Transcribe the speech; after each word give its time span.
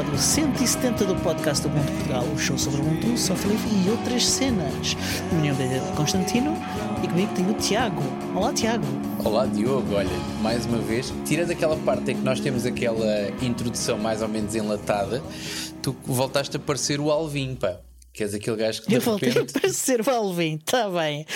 episódio 0.00 0.18
170 0.18 1.04
do 1.04 1.16
podcast 1.16 1.62
do 1.62 1.68
Ubuntu 1.68 1.92
Portugal, 1.92 2.24
o 2.24 2.38
show 2.38 2.56
sobre 2.56 2.80
Ubuntu, 2.80 3.18
software 3.18 3.50
livre 3.50 3.68
e 3.84 3.90
outras 3.90 4.26
cenas. 4.26 4.96
O 5.30 5.34
meu 5.34 5.52
nome 5.52 5.74
é 5.74 5.80
Constantino 5.94 6.56
e 7.04 7.08
comigo 7.08 7.30
tenho 7.34 7.50
o 7.50 7.54
Tiago. 7.54 8.02
Olá, 8.34 8.52
Tiago. 8.52 8.86
Olá, 9.22 9.44
Diogo. 9.44 9.94
Olha, 9.94 10.08
mais 10.40 10.64
uma 10.64 10.78
vez, 10.78 11.12
tirando 11.26 11.50
aquela 11.50 11.76
parte 11.76 12.12
em 12.12 12.16
que 12.16 12.22
nós 12.22 12.40
temos 12.40 12.64
aquela 12.64 13.30
introdução 13.42 13.98
mais 13.98 14.22
ou 14.22 14.28
menos 14.28 14.54
enlatada, 14.54 15.22
tu 15.82 15.94
voltaste 16.04 16.56
a 16.56 16.60
parecer 16.60 16.98
o 16.98 17.10
Alvin, 17.10 17.54
pá. 17.54 17.80
Que 18.12 18.24
és 18.24 18.34
aquele 18.34 18.56
gajo 18.56 18.82
que 18.82 18.88
de 18.88 18.94
Eu 18.94 19.00
voltei 19.02 19.28
repente... 19.30 19.56
a 19.56 19.60
parecer 19.60 20.00
o 20.00 20.10
Alvin, 20.10 20.56
está 20.56 20.88
bem. 20.88 21.26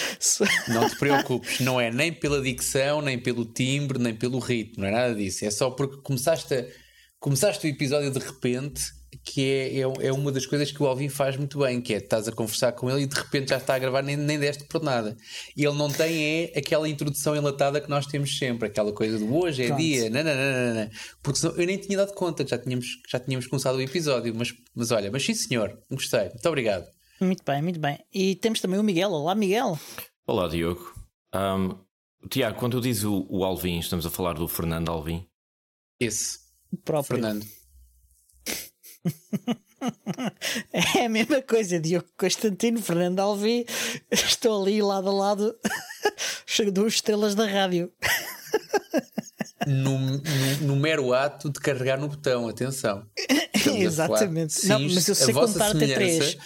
Não 0.68 0.88
te 0.88 0.96
preocupes, 0.96 1.60
não 1.60 1.80
é 1.80 1.90
nem 1.90 2.12
pela 2.12 2.40
dicção, 2.40 3.02
nem 3.02 3.18
pelo 3.18 3.44
timbre, 3.44 3.98
nem 3.98 4.14
pelo 4.14 4.38
ritmo, 4.38 4.82
não 4.82 4.88
é 4.88 4.90
nada 4.90 5.14
disso. 5.14 5.44
É 5.44 5.50
só 5.50 5.70
porque 5.70 5.98
começaste, 6.02 6.52
a, 6.54 6.64
começaste 7.24 7.66
o 7.66 7.70
episódio 7.70 8.10
de 8.10 8.18
repente, 8.18 8.82
que 9.24 9.50
é, 9.50 9.78
é, 9.78 10.08
é 10.08 10.12
uma 10.12 10.30
das 10.30 10.44
coisas 10.44 10.70
que 10.70 10.82
o 10.82 10.86
Alvin 10.86 11.08
faz 11.08 11.38
muito 11.38 11.58
bem, 11.58 11.80
que 11.80 11.94
é 11.94 11.96
estás 11.96 12.28
a 12.28 12.32
conversar 12.32 12.72
com 12.72 12.90
ele 12.90 13.04
e 13.04 13.06
de 13.06 13.16
repente 13.16 13.48
já 13.48 13.56
está 13.56 13.76
a 13.76 13.78
gravar, 13.78 14.02
nem, 14.02 14.14
nem 14.14 14.38
deste 14.38 14.64
por 14.64 14.82
nada. 14.82 15.16
E 15.56 15.64
ele 15.64 15.74
não 15.74 15.88
tem 15.90 16.22
é 16.22 16.58
aquela 16.58 16.86
introdução 16.86 17.34
enlatada 17.34 17.80
que 17.80 17.88
nós 17.88 18.04
temos 18.04 18.36
sempre, 18.36 18.68
aquela 18.68 18.92
coisa 18.92 19.16
de 19.16 19.24
hoje 19.24 19.62
é 19.62 19.66
Pronto. 19.68 19.80
dia, 19.80 20.10
nananana, 20.10 20.90
porque 21.22 21.38
senão 21.38 21.56
eu 21.56 21.66
nem 21.66 21.78
tinha 21.78 21.96
dado 21.96 22.12
conta, 22.12 22.46
já 22.46 22.58
tínhamos, 22.58 23.00
já 23.08 23.18
tínhamos 23.18 23.46
começado 23.46 23.76
o 23.76 23.80
episódio, 23.80 24.34
mas, 24.36 24.52
mas 24.74 24.90
olha, 24.90 25.10
mas 25.10 25.24
sim 25.24 25.32
senhor, 25.32 25.78
gostei, 25.90 26.28
muito 26.28 26.46
obrigado. 26.46 26.84
Muito 27.22 27.42
bem, 27.42 27.62
muito 27.62 27.80
bem. 27.80 28.00
E 28.12 28.34
temos 28.34 28.60
também 28.60 28.78
o 28.78 28.82
Miguel. 28.82 29.10
Olá, 29.10 29.34
Miguel. 29.34 29.78
Olá, 30.26 30.46
Diogo. 30.46 30.92
Um, 31.34 31.74
Tiago, 32.28 32.58
quando 32.58 32.72
tu 32.72 32.82
dizes 32.82 33.04
o, 33.04 33.26
o 33.30 33.44
Alvin, 33.44 33.78
estamos 33.78 34.04
a 34.04 34.10
falar 34.10 34.34
do 34.34 34.46
Fernando 34.46 34.90
Alvin. 34.90 35.26
Esse, 35.98 36.43
próprio. 36.76 37.20
Fernando. 37.20 37.46
É 40.72 41.04
a 41.04 41.08
mesma 41.08 41.42
coisa, 41.42 41.78
Diogo 41.78 42.08
Constantino, 42.16 42.80
Fernando 42.80 43.20
Alvim. 43.20 43.64
Estou 44.10 44.62
ali 44.62 44.80
lado 44.80 45.08
a 45.08 45.12
lado, 45.12 45.54
duas 46.72 46.94
estrelas 46.94 47.34
da 47.34 47.46
rádio. 47.46 47.92
no, 49.66 49.98
no, 49.98 50.20
no 50.62 50.76
mero 50.76 51.12
ato 51.12 51.50
de 51.50 51.60
carregar 51.60 51.98
no 51.98 52.08
botão, 52.08 52.48
atenção. 52.48 53.06
Exatamente. 53.76 54.66
Não, 54.66 54.80
mas 54.80 55.08
eu 55.08 55.14
sei 55.14 55.34
contar 55.34 55.70
até 55.70 55.94
três. 55.94 56.36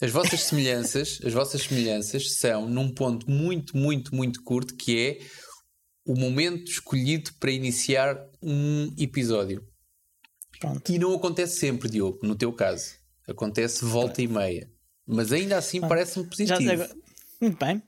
As 0.00 0.10
vossas 0.10 0.40
semelhanças, 0.42 1.18
as 1.24 1.32
vossas 1.32 1.62
semelhanças 1.62 2.34
são 2.34 2.68
num 2.68 2.92
ponto 2.92 3.30
muito, 3.30 3.76
muito, 3.76 4.14
muito 4.14 4.42
curto 4.42 4.74
que 4.76 4.98
é 4.98 5.18
o 6.04 6.18
momento 6.18 6.70
escolhido 6.70 7.30
para 7.40 7.50
iniciar 7.50 8.18
um 8.42 8.92
episódio. 8.98 9.64
Pronto. 10.64 10.92
E 10.92 10.98
não 10.98 11.14
acontece 11.14 11.56
sempre, 11.58 11.88
Diogo, 11.88 12.18
no 12.22 12.34
teu 12.34 12.52
caso. 12.52 12.92
Acontece 13.28 13.84
volta 13.84 14.20
e 14.22 14.28
meia. 14.28 14.68
Mas 15.06 15.32
ainda 15.32 15.56
assim 15.58 15.80
parece-me 15.80 16.24
Já, 16.24 16.30
positivo. 16.56 16.72
agora- 16.72 16.94
muito 17.40 17.58
bem. 17.58 17.82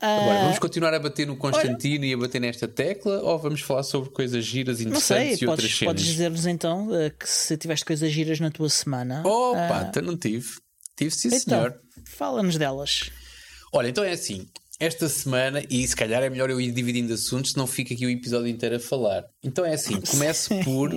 Agora, 0.00 0.38
Ah, 0.38 0.42
vamos 0.44 0.58
continuar 0.60 0.94
a 0.94 1.00
bater 1.00 1.26
no 1.26 1.36
Constantino 1.36 2.04
e 2.04 2.14
a 2.14 2.16
bater 2.16 2.40
nesta 2.40 2.68
tecla 2.68 3.20
ou 3.20 3.36
vamos 3.38 3.62
falar 3.62 3.82
sobre 3.82 4.10
coisas 4.10 4.44
giras, 4.44 4.78
não 4.84 5.00
sei, 5.00 5.16
interessantes 5.34 5.42
e 5.42 5.46
outras 5.46 5.64
podes, 5.66 5.78
cenas? 5.78 5.92
podes 5.94 6.04
dizer-nos 6.06 6.46
então 6.46 6.94
eh, 6.94 7.10
que 7.10 7.28
se 7.28 7.56
tiveste 7.56 7.84
coisas 7.84 8.12
giras 8.12 8.38
na 8.38 8.48
tua 8.50 8.68
semana. 8.70 9.22
Opa, 9.26 9.86
então 9.88 10.02
não 10.02 10.16
tive. 10.16 10.46
Tive 10.96 11.10
sim, 11.10 11.28
então, 11.28 11.40
senhor. 11.40 11.80
fala-nos 12.06 12.56
delas. 12.56 13.10
Olha, 13.72 13.88
então 13.88 14.04
é 14.04 14.12
assim. 14.12 14.46
Esta 14.80 15.08
semana, 15.08 15.64
e 15.68 15.84
se 15.88 15.96
calhar 15.96 16.22
é 16.22 16.30
melhor 16.30 16.48
eu 16.48 16.60
ir 16.60 16.70
dividindo 16.70 17.12
assuntos, 17.12 17.50
senão 17.50 17.66
fica 17.66 17.92
aqui 17.92 18.06
o 18.06 18.10
episódio 18.10 18.46
inteiro 18.46 18.76
a 18.76 18.80
falar. 18.80 19.24
Então 19.42 19.64
é 19.64 19.74
assim, 19.74 20.00
começo 20.08 20.50
por. 20.62 20.92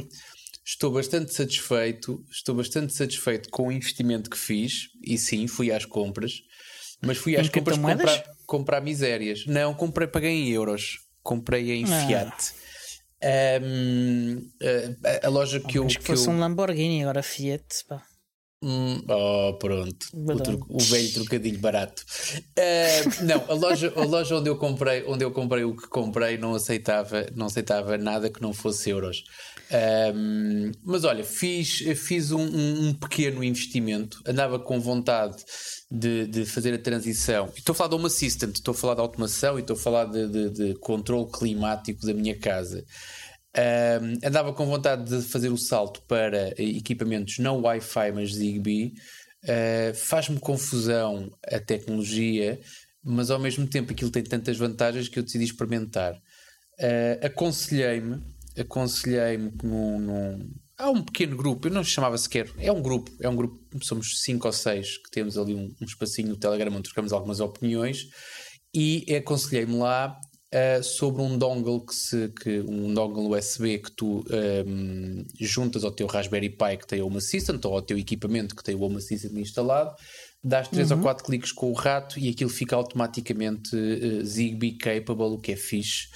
Estou 0.63 0.91
bastante 0.91 1.33
satisfeito, 1.33 2.23
estou 2.31 2.53
bastante 2.55 2.93
satisfeito 2.93 3.49
com 3.49 3.67
o 3.67 3.71
investimento 3.71 4.29
que 4.29 4.37
fiz, 4.37 4.89
e 5.03 5.17
sim, 5.17 5.47
fui 5.47 5.71
às 5.71 5.85
compras, 5.85 6.33
mas 7.01 7.17
fui 7.17 7.35
às 7.35 7.47
Em 7.47 7.51
compras 7.51 7.77
comprar, 7.77 8.23
comprar 8.45 8.81
misérias. 8.81 9.45
Não, 9.47 9.73
comprei, 9.73 10.07
paguei 10.07 10.29
em 10.31 10.49
euros, 10.49 10.99
comprei 11.23 11.71
em 11.71 11.85
Ah. 11.85 12.05
Fiat. 12.07 12.53
Ahm, 13.23 14.39
a, 15.23 15.27
a 15.27 15.29
loja 15.29 15.59
que 15.59 15.77
eu. 15.77 15.83
Mas 15.83 15.93
que 15.93 15.99
que 16.01 16.05
fosse 16.07 16.27
eu- 16.27 16.33
um 16.33 16.39
Lamborghini, 16.39 17.01
agora 17.03 17.21
Fiat. 17.23 17.83
Pá. 17.87 18.03
Hum, 18.63 19.03
oh, 19.09 19.57
pronto. 19.57 20.05
O, 20.13 20.35
tro- 20.37 20.65
o 20.69 20.77
velho 20.79 21.11
trocadilho 21.13 21.59
barato. 21.59 22.03
Ah, 22.57 23.23
não, 23.23 23.43
a 23.49 23.53
loja, 23.55 23.91
a 23.95 24.03
loja 24.05 24.35
onde 24.37 24.49
eu 24.49 24.57
comprei, 24.57 25.03
onde 25.07 25.23
eu 25.25 25.31
comprei 25.31 25.63
o 25.63 25.75
que 25.75 25.87
comprei 25.87 26.37
não 26.37 26.53
aceitava, 26.53 27.25
não 27.35 27.47
aceitava 27.47 27.97
nada 27.97 28.29
que 28.29 28.39
não 28.41 28.53
fosse 28.53 28.91
euros. 28.91 29.23
Ahm, 29.73 30.71
mas 30.83 31.03
olha, 31.05 31.23
fiz, 31.23 31.77
fiz 31.95 32.31
um, 32.31 32.41
um- 32.41 32.87
um 32.89 32.93
pequeno 32.93 33.41
investimento, 33.43 34.21
andava 34.27 34.59
com 34.59 34.79
vontade 34.81 35.37
de, 35.89 36.27
de 36.27 36.45
fazer 36.45 36.73
a 36.73 36.77
transição. 36.77 37.49
Estou 37.55 37.71
a 37.71 37.75
falar 37.75 37.89
de 37.89 37.95
Home 37.95 38.05
Assistant, 38.07 38.55
estou 38.55 38.73
a 38.73 38.75
falar 38.77 38.95
de 38.95 39.01
automação 39.01 39.57
e 39.57 39.61
estou 39.61 39.75
a 39.75 39.79
falar 39.79 40.05
de, 40.05 40.27
de, 40.27 40.49
de 40.49 40.73
controle 40.75 41.31
climático 41.31 42.05
da 42.05 42.13
minha 42.13 42.37
casa. 42.37 42.83
Um, 43.57 44.27
andava 44.27 44.53
com 44.53 44.65
vontade 44.65 45.03
de 45.09 45.21
fazer 45.27 45.49
o 45.49 45.57
salto 45.57 46.01
para 46.03 46.49
equipamentos 46.61 47.37
não 47.39 47.61
Wi-Fi, 47.61 48.11
mas 48.13 48.33
Zigbee. 48.33 48.93
Uh, 49.43 49.93
Faz-me 49.95 50.39
confusão 50.39 51.31
a 51.47 51.59
tecnologia, 51.59 52.59
mas 53.03 53.31
ao 53.31 53.39
mesmo 53.39 53.65
tempo 53.67 53.91
aquilo 53.91 54.11
tem 54.11 54.23
tantas 54.23 54.57
vantagens 54.57 55.07
que 55.07 55.17
eu 55.17 55.23
decidi 55.23 55.45
experimentar. 55.45 56.13
Uh, 56.13 57.25
aconselhei-me, 57.25 58.21
aconselhei-me 58.57 59.51
num, 59.63 59.99
num- 59.99 60.53
há 60.77 60.89
um 60.89 61.03
pequeno 61.03 61.37
grupo, 61.37 61.67
eu 61.67 61.71
não 61.71 61.83
chamava 61.83 62.17
sequer, 62.17 62.49
é 62.57 62.71
um 62.71 62.81
grupo, 62.81 63.11
é 63.19 63.29
um 63.29 63.35
grupo, 63.35 63.59
somos 63.83 64.21
cinco 64.21 64.47
ou 64.47 64.53
seis 64.53 64.97
que 64.97 65.11
temos 65.11 65.37
ali 65.37 65.53
um, 65.53 65.73
um 65.79 65.85
espacinho 65.85 66.29
no 66.29 66.37
Telegram 66.37 66.71
onde 66.71 66.83
trocamos 66.83 67.13
algumas 67.13 67.39
opiniões 67.39 68.07
e 68.73 69.05
aconselhei-me 69.15 69.77
lá 69.77 70.17
uh, 70.53 70.83
sobre 70.83 71.21
um 71.21 71.37
dongle 71.37 71.85
que 71.85 71.93
se 71.93 72.29
que 72.29 72.61
um 72.61 72.93
dongle 72.93 73.37
USB 73.37 73.79
que 73.79 73.91
tu 73.91 74.23
um, 74.65 75.23
juntas 75.39 75.83
ao 75.83 75.91
teu 75.91 76.07
Raspberry 76.07 76.49
Pi 76.49 76.77
que 76.79 76.87
tem 76.87 77.01
o 77.01 77.07
Home 77.07 77.17
Assistant 77.17 77.63
ou 77.65 77.73
ao 77.75 77.81
teu 77.81 77.97
equipamento 77.97 78.55
que 78.55 78.63
tem 78.63 78.75
o 78.75 78.81
Home 78.81 78.97
Assistant 78.97 79.33
instalado 79.33 79.93
dás 80.43 80.67
3 80.67 80.91
ou 80.91 80.97
4 80.97 81.23
cliques 81.23 81.51
com 81.51 81.69
o 81.71 81.73
rato 81.73 82.19
e 82.19 82.29
aquilo 82.29 82.49
fica 82.49 82.75
automaticamente 82.75 83.75
uh, 83.75 84.25
Zigbee 84.25 84.73
capable, 84.73 85.35
o 85.35 85.37
que 85.37 85.51
é 85.51 85.55
fixe. 85.55 86.07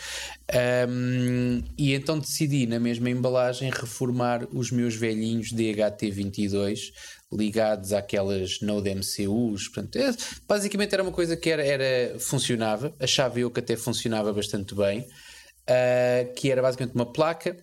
Um, 0.90 1.62
e 1.78 1.94
então 1.94 2.18
decidi, 2.18 2.66
na 2.66 2.80
mesma 2.80 3.10
embalagem, 3.10 3.70
reformar 3.70 4.48
os 4.52 4.72
meus 4.72 4.96
velhinhos 4.96 5.54
DHT22 5.54 6.92
ligados 7.32 7.94
àquelas 7.94 8.62
Node 8.62 8.90
MCUs. 8.96 9.68
Portanto, 9.68 9.98
é- 9.98 10.16
basicamente 10.48 10.94
era 10.94 11.04
uma 11.04 11.12
coisa 11.12 11.38
que 11.38 11.50
era, 11.50 11.64
era, 11.64 12.20
funcionava, 12.20 12.96
achava 13.00 13.40
eu 13.40 13.52
que 13.52 13.60
até 13.60 13.76
funcionava 13.76 14.34
bastante 14.34 14.74
bem, 14.74 15.02
uh, 15.02 16.34
que 16.36 16.52
era 16.52 16.64
basicamente 16.64 16.96
uma 16.96 17.12
placa 17.12 17.56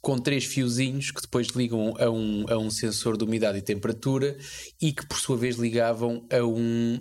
com 0.00 0.18
três 0.18 0.44
fiozinhos 0.44 1.10
que 1.10 1.20
depois 1.20 1.48
ligam 1.48 1.94
a 1.98 2.10
um, 2.10 2.46
a 2.48 2.56
um 2.56 2.70
sensor 2.70 3.16
de 3.16 3.24
umidade 3.24 3.58
e 3.58 3.62
temperatura 3.62 4.36
e 4.80 4.92
que 4.92 5.06
por 5.06 5.18
sua 5.18 5.36
vez 5.36 5.56
ligavam 5.56 6.26
a 6.32 6.42
um, 6.44 6.98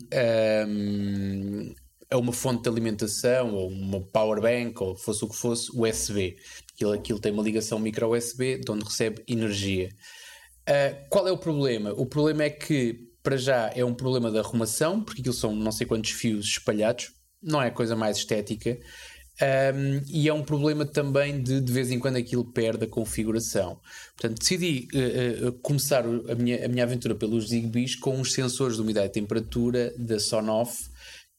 a 2.12 2.18
uma 2.18 2.34
fonte 2.34 2.64
de 2.64 2.70
alimentação 2.70 3.54
ou 3.54 3.70
uma 3.70 4.02
power 4.02 4.42
bank 4.42 4.82
ou 4.82 4.98
fosse 4.98 5.24
o 5.24 5.30
que 5.30 5.36
fosse 5.36 5.72
USB. 5.74 6.38
Aquilo, 6.74 6.92
aquilo 6.92 7.20
tem 7.20 7.32
uma 7.32 7.44
ligação 7.44 7.80
micro 7.80 8.16
USB 8.16 8.58
de 8.58 8.72
onde 8.72 8.84
recebe 8.84 9.24
energia. 9.28 9.90
Uh, 10.68 11.08
qual 11.10 11.28
é 11.28 11.32
o 11.32 11.38
problema? 11.38 11.94
O 11.94 12.06
problema 12.06 12.44
é 12.44 12.50
que 12.50 13.08
para 13.24 13.38
já 13.38 13.72
é 13.76 13.84
um 13.84 13.94
problema 13.94 14.32
de 14.32 14.40
arrumação, 14.40 15.04
porque 15.04 15.22
aquilo 15.22 15.34
são 15.34 15.56
não 15.56 15.72
sei 15.72 15.86
quantos 15.86 16.12
fios 16.12 16.46
espalhados, 16.46 17.12
não 17.42 17.62
é 17.62 17.68
a 17.68 17.72
coisa 17.72 17.96
mais 17.96 18.18
estética. 18.18 18.78
Um, 19.42 20.02
e 20.10 20.28
é 20.28 20.34
um 20.34 20.44
problema 20.44 20.86
também 20.86 21.42
de 21.42 21.62
de 21.62 21.72
vez 21.72 21.90
em 21.92 21.98
quando 21.98 22.18
aquilo 22.18 22.44
perde 22.44 22.84
a 22.84 22.88
configuração. 22.88 23.80
Portanto, 24.18 24.40
decidi 24.40 24.88
uh, 24.94 25.48
uh, 25.48 25.52
começar 25.62 26.04
a 26.06 26.36
minha, 26.36 26.66
a 26.66 26.68
minha 26.68 26.84
aventura 26.84 27.16
pelos 27.16 27.50
Zigbees 27.50 27.96
com 27.96 28.20
os 28.20 28.34
sensores 28.34 28.76
de 28.76 28.82
umidade 28.82 29.08
e 29.08 29.12
temperatura 29.12 29.94
da 29.98 30.20
Sonoff 30.20 30.90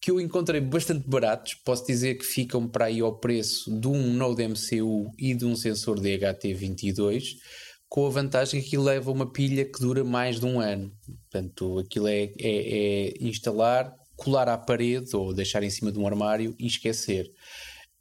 que 0.01 0.11
eu 0.11 0.21
encontrei 0.21 0.61
bastante 0.61 1.07
baratos. 1.07 1.55
Posso 1.55 1.87
dizer 1.87 2.15
que 2.15 2.25
ficam 2.25 2.67
para 2.67 2.87
aí 2.87 3.01
ao 3.01 3.19
preço 3.19 3.71
de 3.79 3.87
um 3.87 4.15
Node 4.15 4.43
MCU 4.49 5.13
e 5.19 5.35
de 5.35 5.45
um 5.45 5.55
sensor 5.55 6.01
DHT22, 6.01 7.35
com 7.87 8.07
a 8.07 8.11
vantagem 8.11 8.61
que 8.61 8.69
aquilo 8.69 8.85
leva 8.85 9.11
uma 9.11 9.31
pilha 9.31 9.65
que 9.65 9.79
dura 9.79 10.03
mais 10.03 10.41
de 10.41 10.47
um 10.47 10.59
ano. 10.59 10.91
Portanto, 11.31 11.79
aquilo 11.79 12.09
é, 12.09 12.23
é, 12.23 12.33
é 12.39 13.15
instalar, 13.21 13.95
colar 14.17 14.49
à 14.49 14.57
parede 14.57 15.15
ou 15.15 15.35
deixar 15.35 15.63
em 15.63 15.71
cima 15.71 15.93
de 15.93 15.99
um 15.99 16.07
armário 16.07 16.55
e 16.59 16.67
esquecer. 16.67 17.31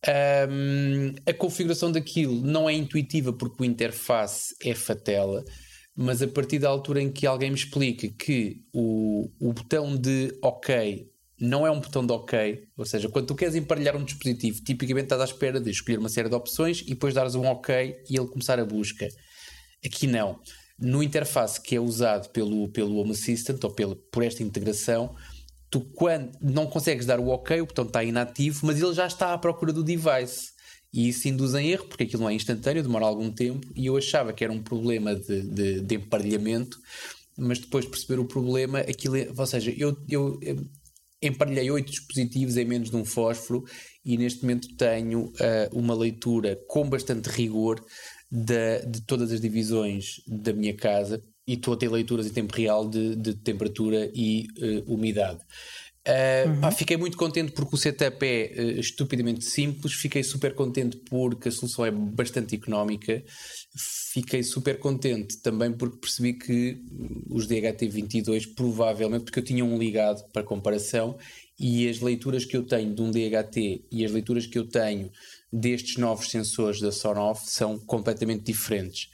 Um, 0.07 1.13
a 1.25 1.33
configuração 1.33 1.91
daquilo 1.91 2.41
não 2.41 2.69
é 2.69 2.73
intuitiva 2.73 3.33
porque 3.33 3.61
o 3.61 3.65
interface 3.65 4.55
é 4.63 4.73
fatela, 4.73 5.43
mas 5.95 6.21
a 6.21 6.27
partir 6.27 6.59
da 6.59 6.69
altura 6.69 7.01
em 7.01 7.11
que 7.11 7.27
alguém 7.27 7.49
me 7.49 7.57
explica 7.57 8.07
que 8.07 8.61
o, 8.73 9.29
o 9.39 9.51
botão 9.51 9.97
de 9.97 10.33
OK 10.41 11.09
não 11.39 11.65
é 11.65 11.71
um 11.71 11.79
botão 11.79 12.05
de 12.05 12.11
OK, 12.11 12.67
ou 12.77 12.85
seja, 12.85 13.07
quando 13.07 13.27
tu 13.27 13.35
queres 13.35 13.55
emparelhar 13.55 13.95
um 13.95 14.03
dispositivo, 14.03 14.61
tipicamente 14.61 15.05
estás 15.05 15.21
à 15.21 15.25
espera 15.25 15.59
de 15.59 15.69
escolher 15.69 15.97
uma 15.97 16.09
série 16.09 16.27
de 16.27 16.35
opções 16.35 16.81
e 16.81 16.89
depois 16.89 17.13
dares 17.13 17.35
um 17.35 17.45
OK 17.45 18.03
e 18.09 18.17
ele 18.17 18.27
começar 18.27 18.59
a 18.59 18.65
busca. 18.65 19.07
Aqui 19.85 20.05
não. 20.05 20.39
No 20.77 21.01
interface 21.01 21.61
que 21.61 21.75
é 21.75 21.79
usado 21.79 22.29
pelo, 22.29 22.69
pelo 22.69 22.97
Home 22.97 23.11
Assistant 23.11 23.63
ou 23.63 23.73
pelo, 23.73 23.95
por 23.95 24.23
esta 24.23 24.43
integração, 24.43 25.15
tu 25.69 25.81
quando 25.81 26.31
não 26.41 26.67
consegues 26.67 27.05
dar 27.05 27.19
o 27.19 27.29
OK, 27.29 27.61
o 27.61 27.65
botão 27.65 27.85
está 27.85 28.03
inativo, 28.03 28.65
mas 28.65 28.81
ele 28.81 28.93
já 28.93 29.07
está 29.07 29.33
à 29.33 29.37
procura 29.37 29.71
do 29.71 29.83
device. 29.83 30.51
E 30.91 31.07
isso 31.07 31.27
induz 31.27 31.53
em 31.53 31.69
erro, 31.69 31.85
porque 31.85 32.03
aquilo 32.03 32.23
não 32.23 32.29
é 32.29 32.33
instantâneo, 32.33 32.81
demora 32.81 33.05
algum 33.05 33.31
tempo, 33.31 33.67
e 33.75 33.85
eu 33.85 33.95
achava 33.95 34.33
que 34.33 34.43
era 34.43 34.51
um 34.51 34.61
problema 34.61 35.15
de, 35.15 35.41
de, 35.43 35.81
de 35.81 35.95
emparelhamento, 35.95 36.79
mas 37.37 37.59
depois 37.59 37.85
de 37.85 37.91
perceber 37.91 38.19
o 38.19 38.25
problema, 38.25 38.79
aquilo 38.79 39.15
é, 39.15 39.29
ou 39.35 39.45
seja, 39.45 39.71
eu, 39.77 39.95
eu, 40.09 40.39
eu 40.41 40.65
emparelhei 41.21 41.69
oito 41.69 41.91
dispositivos 41.91 42.57
em 42.57 42.65
menos 42.65 42.89
de 42.89 42.95
um 42.95 43.05
fósforo 43.05 43.63
e 44.03 44.17
neste 44.17 44.41
momento 44.41 44.75
tenho 44.75 45.25
uh, 45.25 45.33
uma 45.73 45.93
leitura 45.93 46.59
com 46.67 46.89
bastante 46.89 47.27
rigor 47.29 47.83
de 48.31 49.01
todas 49.07 49.31
as 49.31 49.41
divisões 49.41 50.21
da 50.27 50.53
minha 50.53 50.75
casa 50.75 51.21
e 51.49 51.53
estou 51.53 51.73
a 51.73 51.77
ter 51.77 51.89
leituras 51.89 52.27
em 52.27 52.29
tempo 52.29 52.55
real 52.55 52.87
de, 52.87 53.15
de 53.15 53.33
temperatura 53.33 54.11
e 54.13 54.45
uh, 54.61 54.93
umidade. 54.93 55.39
Uh, 56.07 56.47
uhum. 56.47 56.61
pá, 56.61 56.71
fiquei 56.71 56.95
muito 56.95 57.17
contente 57.17 57.51
porque 57.53 57.73
o 57.73 57.77
setup 57.77 58.23
é 58.23 58.53
uh, 58.55 58.79
estupidamente 58.79 59.43
simples. 59.43 59.93
Fiquei 59.93 60.21
super 60.21 60.53
contente 60.53 60.97
porque 61.09 61.49
a 61.49 61.51
solução 61.51 61.83
é 61.83 61.89
bastante 61.89 62.55
económica. 62.55 63.23
Fiquei 64.13 64.43
super 64.43 64.77
contente 64.77 65.37
também 65.41 65.71
porque 65.71 65.97
percebi 65.97 66.33
que 66.33 66.83
os 67.27 67.47
DHT22, 67.47 68.53
provavelmente, 68.53 69.23
porque 69.23 69.39
eu 69.39 69.43
tinha 69.43 69.65
um 69.65 69.75
ligado 69.75 70.23
para 70.31 70.43
comparação 70.43 71.17
e 71.59 71.89
as 71.89 71.99
leituras 71.99 72.45
que 72.45 72.55
eu 72.55 72.63
tenho 72.63 72.93
de 72.93 73.01
um 73.01 73.09
DHT 73.09 73.85
e 73.91 74.05
as 74.05 74.11
leituras 74.11 74.45
que 74.45 74.59
eu 74.59 74.67
tenho 74.67 75.11
destes 75.51 75.97
novos 75.97 76.29
sensores 76.29 76.79
da 76.79 76.91
Sonoff 76.91 77.49
são 77.49 77.79
completamente 77.79 78.43
diferentes. 78.43 79.09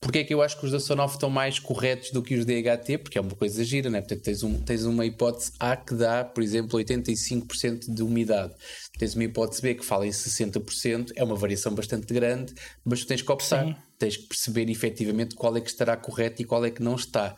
Porque 0.00 0.18
é 0.18 0.24
que 0.24 0.34
eu 0.34 0.42
acho 0.42 0.58
que 0.58 0.66
os 0.66 0.72
da 0.72 0.78
Sonoff 0.78 1.14
estão 1.14 1.30
mais 1.30 1.58
corretos 1.58 2.10
do 2.10 2.22
que 2.22 2.34
os 2.34 2.44
DHT? 2.44 2.98
Porque 2.98 3.18
é 3.18 3.20
uma 3.20 3.34
coisa 3.34 3.64
gira, 3.64 3.88
né? 3.88 4.00
Portanto, 4.00 4.22
tens, 4.22 4.42
um, 4.42 4.60
tens 4.62 4.84
uma 4.84 5.06
hipótese 5.06 5.52
A 5.58 5.74
que 5.76 5.94
dá, 5.94 6.24
por 6.24 6.42
exemplo, 6.42 6.78
85% 6.78 7.92
de 7.92 8.02
umidade. 8.02 8.54
Tens 8.98 9.14
uma 9.14 9.24
hipótese 9.24 9.62
B 9.62 9.74
que 9.74 9.84
fala 9.84 10.06
em 10.06 10.10
60%, 10.10 11.12
é 11.16 11.24
uma 11.24 11.34
variação 11.34 11.74
bastante 11.74 12.12
grande, 12.12 12.54
mas 12.84 13.00
tu 13.00 13.06
tens 13.06 13.22
que 13.22 13.32
optar. 13.32 13.64
Sim. 13.64 13.76
Tens 13.98 14.16
que 14.16 14.28
perceber 14.28 14.68
efetivamente 14.70 15.34
qual 15.34 15.56
é 15.56 15.60
que 15.60 15.70
estará 15.70 15.96
correto 15.96 16.42
e 16.42 16.44
qual 16.44 16.64
é 16.64 16.70
que 16.70 16.82
não 16.82 16.94
está. 16.94 17.34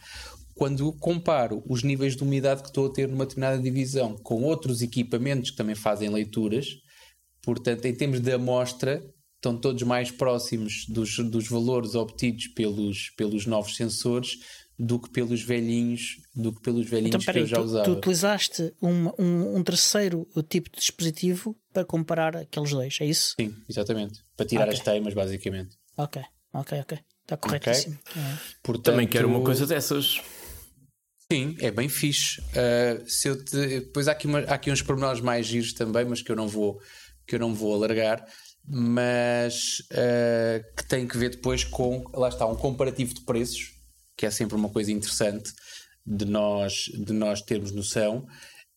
Quando 0.55 0.93
comparo 0.95 1.63
os 1.69 1.85
níveis 1.85 2.17
de 2.17 2.25
umidade 2.25 2.63
que 2.63 2.69
estou 2.69 2.87
a 2.89 2.93
ter 2.93 3.07
numa 3.07 3.25
determinada 3.25 3.63
divisão 3.63 4.17
com 4.17 4.43
outros 4.43 4.83
equipamentos 4.83 5.53
que 5.53 5.57
também 5.57 5.77
fazem 5.77 6.09
leituras, 6.09 6.67
portanto, 7.41 7.85
em 7.85 7.95
termos 7.95 8.19
de 8.19 8.33
amostra, 8.33 9.01
estão 9.39 9.57
todos 9.57 9.83
mais 9.85 10.11
próximos 10.11 10.85
dos, 10.89 11.17
dos 11.19 11.49
valores 11.49 11.95
obtidos 11.95 12.49
pelos, 12.49 13.11
pelos 13.17 13.47
novos 13.47 13.77
sensores 13.77 14.39
do 14.79 14.99
que 15.01 15.11
pelos 15.11 15.43
velhinhos, 15.43 16.19
do 16.35 16.53
que 16.53 16.61
pelos 16.61 16.89
velhinhos 16.89 17.15
então, 17.15 17.21
peraí, 17.25 17.45
que 17.45 17.47
eu 17.47 17.47
já 17.49 17.57
tu, 17.57 17.63
usava. 17.63 17.85
Tu 17.85 17.93
utilizaste 17.93 18.75
um, 18.81 19.09
um, 19.19 19.57
um, 19.57 19.63
terceiro 19.65 20.29
tipo 20.49 20.71
de 20.71 20.79
dispositivo 20.79 21.57
para 21.73 21.85
comparar 21.85 22.37
aqueles 22.37 22.71
dois, 22.71 22.97
é 23.01 23.07
isso? 23.07 23.35
Sim, 23.41 23.55
exatamente. 23.69 24.21
Para 24.37 24.47
tirar 24.47 24.65
okay. 24.65 24.75
as 24.75 24.81
teimas, 24.81 25.15
basicamente. 25.15 25.77
Ok, 25.97 26.23
ok, 26.53 26.81
ok. 26.81 26.99
Está 27.23 27.37
corretíssimo. 27.37 27.99
Okay. 28.09 28.23
É. 28.23 28.39
Portanto, 28.63 28.85
Também 28.85 29.09
quero 29.09 29.29
uma 29.29 29.43
coisa 29.43 29.67
dessas. 29.67 30.21
Sim, 31.31 31.57
é 31.61 31.71
bem 31.71 31.89
fixe. 31.89 32.41
Uh, 32.41 33.07
se 33.07 33.29
eu 33.29 33.45
te... 33.45 33.81
Depois 33.81 34.09
há 34.09 34.13
aqui, 34.13 34.27
uma, 34.27 34.39
há 34.41 34.55
aqui 34.55 34.71
uns 34.71 34.81
pormenores 34.81 35.21
mais 35.21 35.47
giros 35.47 35.75
também, 35.75 36.05
mas 36.07 36.23
que 36.23 36.33
eu 36.33 36.37
não 36.37 36.49
vou, 36.49 36.81
que 37.27 37.35
eu 37.35 37.39
não 37.39 37.53
vou 37.53 37.75
alargar 37.75 38.25
mas 38.69 39.81
uh, 39.93 40.77
que 40.77 40.87
tem 40.87 41.07
que 41.07 41.17
ver 41.17 41.31
depois 41.31 41.65
com, 41.65 42.05
lá 42.13 42.29
está, 42.29 42.47
um 42.47 42.55
comparativo 42.55 43.15
de 43.15 43.23
preços, 43.23 43.73
que 44.17 44.27
é 44.27 44.31
sempre 44.31 44.57
uma 44.57 44.69
coisa 44.69 44.93
interessante 44.93 45.53
de 46.05 46.25
nós, 46.25 46.91
de 46.95 47.13
nós 47.13 47.41
termos 47.41 47.73
noção, 47.73 48.27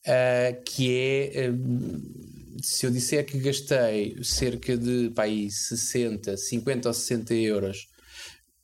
uh, 0.07 0.63
que 0.65 0.97
é, 1.33 1.49
uh, 1.49 2.63
se 2.63 2.85
eu 2.85 2.91
disser 2.91 3.25
que 3.25 3.38
gastei 3.39 4.17
cerca 4.23 4.77
de 4.77 5.09
pá, 5.09 5.23
aí, 5.23 5.51
60, 5.51 6.37
50 6.37 6.87
ou 6.87 6.94
60 6.94 7.33
euros, 7.33 7.87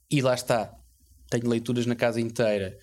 e 0.10 0.22
lá 0.22 0.34
está, 0.34 0.74
tenho 1.30 1.50
leituras 1.50 1.86
na 1.86 1.96
casa 1.96 2.22
inteira, 2.22 2.78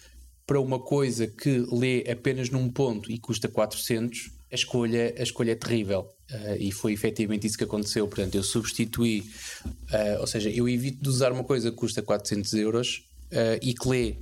para 0.47 0.61
uma 0.61 0.79
coisa 0.79 1.27
que 1.27 1.65
lê 1.73 2.05
apenas 2.11 2.51
num 2.51 2.71
ponto 2.71 3.11
e 3.11 3.19
custa 3.19 3.49
400, 3.49 4.31
a 4.53 4.55
escolha, 4.55 5.15
a 5.19 5.23
escolha 5.23 5.53
é 5.53 5.55
terrível. 5.55 6.14
Uh, 6.31 6.57
e 6.59 6.73
foi 6.73 6.93
efetivamente 6.93 7.47
isso 7.47 7.59
que 7.59 7.65
aconteceu. 7.65 8.07
Portanto, 8.09 8.35
eu 8.35 8.43
substituí, 8.43 9.21
uh, 9.67 10.21
ou 10.21 10.27
seja, 10.27 10.51
eu 10.51 10.69
evito 10.69 11.03
de 11.03 11.09
usar 11.09 11.31
uma 11.33 11.45
coisa 11.45 11.71
que 11.71 11.77
custa 11.77 12.03
400 12.03 12.55
euros 12.55 13.05
uh, 13.31 13.59
e 13.61 13.75
que 13.75 13.89
lê 13.89 14.17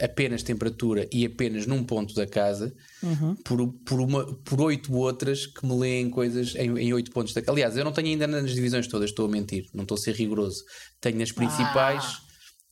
apenas 0.00 0.42
temperatura 0.42 1.06
e 1.12 1.26
apenas 1.26 1.66
num 1.66 1.84
ponto 1.84 2.14
da 2.14 2.26
casa 2.26 2.74
uhum. 3.02 3.34
por, 3.36 3.72
por, 3.84 4.00
uma, 4.00 4.34
por 4.44 4.60
oito 4.62 4.94
outras 4.94 5.46
que 5.46 5.64
me 5.64 5.78
leem 5.78 6.10
coisas 6.10 6.54
em, 6.56 6.76
em 6.78 6.92
oito 6.92 7.10
pontos 7.10 7.34
da 7.34 7.42
casa. 7.42 7.52
Aliás, 7.52 7.76
eu 7.76 7.84
não 7.84 7.92
tenho 7.92 8.08
ainda 8.08 8.26
nas 8.26 8.52
divisões 8.52 8.86
todas, 8.86 9.10
estou 9.10 9.26
a 9.26 9.28
mentir, 9.28 9.68
não 9.74 9.82
estou 9.82 9.96
a 9.96 9.98
ser 9.98 10.14
rigoroso. 10.14 10.64
Tenho 11.00 11.18
nas 11.18 11.30
principais, 11.30 12.04
ah. 12.04 12.20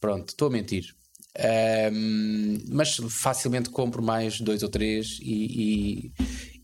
pronto, 0.01 0.31
estou 0.31 0.49
a 0.49 0.51
mentir. 0.51 0.97
Um, 1.93 2.59
mas 2.71 2.97
facilmente 3.11 3.71
compro 3.71 4.03
mais 4.03 4.41
dois 4.41 4.65
ou 4.65 4.69
três 4.69 5.19
e, 5.23 6.11
e, 6.13 6.13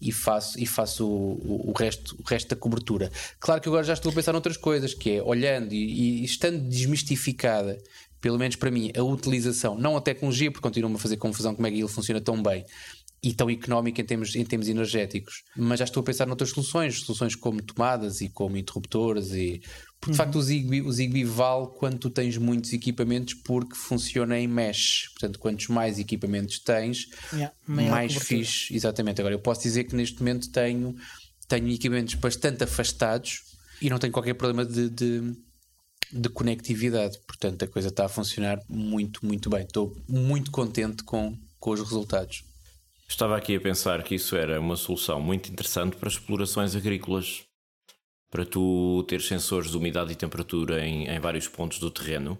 e 0.05 0.13
faço, 0.13 0.61
e 0.61 0.67
faço 0.67 1.07
o, 1.07 1.71
o, 1.71 1.73
resto, 1.73 2.17
o 2.21 2.23
resto 2.29 2.49
da 2.49 2.57
cobertura. 2.57 3.11
Claro 3.41 3.61
que 3.61 3.69
agora 3.69 3.83
já 3.83 3.95
estou 3.95 4.13
a 4.13 4.15
pensar 4.15 4.33
noutras 4.33 4.57
coisas, 4.57 4.93
que 4.93 5.13
é 5.13 5.23
olhando 5.23 5.73
e, 5.73 6.21
e 6.21 6.25
estando 6.25 6.61
desmistificada, 6.69 7.79
pelo 8.21 8.39
menos 8.39 8.57
para 8.57 8.71
mim, 8.71 8.93
a 8.97 9.03
utilização, 9.03 9.77
não 9.77 9.97
a 9.97 10.01
tecnologia, 10.01 10.51
porque 10.51 10.63
continua-me 10.63 10.97
a 10.97 10.99
fazer 10.99 11.17
confusão 11.17 11.55
como 11.55 11.67
é 11.67 11.71
que 11.71 11.79
ele 11.79 11.89
funciona 11.89 12.21
tão 12.21 12.43
bem, 12.43 12.65
e 13.25 13.33
tão 13.33 13.49
económico 13.49 13.99
em 13.99 14.05
termos, 14.05 14.37
em 14.37 14.45
termos 14.45 14.69
energéticos. 14.69 15.45
Mas 15.57 15.79
já 15.79 15.87
estou 15.87 16.03
a 16.03 16.05
pensar 16.05 16.27
noutras 16.27 16.51
soluções, 16.51 17.01
soluções 17.01 17.35
como 17.35 17.63
tomadas 17.63 18.21
e 18.21 18.29
como 18.29 18.59
interruptores 18.59 19.33
e 19.33 19.63
porque 20.05 20.13
de 20.13 20.19
facto 20.19 20.37
o 20.37 20.43
Zigbee, 20.43 20.83
o 20.83 20.93
Zigbee 20.93 21.25
vale 21.25 21.67
quando 21.79 21.97
tu 21.97 22.11
tens 22.11 22.37
muitos 22.37 22.75
equipamentos 22.75 23.33
porque 23.33 23.75
funciona 23.75 24.39
em 24.39 24.47
mesh. 24.47 25.09
Portanto, 25.15 25.39
quantos 25.39 25.69
mais 25.69 25.99
equipamentos 25.99 26.59
tens, 26.59 27.09
yeah, 27.33 27.55
mais 27.67 28.15
fixe. 28.15 28.75
Exatamente. 28.77 29.23
Agora, 29.23 29.35
eu 29.35 29.39
posso 29.39 29.63
dizer 29.63 29.85
que 29.85 29.97
neste 29.97 30.19
momento 30.19 30.51
tenho, 30.51 30.95
tenho 31.49 31.71
equipamentos 31.71 32.13
bastante 32.17 32.65
afastados 32.65 33.45
e 33.81 33.89
não 33.89 33.99
tenho 33.99 34.13
qualquer 34.13 34.35
problema 34.35 34.67
de, 34.67 34.91
de, 34.91 35.33
de 36.13 36.29
conectividade. 36.29 37.19
Portanto, 37.27 37.65
a 37.65 37.67
coisa 37.67 37.89
está 37.89 38.05
a 38.05 38.09
funcionar 38.09 38.61
muito, 38.69 39.25
muito 39.25 39.49
bem. 39.49 39.63
Estou 39.63 39.97
muito 40.07 40.51
contente 40.51 41.03
com, 41.03 41.35
com 41.59 41.71
os 41.71 41.81
resultados. 41.81 42.45
Estava 43.09 43.39
aqui 43.39 43.57
a 43.57 43.61
pensar 43.61 44.03
que 44.03 44.17
isso 44.17 44.37
era 44.37 44.61
uma 44.61 44.77
solução 44.77 45.19
muito 45.19 45.51
interessante 45.51 45.97
para 45.97 46.11
explorações 46.11 46.77
agrícolas 46.77 47.44
para 48.35 48.45
tu 48.45 49.05
ter 49.07 49.23
sensores 49.23 49.71
de 49.71 49.77
umidade 49.77 50.11
e 50.11 50.17
temperatura 50.17 50.85
em, 50.85 51.07
em 51.07 51.21
vários 51.21 51.47
pontos 51.47 51.79
do 51.79 51.89
terreno 51.89 52.37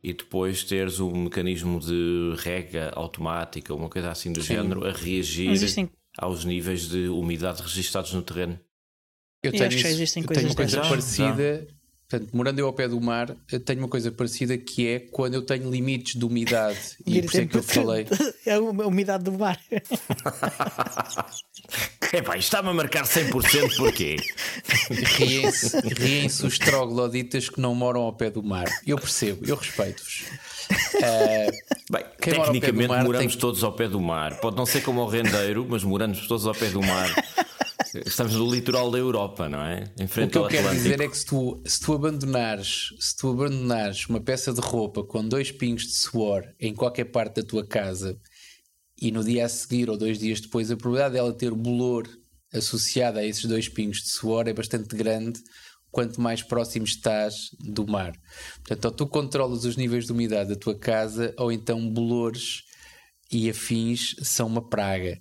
e 0.00 0.12
depois 0.12 0.62
teres 0.62 1.00
um 1.00 1.24
mecanismo 1.24 1.80
de 1.80 2.32
rega 2.38 2.92
automática, 2.94 3.74
uma 3.74 3.88
coisa 3.88 4.12
assim 4.12 4.32
do 4.32 4.40
Sim. 4.40 4.54
género, 4.54 4.86
a 4.86 4.92
reagir 4.92 5.50
existem... 5.50 5.90
aos 6.16 6.44
níveis 6.44 6.88
de 6.88 7.08
umidade 7.08 7.60
registados 7.60 8.12
no 8.12 8.22
terreno. 8.22 8.56
Eu 9.42 9.50
tenho, 9.50 9.66
isso, 9.66 9.86
existem 9.88 10.22
eu 10.22 10.28
tenho 10.28 10.46
uma 10.46 10.54
coisa 10.54 10.80
parecida, 10.82 11.66
Portanto, 12.08 12.30
morando 12.32 12.60
eu 12.60 12.66
ao 12.66 12.72
pé 12.72 12.86
do 12.86 13.00
mar, 13.00 13.34
tenho 13.64 13.80
uma 13.80 13.88
coisa 13.88 14.12
parecida 14.12 14.56
que 14.56 14.86
é 14.86 15.00
quando 15.00 15.34
eu 15.34 15.42
tenho 15.42 15.68
limites 15.68 16.14
de 16.14 16.24
umidade. 16.24 16.78
e, 17.04 17.18
e 17.18 17.22
por 17.22 17.28
isso 17.28 17.40
é 17.40 17.46
que 17.46 17.56
eu 17.56 17.62
falei. 17.62 18.06
É 18.46 18.54
a 18.54 18.60
umidade 18.60 19.24
do 19.24 19.32
mar. 19.32 19.58
Epá, 22.12 22.38
está-me 22.38 22.68
a 22.68 22.72
marcar 22.72 23.04
100% 23.04 23.76
porquê? 23.76 24.14
Riem-se 24.88 25.80
riem 25.80 26.26
os 26.26 26.58
trogloditas 26.60 27.48
que 27.48 27.60
não 27.60 27.74
moram 27.74 28.02
ao 28.02 28.12
pé 28.12 28.30
do 28.30 28.40
mar. 28.44 28.66
Eu 28.86 28.96
percebo, 28.96 29.44
eu 29.44 29.56
respeito-vos. 29.56 30.26
Uh, 30.70 31.50
Bem, 31.90 32.04
tecnicamente 32.20 32.88
mar, 32.88 33.02
moramos 33.02 33.32
tem... 33.32 33.40
todos 33.40 33.64
ao 33.64 33.72
pé 33.72 33.88
do 33.88 34.00
mar. 34.00 34.38
Pode 34.40 34.56
não 34.56 34.64
ser 34.64 34.80
como 34.82 35.00
o 35.00 35.08
rendeiro, 35.08 35.66
mas 35.68 35.82
moramos 35.82 36.24
todos 36.28 36.46
ao 36.46 36.54
pé 36.54 36.68
do 36.68 36.80
mar. 36.80 37.10
Estamos 38.04 38.34
no 38.34 38.50
litoral 38.50 38.90
da 38.90 38.98
Europa, 38.98 39.48
não 39.48 39.62
é? 39.62 39.84
Em 39.98 40.06
frente 40.06 40.28
o 40.28 40.30
que 40.30 40.38
eu 40.38 40.48
quero 40.48 40.74
dizer 40.74 41.00
é 41.00 41.08
que 41.08 41.16
se 41.16 41.24
tu, 41.24 41.62
se 41.64 41.80
tu 41.80 41.94
abandonares 41.94 42.88
se 42.98 43.16
tu 43.16 43.30
abandonares 43.30 44.06
uma 44.08 44.20
peça 44.20 44.52
de 44.52 44.60
roupa 44.60 45.04
com 45.04 45.26
dois 45.26 45.50
pingos 45.52 45.84
de 45.84 45.94
suor 45.94 46.44
em 46.60 46.74
qualquer 46.74 47.04
parte 47.06 47.40
da 47.40 47.46
tua 47.46 47.66
casa 47.66 48.18
e 49.00 49.10
no 49.10 49.22
dia 49.22 49.46
a 49.46 49.48
seguir 49.48 49.88
ou 49.90 49.96
dois 49.96 50.18
dias 50.18 50.40
depois 50.40 50.70
a 50.70 50.76
probabilidade 50.76 51.14
dela 51.14 51.32
ter 51.32 51.52
bolor 51.52 52.08
associada 52.52 53.20
a 53.20 53.24
esses 53.24 53.44
dois 53.44 53.68
pingos 53.68 53.98
de 53.98 54.08
suor 54.08 54.48
é 54.48 54.52
bastante 54.52 54.94
grande 54.96 55.40
quanto 55.90 56.20
mais 56.20 56.42
próximo 56.42 56.84
estás 56.84 57.50
do 57.58 57.86
mar. 57.86 58.12
Portanto, 58.56 58.84
ou 58.84 58.90
tu 58.90 59.06
controlas 59.06 59.64
os 59.64 59.76
níveis 59.76 60.04
de 60.04 60.12
umidade 60.12 60.50
da 60.50 60.56
tua 60.56 60.78
casa 60.78 61.34
ou 61.38 61.50
então 61.50 61.88
bolores 61.88 62.64
e 63.30 63.48
afins 63.48 64.14
são 64.22 64.46
uma 64.46 64.68
praga. 64.68 65.20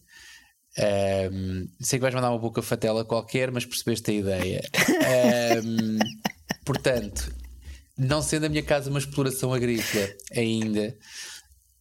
Um, 0.77 1.67
sei 1.79 2.00
que 2.00 2.03
vais 2.03 2.13
mandar 2.13 2.32
uma 2.32 2.39
boca 2.39 2.62
fatela 2.62 3.05
qualquer, 3.05 3.51
mas 3.51 3.65
percebeste 3.65 4.12
a 4.12 4.13
ideia. 4.13 4.62
Um, 5.63 5.98
portanto, 6.65 7.34
não 7.98 8.22
sendo 8.22 8.46
a 8.46 8.50
minha 8.50 8.63
casa 8.63 8.89
uma 8.89 9.00
exploração 9.00 9.53
agrícola 9.53 10.08
ainda, 10.36 10.96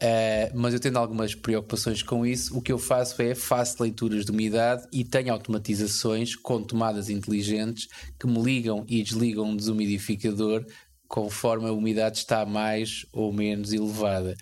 Uh, 0.02 0.50
mas 0.52 0.74
eu 0.74 0.80
tendo 0.80 0.98
algumas 0.98 1.34
preocupações 1.34 2.02
com 2.02 2.26
isso, 2.26 2.58
o 2.58 2.60
que 2.60 2.70
eu 2.70 2.78
faço 2.78 3.22
é 3.22 3.34
faço 3.34 3.82
leituras 3.82 4.26
de 4.26 4.32
umidade 4.32 4.86
e 4.92 5.02
tenho 5.02 5.32
automatizações 5.32 6.34
com 6.36 6.62
tomadas 6.62 7.08
inteligentes 7.08 7.88
que 8.18 8.26
me 8.26 8.42
ligam 8.42 8.84
e 8.86 9.02
desligam 9.02 9.46
um 9.46 9.56
desumidificador 9.56 10.66
conforme 11.08 11.68
a 11.68 11.72
umidade 11.72 12.18
está 12.18 12.44
mais 12.44 13.06
ou 13.12 13.32
menos 13.32 13.72
elevada. 13.72 14.36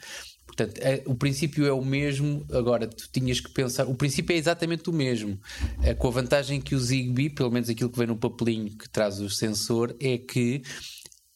Portanto, 0.55 0.79
é, 0.83 1.03
o 1.07 1.15
princípio 1.15 1.65
é 1.65 1.73
o 1.73 1.83
mesmo, 1.83 2.45
agora 2.53 2.87
tu 2.87 3.09
tinhas 3.11 3.41
que 3.41 3.51
pensar, 3.51 3.89
o 3.89 3.95
princípio 3.95 4.35
é 4.35 4.37
exatamente 4.37 4.91
o 4.91 4.93
mesmo, 4.93 5.41
é, 5.83 5.95
com 5.95 6.09
a 6.09 6.11
vantagem 6.11 6.61
que 6.61 6.75
o 6.75 6.79
Zigbee, 6.79 7.31
pelo 7.31 7.51
menos 7.51 7.71
aquilo 7.71 7.89
que 7.89 7.99
vem 7.99 8.07
no 8.07 8.19
papelinho 8.19 8.77
que 8.77 8.87
traz 8.91 9.19
o 9.19 9.31
sensor, 9.31 9.97
é 9.99 10.19
que 10.19 10.61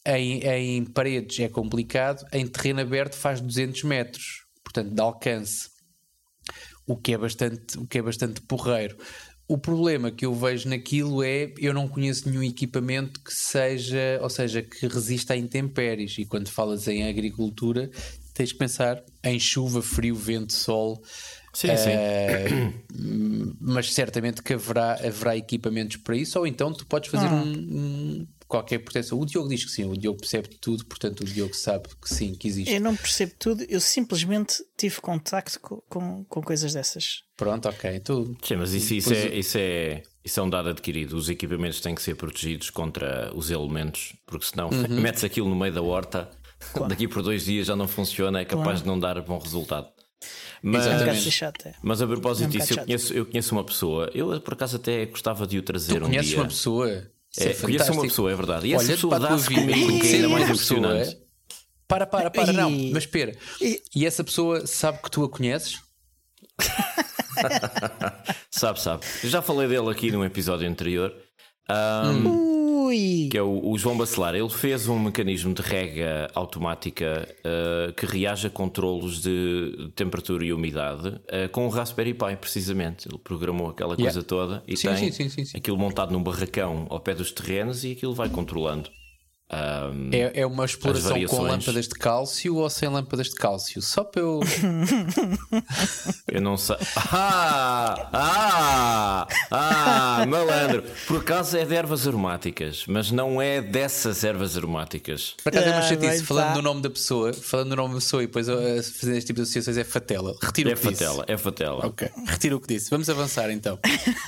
em, 0.07 0.41
em 0.41 0.85
paredes 0.85 1.41
é 1.41 1.49
complicado, 1.49 2.27
em 2.31 2.47
terreno 2.47 2.83
aberto 2.83 3.15
faz 3.15 3.41
200 3.41 3.85
metros, 3.85 4.45
portanto, 4.63 4.95
de 4.95 5.01
alcance, 5.01 5.71
o 6.87 6.95
que 6.95 7.15
é 7.15 7.19
bastante, 7.19 7.79
o 7.79 7.87
que 7.87 7.97
é 7.97 8.03
bastante 8.03 8.43
porreiro. 8.43 8.99
O 9.49 9.57
problema 9.57 10.11
que 10.11 10.27
eu 10.27 10.35
vejo 10.35 10.69
naquilo 10.69 11.23
é 11.23 11.55
eu 11.59 11.73
não 11.73 11.89
conheço 11.89 12.29
nenhum 12.29 12.43
equipamento 12.43 13.19
que 13.23 13.33
seja, 13.33 14.19
ou 14.21 14.29
seja, 14.29 14.61
que 14.61 14.87
resista 14.89 15.35
a 15.35 15.37
intempéries. 15.37 16.19
E 16.19 16.27
quando 16.27 16.49
falas 16.49 16.87
em 16.89 17.09
agricultura, 17.09 17.91
tens 18.37 18.53
que 18.53 18.59
pensar 18.59 19.03
em 19.25 19.41
chuva, 19.41 19.81
frio, 19.81 20.15
vento, 20.15 20.53
sol. 20.53 21.03
Sim, 21.55 21.71
uh, 21.71 21.79
sim. 21.79 21.91
Eh, 21.91 22.73
mas 23.59 23.95
certamente 23.95 24.43
que 24.43 24.53
haverá, 24.53 24.93
haverá 24.93 25.35
equipamentos 25.35 25.97
para 25.97 26.15
isso, 26.15 26.39
ou 26.39 26.47
então 26.47 26.71
tu 26.71 26.85
podes 26.85 27.11
fazer 27.11 27.29
ah. 27.29 27.33
um, 27.33 27.49
um, 27.49 28.27
qualquer 28.47 28.81
proteção. 28.81 29.19
O 29.19 29.25
Diogo 29.25 29.49
diz 29.49 29.65
que 29.65 29.71
sim, 29.71 29.85
o 29.85 29.97
Diogo 29.97 30.19
percebe 30.21 30.51
tudo, 30.61 30.85
portanto 30.85 31.23
o 31.23 31.25
Diogo 31.25 31.55
sabe 31.55 31.89
que 31.99 32.13
sim, 32.13 32.35
que 32.35 32.47
existe. 32.47 32.75
Eu 32.75 32.81
não 32.83 32.95
percebo 32.95 33.33
tudo, 33.39 33.65
eu 33.71 33.81
simplesmente 33.81 34.63
tive 34.77 35.01
contacto 35.01 35.59
com, 35.59 35.81
com, 35.89 36.25
com 36.25 36.43
coisas 36.43 36.75
dessas. 36.75 37.23
Pronto, 37.39 37.71
ok. 37.71 38.01
Tu, 38.01 38.37
sim, 38.43 38.57
mas 38.57 38.75
isso, 38.75 38.93
isso, 38.93 39.15
é, 39.15 39.35
isso, 39.35 39.57
é, 39.57 40.03
isso 40.23 40.39
é 40.39 40.43
um 40.43 40.51
dado 40.51 40.69
adquirido. 40.69 41.17
Os 41.17 41.31
equipamentos 41.31 41.81
têm 41.81 41.95
que 41.95 42.03
ser 42.03 42.17
protegidos 42.17 42.69
contra 42.69 43.33
os 43.35 43.51
elementos, 43.51 44.15
porque 44.27 44.45
senão 44.45 44.69
uhum. 44.69 45.01
metes 45.01 45.25
aquilo 45.25 45.49
no 45.49 45.57
meio 45.57 45.73
da 45.73 45.81
horta, 45.81 46.31
claro. 46.73 46.89
daqui 46.89 47.09
por 47.09 47.23
dois 47.23 47.45
dias 47.45 47.67
já 47.67 47.77
não 47.77 47.89
funciona, 47.89 48.41
é 48.41 48.45
capaz 48.45 48.65
claro. 48.65 48.79
de 48.79 48.87
não 48.87 48.99
dar 48.99 49.21
bom 49.23 49.39
resultado. 49.39 49.89
Mas, 50.63 50.87
é 50.87 51.75
mas 51.83 52.03
a 52.03 52.07
propósito 52.07 52.51
disso, 52.51 52.73
eu 52.73 52.85
conheço, 52.85 53.13
eu 53.13 53.27
conheço 53.27 53.55
uma 53.55 53.65
pessoa, 53.65 54.11
eu 54.15 54.41
por 54.41 54.55
acaso 54.55 54.77
até 54.77 55.05
gostava 55.07 55.47
de 55.47 55.59
o 55.59 55.63
trazer 55.63 56.01
tu 56.01 56.07
um 56.07 56.11
dia. 56.11 56.21
Conheces 56.21 56.35
uma 56.35 56.47
pessoa? 56.47 56.91
É, 57.39 57.45
é 57.45 57.55
conheço 57.55 57.93
uma 57.93 58.03
pessoa, 58.03 58.33
é 58.33 58.35
verdade. 58.35 58.67
E 58.67 58.75
essa 58.75 58.85
Olha, 58.85 58.95
pessoa 58.95 59.21
dá-se 59.21 59.55
comigo, 59.55 60.01
que 60.01 60.09
é 60.09 60.15
ainda 60.15 60.29
mais 60.29 60.45
impressionante. 60.45 61.19
Para, 61.87 62.05
para, 62.07 62.31
para, 62.31 62.53
não, 62.53 62.71
mas 62.71 63.05
espera. 63.05 63.37
E 63.95 64.05
essa 64.05 64.25
pessoa 64.25 64.67
sabe 64.67 64.99
que 65.03 65.11
tu 65.11 65.23
a 65.23 65.29
conheces? 65.29 65.81
sabe, 68.51 68.81
sabe. 68.81 69.07
Eu 69.23 69.31
já 69.31 69.41
falei 69.41 69.69
dele 69.69 69.89
aqui 69.91 70.11
num 70.11 70.25
episódio 70.25 70.69
anterior. 70.69 71.15
Um, 71.71 72.29
hum. 72.29 72.56
Ui. 72.87 73.29
Que 73.31 73.39
é 73.39 73.43
o, 73.43 73.71
o, 73.71 73.77
João 73.77 73.97
Bacelar. 73.97 74.35
Ele 74.35 74.49
fez 74.49 74.89
um 74.89 74.99
mecanismo 74.99 75.53
de 75.53 75.61
rega 75.61 76.31
automática 76.35 77.29
uh, 77.41 77.93
que 77.93 78.07
reage 78.07 78.47
a 78.47 78.51
controlos 78.51 79.21
de 79.21 79.91
temperatura 79.97 80.45
e 80.45 80.53
umidade 80.53 81.09
uh, 81.09 81.49
com 81.51 81.67
o 81.67 81.69
Raspberry 81.69 82.15
Pi, 82.15 82.37
precisamente. 82.37 83.09
Ele 83.09 83.19
programou 83.19 83.71
aquela 83.71 83.95
yeah. 83.95 84.05
coisa 84.05 84.23
toda 84.23 84.63
e 84.69 84.77
sim, 84.77 84.89
tem 84.89 85.11
sim, 85.11 85.29
sim, 85.29 85.57
aquilo 85.57 85.77
montado 85.77 86.13
num 86.13 86.23
barracão 86.23 86.87
ao 86.89 87.01
pé 87.01 87.15
dos 87.15 87.33
terrenos 87.33 87.85
e 87.85 87.93
aquilo 87.93 88.15
vai 88.15 88.29
controlando. 88.29 88.89
Um, 89.49 90.11
é, 90.13 90.41
é 90.41 90.47
uma 90.47 90.65
exploração 90.65 91.25
com 91.27 91.43
lâmpadas 91.43 91.87
de 91.87 91.95
cálcio 91.95 92.57
ou 92.57 92.69
sem 92.69 92.89
lâmpadas 92.89 93.29
de 93.29 93.37
cálcio? 93.37 93.81
Só 93.81 94.03
para 94.03 94.23
eu. 94.23 94.41
eu 96.27 96.41
não 96.41 96.57
sei. 96.57 96.75
Ah! 96.97 98.09
Ah! 98.13 99.29
Ah! 99.53 100.27
Malandro! 100.27 100.83
Por 101.07 101.21
acaso 101.21 101.57
é 101.57 101.65
de 101.65 101.77
ervas 101.77 102.09
aromáticas, 102.09 102.87
mas 102.89 103.13
não 103.13 103.41
é 103.41 103.63
dessas 103.63 104.25
ervas 104.25 104.57
aromáticas. 104.57 105.37
Por 105.45 105.51
acaso 105.51 105.67
é 105.67 105.71
uma 105.71 105.79
ah, 105.79 105.83
chatice, 105.83 106.25
falando 106.25 106.55
do 106.55 106.63
nome 106.63 106.83
da 106.83 106.91
pessoa, 106.91 107.33
falando 107.33 107.69
do 107.69 107.77
nome 107.77 107.95
da 107.95 108.01
pessoa 108.01 108.25
e 108.25 108.27
depois 108.27 108.49
uh, 108.49 108.55
fazer 108.99 109.17
este 109.17 109.29
tipo 109.29 109.37
de 109.37 109.43
associações 109.43 109.77
é 109.77 109.85
fatela. 109.85 110.35
Retiro 110.43 110.71
é 110.71 110.73
o 110.73 110.77
que 110.77 110.83
fatela, 110.83 111.25
disse. 111.25 111.33
É 111.33 111.39
fatela, 111.39 111.87
Ok, 111.87 112.11
retiro 112.27 112.57
o 112.57 112.61
que 112.61 112.67
disse. 112.67 112.91
Vamos 112.91 113.09
avançar 113.09 113.49
então. 113.51 113.79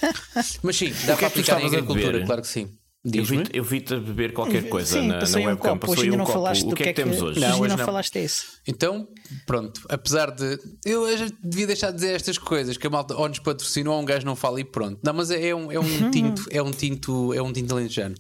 mas 0.63 0.77
sim, 0.77 0.95
dá 1.07 1.17
para 1.17 1.27
aplicar 1.27 1.61
em 1.61 1.67
agricultura, 1.67 2.25
claro 2.25 2.43
que 2.43 2.49
sim. 2.49 2.71
Eu 3.05 3.25
vi-te 3.25 3.57
eu 3.57 3.63
vi 3.63 3.81
beber 3.81 4.33
qualquer 4.33 4.69
coisa 4.69 5.01
Sim, 5.01 5.07
na, 5.07 5.21
na 5.21 5.39
webcam. 5.39 5.75
Um 5.75 5.79
Passou 5.79 5.99
hoje 5.99 6.11
um 6.11 6.17
não 6.17 6.25
copo. 6.25 6.39
Falaste 6.39 6.65
o 6.65 6.75
que 6.75 6.83
é 6.83 6.87
que, 6.87 6.95
temos 6.95 7.23
hoje? 7.23 7.39
Não, 7.39 7.61
hoje 7.61 7.71
não, 7.71 7.77
não 7.77 7.85
falaste 7.85 8.19
isso. 8.19 8.59
Então, 8.67 9.09
pronto. 9.47 9.81
Apesar 9.89 10.33
de. 10.33 10.59
Eu 10.85 11.07
devia 11.43 11.67
deixar 11.69 11.91
de 11.91 11.97
dizer 11.97 12.15
estas 12.15 12.39
coisas 12.39 12.77
que 12.77 12.87
a 12.87 12.91
malta 12.91 13.15
ou 13.15 13.29
nos 13.29 13.39
patrocinou 13.39 13.95
ou 13.95 14.03
um 14.03 14.05
gajo 14.05 14.27
não 14.27 14.35
fala 14.35 14.61
e 14.61 14.65
pronto. 14.65 14.99
Não, 15.03 15.15
mas 15.15 15.31
é 15.31 15.55
um, 15.55 15.71
é 15.71 15.79
um 15.79 15.85
tinto, 16.11 16.47
é 16.51 16.61
um 16.61 16.73
tinto, 16.73 17.33
é 17.35 17.41
um 17.41 17.53
tinto 17.53 17.73
alentejano. 17.73 18.17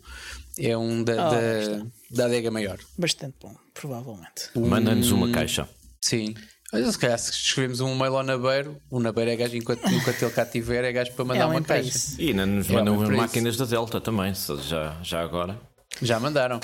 É 0.57 0.77
um 0.77 1.03
da, 1.03 1.13
oh, 1.13 1.31
da, 1.31 1.87
da 2.11 2.25
adega 2.27 2.51
maior. 2.51 2.79
Bastante 2.97 3.35
bom, 3.41 3.55
provavelmente. 3.75 4.51
Manda-nos 4.55 5.11
uma 5.11 5.31
caixa. 5.31 5.69
Sim. 6.01 6.35
Olha, 6.73 6.93
se 6.93 6.99
calhar 6.99 7.19
se 7.19 7.31
escrevemos 7.31 7.81
um 7.81 7.97
mail 7.97 8.17
ao 8.17 8.23
Nabeiro, 8.23 8.77
o 8.91 9.01
Nabeiro 9.01 9.31
é 9.31 9.37
gajo 9.37 9.57
enquanto, 9.57 9.81
enquanto 9.89 10.23
ele 10.23 10.31
cá 10.31 10.45
tiver, 10.45 10.85
é 10.85 10.93
gajo 10.93 11.13
para 11.13 11.25
mandar 11.25 11.45
é 11.45 11.47
uma 11.47 11.63
caixa. 11.63 11.89
Isso. 11.89 12.21
E 12.21 12.29
ainda 12.29 12.45
nos 12.45 12.69
é 12.69 12.73
mandam 12.75 13.03
as 13.03 13.09
máquinas 13.09 13.57
da 13.57 13.65
Delta 13.65 14.01
também, 14.01 14.33
já, 14.35 14.97
já 15.03 15.21
agora. 15.23 15.59
Já 16.03 16.21
mandaram. 16.21 16.61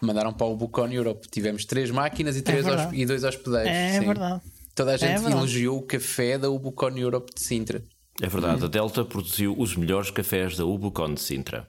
Mandaram 0.00 0.32
para 0.32 0.46
o 0.46 0.56
Bucon 0.56 0.88
Europe. 0.88 1.28
Tivemos 1.30 1.64
três 1.64 1.90
máquinas 1.90 2.36
e, 2.36 2.40
é 2.40 2.42
três 2.42 2.66
é 2.66 2.90
e 2.92 3.06
dois 3.06 3.22
hospedeiros. 3.22 3.70
É 3.70 4.00
sim. 4.00 4.06
verdade. 4.06 4.40
Toda 4.74 4.90
a 4.90 4.94
é 4.94 4.98
gente 4.98 5.30
elogiou 5.30 5.78
o 5.78 5.82
café 5.82 6.36
da 6.36 6.50
Ubucon 6.50 6.98
Europe 6.98 7.32
de 7.32 7.40
Sintra. 7.40 7.82
É 8.20 8.28
verdade, 8.28 8.62
hum. 8.62 8.66
a 8.66 8.68
Delta 8.68 9.04
produziu 9.04 9.54
os 9.56 9.76
melhores 9.76 10.10
cafés 10.10 10.56
da 10.56 10.64
Ubucon 10.64 11.14
de 11.14 11.20
Sintra. 11.20 11.68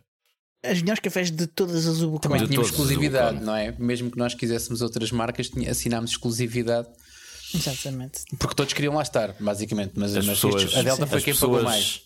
Os 0.67 0.81
melhores 0.81 0.99
cafés 0.99 1.29
de 1.29 1.45
todas 1.45 1.85
as 1.85 2.01
Ubucon. 2.01 2.29
Também 2.29 2.47
tínhamos 2.47 2.71
exclusividade, 2.71 3.43
não 3.43 3.55
é? 3.55 3.71
Mesmo 3.77 4.09
que 4.09 4.17
nós 4.17 4.33
quiséssemos 4.33 4.81
outras 4.81 5.11
marcas, 5.11 5.51
assinámos 5.69 6.11
exclusividade 6.11 6.87
Exatamente. 7.55 8.21
Porque 8.37 8.55
todos 8.55 8.73
queriam 8.73 8.95
lá 8.95 9.01
estar, 9.01 9.35
basicamente. 9.39 9.93
Mas, 9.95 10.13
mas 10.13 10.25
pessoas, 10.25 10.75
a 10.75 10.81
Delta 10.81 11.07
foi 11.07 11.21
quem 11.21 11.33
pessoas, 11.33 11.51
pagou 11.51 11.63
mais. 11.63 12.01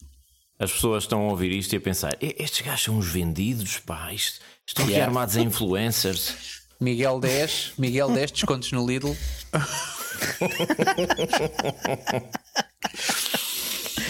As 0.58 0.72
pessoas 0.72 1.04
estão 1.04 1.22
a 1.22 1.30
ouvir 1.30 1.52
isto 1.52 1.74
e 1.74 1.78
a 1.78 1.82
pensar: 1.82 2.16
estes 2.20 2.66
gajos 2.66 2.84
são 2.84 2.98
os 2.98 3.08
vendidos, 3.08 3.80
pá. 3.80 4.14
Isto, 4.14 4.40
estão 4.66 4.86
yeah. 4.86 5.04
aqui 5.04 5.10
armados 5.10 5.38
a 5.38 5.42
influencers. 5.42 6.60
Miguel 6.80 7.20
10, 7.20 7.74
Miguel 7.78 8.12
10, 8.12 8.32
descontos 8.32 8.72
no 8.72 8.88
Lidl. 8.88 9.16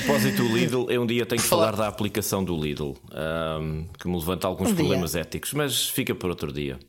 propósito 0.09 0.43
do 0.43 0.57
Lidl, 0.57 0.89
eu 0.89 1.03
um 1.03 1.05
dia 1.05 1.25
tenho 1.25 1.41
que 1.41 1.47
falar 1.47 1.75
da 1.75 1.87
aplicação 1.87 2.43
do 2.43 2.59
Lidl, 2.59 2.95
um, 3.61 3.87
que 3.99 4.07
me 4.07 4.17
levanta 4.17 4.47
alguns 4.47 4.71
um 4.71 4.75
problemas 4.75 5.15
éticos, 5.15 5.53
mas 5.53 5.87
fica 5.87 6.15
para 6.15 6.29
outro 6.29 6.51
dia. 6.51 6.79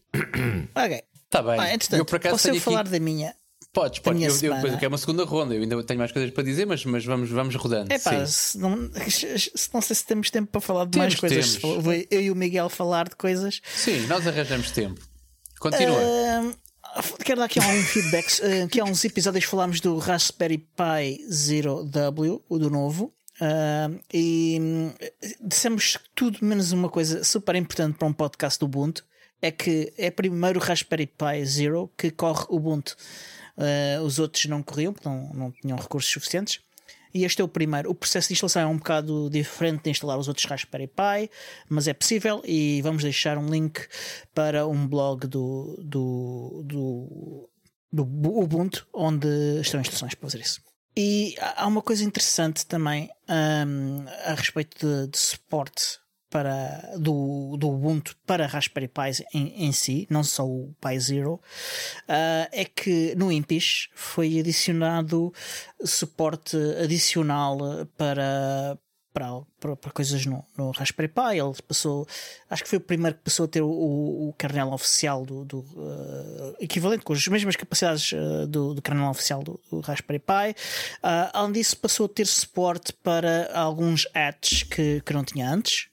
Ok. 0.75 1.03
Está 1.27 1.43
bem. 1.43 1.61
Ah, 1.61 1.97
eu 1.97 2.05
por 2.05 2.17
acaso 2.17 2.35
posso 2.35 2.49
eu 2.49 2.61
falar 2.61 2.81
aqui... 2.81 2.91
da 2.91 2.99
minha? 2.99 3.33
Podes, 3.73 4.01
pode. 4.01 4.23
Eu, 4.23 4.35
eu, 4.43 4.53
eu, 4.53 4.79
é 4.81 4.89
uma 4.89 4.99
segunda 4.99 5.25
ronda. 5.25 5.55
Eu 5.55 5.63
ainda 5.63 5.83
tenho 5.85 5.99
mais 5.99 6.11
coisas 6.11 6.31
para 6.33 6.43
dizer, 6.43 6.67
mas, 6.67 6.85
mas 6.85 7.05
vamos, 7.05 7.31
vamos 7.31 7.55
rodando. 7.55 7.93
É 7.93 7.99
pá, 8.01 8.27
se 8.27 8.59
não, 8.59 8.77
não 8.77 9.81
sei 9.81 9.97
se 9.97 10.05
temos 10.05 10.29
tempo 10.29 10.51
para 10.51 10.61
falar 10.61 10.87
de 10.87 10.91
temos, 10.93 11.07
mais 11.07 11.21
coisas. 11.21 11.57
Temos. 11.57 11.87
Eu 12.11 12.21
e 12.21 12.31
o 12.33 12.35
Miguel 12.35 12.69
falar 12.69 13.09
de 13.09 13.15
coisas. 13.15 13.61
Sim, 13.73 14.07
nós 14.09 14.27
arranjamos 14.27 14.73
tempo. 14.73 15.01
Continua. 15.61 15.99
Uh, 16.01 16.57
quero 17.25 17.39
dar 17.39 17.45
aqui 17.45 17.61
um 17.61 17.83
feedback. 17.85 18.41
Uh, 18.41 18.65
aqui 18.67 18.81
há 18.81 18.85
uns 18.85 19.05
episódios 19.05 19.45
falámos 19.45 19.81
do 19.81 19.99
Raspberry 19.99 20.59
Pi 20.59 21.25
Zero 21.33 21.85
W, 21.85 22.43
o 22.49 22.59
do 22.59 22.71
novo. 22.71 23.15
Uh, 23.41 24.01
e 24.13 24.59
um, 24.61 24.93
dissemos 25.41 25.97
tudo 26.15 26.39
menos 26.43 26.73
uma 26.73 26.89
coisa 26.89 27.23
super 27.23 27.55
importante 27.55 27.97
para 27.97 28.09
um 28.09 28.13
podcast 28.13 28.59
do 28.59 28.67
Ubuntu: 28.67 29.05
é 29.41 29.53
que 29.53 29.93
é 29.97 30.11
primeiro 30.11 30.59
o 30.59 30.63
Raspberry 30.63 31.07
Pi 31.07 31.45
Zero 31.47 31.89
que 31.97 32.11
corre 32.11 32.47
o 32.49 32.57
Ubuntu. 32.57 32.97
Uh, 33.61 34.03
os 34.03 34.19
outros 34.19 34.47
não 34.47 34.63
corriam, 34.63 34.93
porque 34.93 35.09
não, 35.09 35.31
não 35.35 35.51
tinham 35.51 35.77
recursos 35.77 36.11
suficientes. 36.11 36.61
E 37.13 37.25
este 37.25 37.43
é 37.43 37.45
o 37.45 37.49
primeiro. 37.49 37.91
O 37.91 37.95
processo 37.95 38.29
de 38.29 38.35
instalação 38.35 38.63
é 38.63 38.67
um 38.67 38.77
bocado 38.77 39.29
diferente 39.31 39.85
de 39.85 39.91
instalar 39.91 40.19
os 40.19 40.29
outros 40.29 40.47
Raspberry 40.47 40.87
Pi, 40.87 41.31
mas 41.69 41.89
é 41.89 41.93
possível 41.93 42.41
e 42.45 42.81
vamos 42.83 43.03
deixar 43.03 43.37
um 43.37 43.47
link 43.47 43.81
para 44.33 44.67
um 44.67 44.87
blog 44.87 45.27
do, 45.27 45.77
do, 45.83 46.63
do, 46.65 47.51
do 47.93 48.03
Ubuntu 48.03 48.87
onde 48.95 49.29
estão 49.61 49.81
instruções 49.81 50.15
para 50.15 50.31
fazer 50.31 50.41
isso. 50.43 50.61
E 50.97 51.35
há 51.39 51.67
uma 51.67 51.83
coisa 51.83 52.05
interessante 52.05 52.67
também 52.67 53.11
um, 53.29 54.05
a 54.25 54.35
respeito 54.35 54.87
de, 54.87 55.09
de 55.09 55.19
suporte 55.19 55.99
para, 56.31 56.93
do, 56.97 57.57
do 57.59 57.69
Ubuntu 57.69 58.17
para 58.25 58.47
Raspberry 58.47 58.89
Pi 58.89 59.25
em, 59.35 59.67
em 59.67 59.73
si, 59.73 60.07
não 60.09 60.23
só 60.23 60.47
o 60.47 60.73
Pi 60.81 60.99
Zero, 60.99 61.35
uh, 61.35 62.49
é 62.53 62.65
que 62.65 63.15
no 63.17 63.31
Impish 63.33 63.91
foi 63.95 64.39
adicionado 64.39 65.33
suporte 65.85 66.57
adicional 66.83 67.59
para, 67.97 68.79
para, 69.13 69.43
para, 69.59 69.77
para, 69.77 69.91
coisas 69.91 70.25
no, 70.25 70.45
no 70.57 70.71
Raspberry 70.71 71.09
Pi. 71.09 71.39
Ele 71.39 71.53
passou, 71.67 72.07
acho 72.49 72.63
que 72.63 72.69
foi 72.69 72.79
o 72.79 72.83
primeiro 72.83 73.17
que 73.17 73.25
passou 73.25 73.45
a 73.45 73.49
ter 73.49 73.63
o, 73.63 73.69
o 73.69 74.35
kernel 74.39 74.73
oficial 74.73 75.25
do, 75.25 75.45
do 75.45 75.59
uh, 75.59 76.57
equivalente 76.61 77.05
com 77.05 77.13
as 77.13 77.27
mesmas 77.27 77.57
capacidades 77.57 78.13
uh, 78.13 78.47
do, 78.47 78.75
do 78.75 78.83
kernel 78.83 79.11
oficial 79.11 79.43
do, 79.43 79.61
do 79.71 79.81
Raspberry 79.81 80.21
Pi. 80.21 80.51
Uh, 81.03 81.31
além 81.33 81.53
disso, 81.53 81.77
passou 81.77 82.07
a 82.07 82.09
ter 82.09 82.27
suporte 82.27 82.93
para 82.93 83.51
alguns 83.53 84.07
ads 84.15 84.63
que, 84.63 85.03
que 85.05 85.13
não 85.13 85.25
tinha 85.25 85.51
antes. 85.51 85.90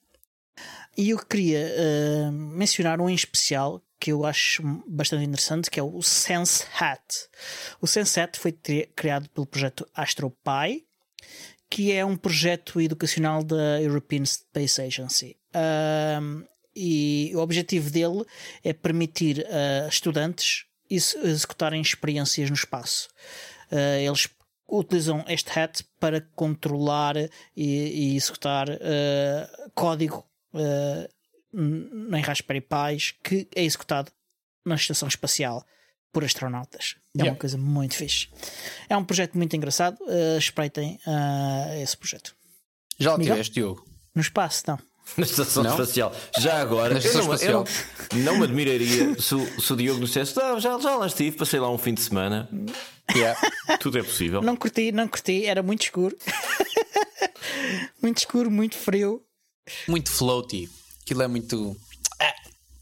E 0.97 1.11
eu 1.11 1.19
queria 1.19 2.31
mencionar 2.31 2.99
um 2.99 3.09
em 3.09 3.13
especial 3.13 3.81
que 3.99 4.11
eu 4.11 4.25
acho 4.25 4.63
bastante 4.87 5.25
interessante, 5.25 5.69
que 5.69 5.79
é 5.79 5.83
o 5.83 6.01
Sense 6.01 6.65
Hat. 6.79 7.01
O 7.79 7.87
Sense 7.87 8.19
Hat 8.19 8.39
foi 8.39 8.51
criado 8.95 9.29
pelo 9.29 9.45
projeto 9.45 9.87
AstroPi 9.93 10.87
que 11.69 11.91
é 11.91 12.05
um 12.05 12.15
projeto 12.15 12.79
educacional 12.79 13.43
da 13.43 13.81
European 13.81 14.25
Space 14.25 14.81
Agency. 14.81 15.37
E 16.75 17.31
o 17.35 17.39
objetivo 17.39 17.89
dele 17.89 18.23
é 18.63 18.71
permitir 18.71 19.45
a 19.47 19.87
estudantes 19.87 20.65
executarem 20.89 21.81
experiências 21.81 22.49
no 22.49 22.55
espaço. 22.55 23.09
Uh, 23.71 23.99
eles 23.99 24.29
utilizam 24.69 25.25
este 25.27 25.59
hat 25.59 25.83
para 25.99 26.21
controlar 26.35 27.17
e, 27.17 27.29
e 27.55 28.15
executar 28.15 28.69
uh, 28.69 29.71
código 29.73 30.23
uh, 30.53 32.15
em 32.15 32.21
Raspberry 32.21 32.61
Pis 32.61 33.13
que 33.23 33.47
é 33.55 33.63
executado 33.63 34.11
na 34.65 34.75
estação 34.75 35.07
espacial 35.07 35.65
por 36.11 36.23
astronautas. 36.23 36.95
É 37.15 37.19
yeah. 37.19 37.31
uma 37.31 37.39
coisa 37.39 37.57
muito 37.57 37.95
fixe. 37.95 38.27
É 38.89 38.97
um 38.97 39.03
projeto 39.03 39.37
muito 39.37 39.55
engraçado. 39.55 39.97
Uh, 40.01 40.37
espreitem 40.37 40.99
uh, 41.05 41.81
esse 41.81 41.95
projeto. 41.95 42.35
Já 42.97 43.15
o 43.15 43.19
tiveste, 43.19 43.53
Diogo? 43.53 43.85
No 44.15 44.21
espaço, 44.21 44.63
não. 44.67 44.79
Na 45.15 45.23
estação 45.23 45.63
não? 45.63 45.71
espacial. 45.71 46.13
Já 46.37 46.59
agora, 46.59 46.95
Na 46.95 46.99
estação 46.99 47.21
eu, 47.21 47.27
não, 47.27 47.33
espacial. 47.35 47.65
Eu 48.11 48.17
não 48.19 48.37
me 48.37 48.43
admiraria 48.43 49.19
se, 49.19 49.35
o, 49.35 49.61
se 49.61 49.73
o 49.73 49.75
Diogo 49.75 49.99
nos 49.99 50.09
dissesse: 50.09 50.39
ah, 50.41 50.59
já, 50.59 50.77
já 50.79 50.95
lá 50.95 51.07
estive, 51.07 51.37
passei 51.37 51.59
lá 51.59 51.69
um 51.71 51.77
fim 51.77 51.93
de 51.93 52.01
semana. 52.01 52.49
Yeah. 53.15 53.39
Tudo 53.79 53.99
é 53.99 54.03
possível. 54.03 54.41
Não 54.41 54.55
curti, 54.55 54.91
não 54.91 55.07
curti, 55.07 55.45
era 55.45 55.63
muito 55.63 55.83
escuro. 55.83 56.17
muito 58.01 58.17
escuro, 58.17 58.51
muito 58.51 58.75
frio. 58.75 59.23
Muito 59.87 60.09
floaty. 60.09 60.69
Aquilo 61.01 61.23
é 61.23 61.27
muito. 61.27 61.75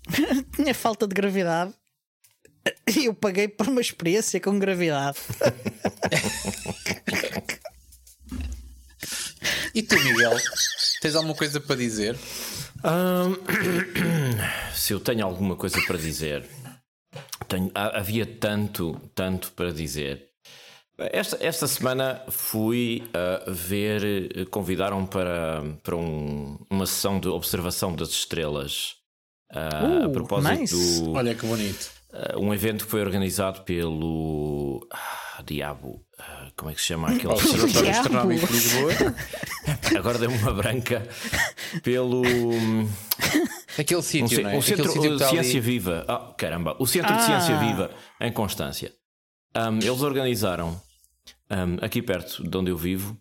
Tinha 0.55 0.73
falta 0.73 1.07
de 1.07 1.13
gravidade. 1.13 1.73
Eu 3.03 3.13
paguei 3.13 3.47
por 3.47 3.67
uma 3.67 3.81
experiência 3.81 4.39
com 4.39 4.57
gravidade. 4.57 5.19
e 9.73 9.83
tu, 9.83 9.95
Miguel? 9.99 10.35
Tens 11.01 11.15
alguma 11.15 11.35
coisa 11.35 11.59
para 11.59 11.75
dizer? 11.75 12.17
Um, 12.83 13.35
se 14.75 14.93
eu 14.93 14.99
tenho 14.99 15.25
alguma 15.25 15.55
coisa 15.55 15.79
para 15.85 15.97
dizer, 15.97 16.47
tenho, 17.47 17.71
havia 17.73 18.25
tanto, 18.25 18.99
tanto 19.13 19.51
para 19.51 19.71
dizer. 19.71 20.34
Esta, 20.97 21.37
esta 21.41 21.67
semana 21.67 22.21
fui 22.29 23.03
uh, 23.07 23.51
ver, 23.51 24.47
convidaram 24.49 25.05
para, 25.05 25.61
para 25.83 25.96
um, 25.96 26.57
uma 26.70 26.85
sessão 26.85 27.20
de 27.20 27.27
observação 27.27 27.93
das 27.93 28.09
estrelas. 28.09 28.96
Uh, 29.53 30.03
uh, 30.03 30.05
a 30.05 30.09
propósito 30.09 30.53
nice. 30.53 31.01
do. 31.01 31.13
Olha 31.13 31.35
que 31.35 31.46
bonito. 31.46 31.91
Uh, 32.13 32.39
um 32.39 32.53
evento 32.53 32.85
que 32.85 32.91
foi 32.91 33.01
organizado 33.01 33.63
pelo 33.63 34.87
ah, 34.89 35.43
Diabo. 35.46 36.01
Como 36.55 36.72
é 36.72 36.74
que 36.74 36.79
se 36.79 36.87
chama 36.87 37.09
aquele 37.09 37.33
Observatório 37.33 37.91
Astronómico 37.91 38.48
de 38.48 38.53
Lisboa? 38.53 38.91
Agora 40.00 40.17
deu-me 40.17 40.37
uma 40.37 40.53
branca. 40.53 41.05
Pelo. 41.83 42.24
Aquele 43.77 44.01
sítio, 44.01 44.39
um, 44.39 44.43
não 44.43 44.50
é? 44.51 44.57
O 44.57 44.61
Centro 44.61 44.93
de 44.93 45.25
Ciência 45.25 45.39
ali... 45.39 45.59
Viva. 45.59 46.05
Oh, 46.07 46.33
caramba. 46.35 46.77
O 46.79 46.87
Centro 46.87 47.13
ah. 47.13 47.17
de 47.17 47.24
Ciência 47.25 47.57
Viva 47.57 47.91
em 48.22 48.31
Constância. 48.31 48.93
Um, 49.55 49.77
eles 49.77 50.01
organizaram, 50.01 50.81
um, 51.50 51.83
aqui 51.83 52.01
perto 52.01 52.48
de 52.48 52.57
onde 52.57 52.72
eu 52.72 52.77
vivo, 52.77 53.18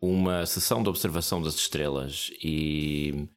uma 0.00 0.46
sessão 0.46 0.80
de 0.80 0.88
observação 0.88 1.42
das 1.42 1.56
estrelas 1.56 2.30
e, 2.40 3.28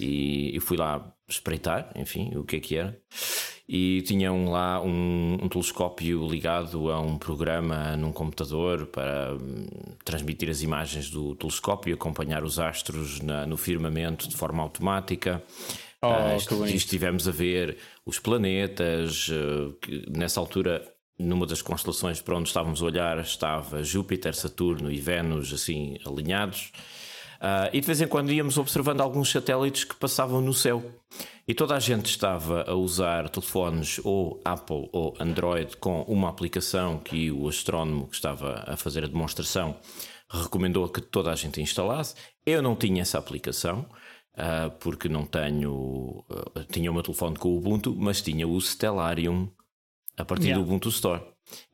e, 0.00 0.58
fui 0.60 0.76
lá 0.76 1.14
espreitar, 1.28 1.92
enfim, 1.94 2.36
o 2.36 2.44
que 2.44 2.56
é 2.56 2.60
que 2.60 2.76
era 2.76 3.00
e 3.68 4.02
tinham 4.02 4.50
lá 4.50 4.82
um, 4.82 5.38
um, 5.42 5.48
telescópio 5.48 6.26
ligado 6.28 6.90
a 6.90 7.00
um 7.00 7.16
programa 7.16 7.96
num 7.96 8.12
computador 8.12 8.86
para 8.86 9.34
um, 9.34 9.66
transmitir 10.04 10.50
as 10.50 10.62
imagens 10.62 11.08
do 11.08 11.34
telescópio 11.34 11.90
e 11.90 11.94
acompanhar 11.94 12.44
os 12.44 12.58
astros 12.58 13.20
na, 13.20 13.46
no 13.46 13.56
firmamento 13.56 14.28
de 14.28 14.36
forma 14.36 14.62
automática. 14.62 15.42
Oh, 16.02 16.08
uh, 16.08 16.66
estivemos 16.66 17.28
a 17.28 17.30
ver 17.30 17.78
os 18.04 18.18
planetas, 18.18 19.28
uh, 19.28 19.72
que 19.80 20.04
nessa 20.10 20.40
altura 20.40 20.84
numa 21.18 21.46
das 21.46 21.62
constelações 21.62 22.20
para 22.20 22.36
onde 22.36 22.48
estávamos 22.48 22.82
a 22.82 22.84
olhar 22.84 23.18
estava 23.18 23.82
Júpiter, 23.82 24.34
Saturno 24.34 24.90
e 24.90 25.00
Vênus 25.00 25.52
assim 25.52 25.98
alinhados. 26.06 26.72
Uh, 27.42 27.66
e 27.72 27.80
de 27.80 27.86
vez 27.86 28.00
em 28.00 28.06
quando 28.06 28.30
íamos 28.30 28.56
observando 28.56 29.00
alguns 29.00 29.30
satélites 29.30 29.82
que 29.82 29.96
passavam 29.96 30.40
no 30.40 30.54
céu. 30.54 30.82
E 31.46 31.52
toda 31.52 31.74
a 31.74 31.80
gente 31.80 32.06
estava 32.06 32.64
a 32.68 32.74
usar 32.74 33.28
telefones 33.28 34.00
ou 34.04 34.40
Apple 34.44 34.88
ou 34.92 35.16
Android 35.18 35.76
com 35.76 36.02
uma 36.02 36.28
aplicação 36.28 36.98
que 36.98 37.32
o 37.32 37.48
astrónomo 37.48 38.06
que 38.06 38.14
estava 38.14 38.62
a 38.64 38.76
fazer 38.76 39.02
a 39.02 39.08
demonstração 39.08 39.76
recomendou 40.30 40.88
que 40.88 41.00
toda 41.00 41.32
a 41.32 41.34
gente 41.34 41.60
instalasse. 41.60 42.14
Eu 42.46 42.62
não 42.62 42.76
tinha 42.76 43.02
essa 43.02 43.18
aplicação. 43.18 43.86
Uh, 44.34 44.70
porque 44.80 45.10
não 45.10 45.26
tenho. 45.26 46.24
Uh, 46.30 46.64
tinha 46.70 46.90
o 46.90 46.94
meu 46.94 47.02
telefone 47.02 47.36
com 47.36 47.50
o 47.50 47.58
Ubuntu, 47.58 47.94
mas 47.94 48.22
tinha 48.22 48.48
o 48.48 48.58
Stellarium 48.58 49.50
a 50.16 50.24
partir 50.24 50.48
yeah. 50.48 50.62
do 50.62 50.68
Ubuntu 50.68 50.88
Store. 50.88 51.22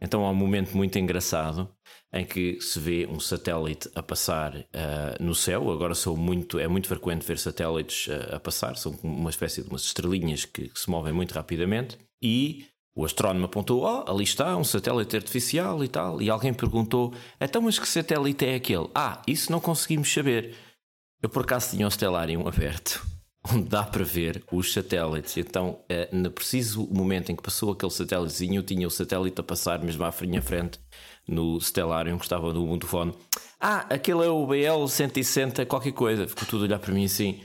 Então 0.01 0.25
há 0.25 0.31
um 0.31 0.35
momento 0.35 0.77
muito 0.77 0.99
engraçado 0.99 1.69
em 2.13 2.25
que 2.25 2.61
se 2.61 2.79
vê 2.81 3.07
um 3.07 3.21
satélite 3.21 3.89
a 3.95 4.03
passar 4.03 4.57
uh, 4.57 5.23
no 5.23 5.35
céu. 5.35 5.71
Agora 5.71 5.95
sou 5.95 6.17
muito, 6.17 6.59
é 6.59 6.67
muito 6.67 6.89
frequente 6.89 7.27
ver 7.27 7.39
satélites 7.39 8.07
uh, 8.07 8.37
a 8.37 8.41
passar, 8.41 8.77
são 8.77 8.99
uma 9.03 9.31
espécie 9.31 9.63
de 9.63 9.69
umas 9.69 9.83
estrelinhas 9.83 10.45
que, 10.45 10.69
que, 10.69 10.79
se 10.79 10.89
movem 10.89 11.13
muito 11.13 11.33
rapidamente. 11.35 11.99
E 12.23 12.67
o 12.95 13.05
astrónomo 13.05 13.45
apontou: 13.45 13.83
Oh, 13.83 14.11
ali 14.11 14.25
está, 14.25 14.57
um 14.57 14.65
satélite 14.65 15.17
artificial 15.17 15.85
e 15.85 15.89
tal. 15.89 16.23
E 16.23 16.31
alguém 16.31 16.55
perguntou: 16.55 17.13
Então, 17.41 17.63
mas 17.63 17.79
que 17.79 17.87
satélite 17.87 18.47
é 18.47 18.55
aquele? 18.55 18.89
Ah, 18.95 19.23
isso 19.27 19.53
não 19.53 19.61
conseguimos 19.61 20.13
saber. 20.13 20.55
Eu 21.23 21.29
por 21.29 21.43
acaso 21.43 21.71
tinha 21.73 21.87
o 21.87 21.91
Stellarium 21.91 22.47
aberto 22.49 23.18
onde 23.53 23.69
dá 23.69 23.83
para 23.83 24.05
ver 24.05 24.43
os 24.51 24.73
satélites. 24.73 25.37
Então, 25.37 25.81
eh, 25.89 26.09
no 26.13 26.31
preciso 26.31 26.87
momento 26.91 27.31
em 27.31 27.37
que 27.37 27.43
passou 27.43 27.73
aquele 27.73 27.93
satélitezinho, 27.93 28.57
eu 28.57 28.63
tinha 28.63 28.87
o 28.87 28.91
satélite 28.91 29.41
a 29.41 29.45
passar 29.45 29.83
mesmo 29.83 30.05
à 30.05 30.15
minha 30.23 30.43
frente 30.43 30.79
no 31.27 31.61
Stellarium 31.61 32.19
que 32.19 32.25
estava 32.25 32.53
no 32.53 32.65
Ubuntu. 32.65 32.89
Ah, 33.61 33.87
aquele 33.91 34.25
é 34.25 34.29
o 34.29 34.47
BL 34.47 34.87
160, 34.89 35.67
qualquer 35.67 35.93
coisa. 35.93 36.27
Ficou 36.27 36.47
tudo 36.47 36.63
a 36.63 36.67
olhar 36.67 36.79
para 36.79 36.93
mim 36.93 37.05
assim. 37.05 37.41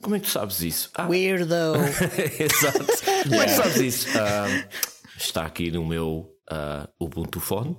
Como 0.00 0.14
é 0.14 0.20
que 0.20 0.26
tu 0.26 0.30
sabes 0.30 0.60
isso? 0.60 0.90
Ah. 0.94 1.08
Weirdo. 1.08 1.54
Exato. 2.38 2.84
Como 3.22 3.34
yeah. 3.34 3.42
é 3.42 3.44
que 3.44 3.50
sabes 3.50 3.76
isso? 3.76 4.08
Uh, 4.10 4.68
está 5.16 5.44
aqui 5.46 5.70
no 5.70 5.84
meu 5.84 6.30
uh, 6.50 6.88
Ubuntu 7.04 7.40
Phone. 7.40 7.76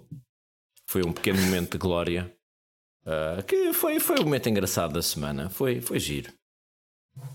Foi 0.87 1.03
um 1.05 1.13
pequeno 1.13 1.39
momento 1.41 1.73
de 1.73 1.77
glória. 1.77 2.33
Uh, 3.05 3.43
que 3.43 3.71
foi, 3.71 3.99
foi 3.99 4.19
um 4.19 4.23
momento 4.23 4.49
engraçado 4.49 4.93
da 4.93 5.01
semana. 5.01 5.49
Foi, 5.49 5.79
foi 5.79 5.99
giro. 5.99 6.31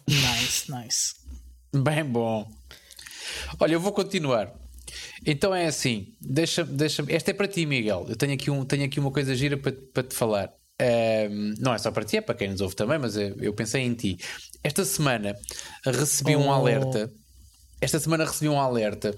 Nice, 0.09 0.71
nice. 0.71 1.15
Bem 1.75 2.05
bom. 2.05 2.51
Olha, 3.59 3.75
eu 3.75 3.81
vou 3.81 3.93
continuar. 3.93 4.53
Então 5.25 5.55
é 5.55 5.67
assim, 5.67 6.15
deixa, 6.21 6.65
deixa, 6.65 7.05
esta 7.09 7.31
é 7.31 7.35
para 7.35 7.49
ti, 7.49 7.65
Miguel. 7.65 8.07
Eu 8.09 8.17
tenho 8.17 8.35
aqui, 8.35 8.51
um, 8.51 8.65
tenho 8.65 8.85
aqui 8.85 9.01
uma 9.01 9.11
coisa 9.11 9.35
gira 9.35 9.57
para, 9.57 9.73
para 9.73 10.03
te 10.03 10.15
falar. 10.15 10.53
Um, 10.81 11.55
não 11.59 11.73
é 11.73 11.79
só 11.79 11.91
para 11.91 12.05
ti, 12.05 12.17
é 12.17 12.21
para 12.21 12.35
quem 12.35 12.51
nos 12.51 12.61
ouve 12.61 12.75
também, 12.75 12.99
mas 12.99 13.17
eu, 13.17 13.37
eu 13.41 13.55
pensei 13.55 13.83
em 13.83 13.95
ti. 13.95 14.19
Esta 14.65 14.85
semana 14.85 15.37
recebi 15.85 16.35
oh. 16.37 16.41
um 16.41 16.53
alerta. 16.53 17.11
Esta 17.81 17.99
semana 17.99 18.25
recebi 18.25 18.49
um 18.49 18.61
alerta 18.61 19.17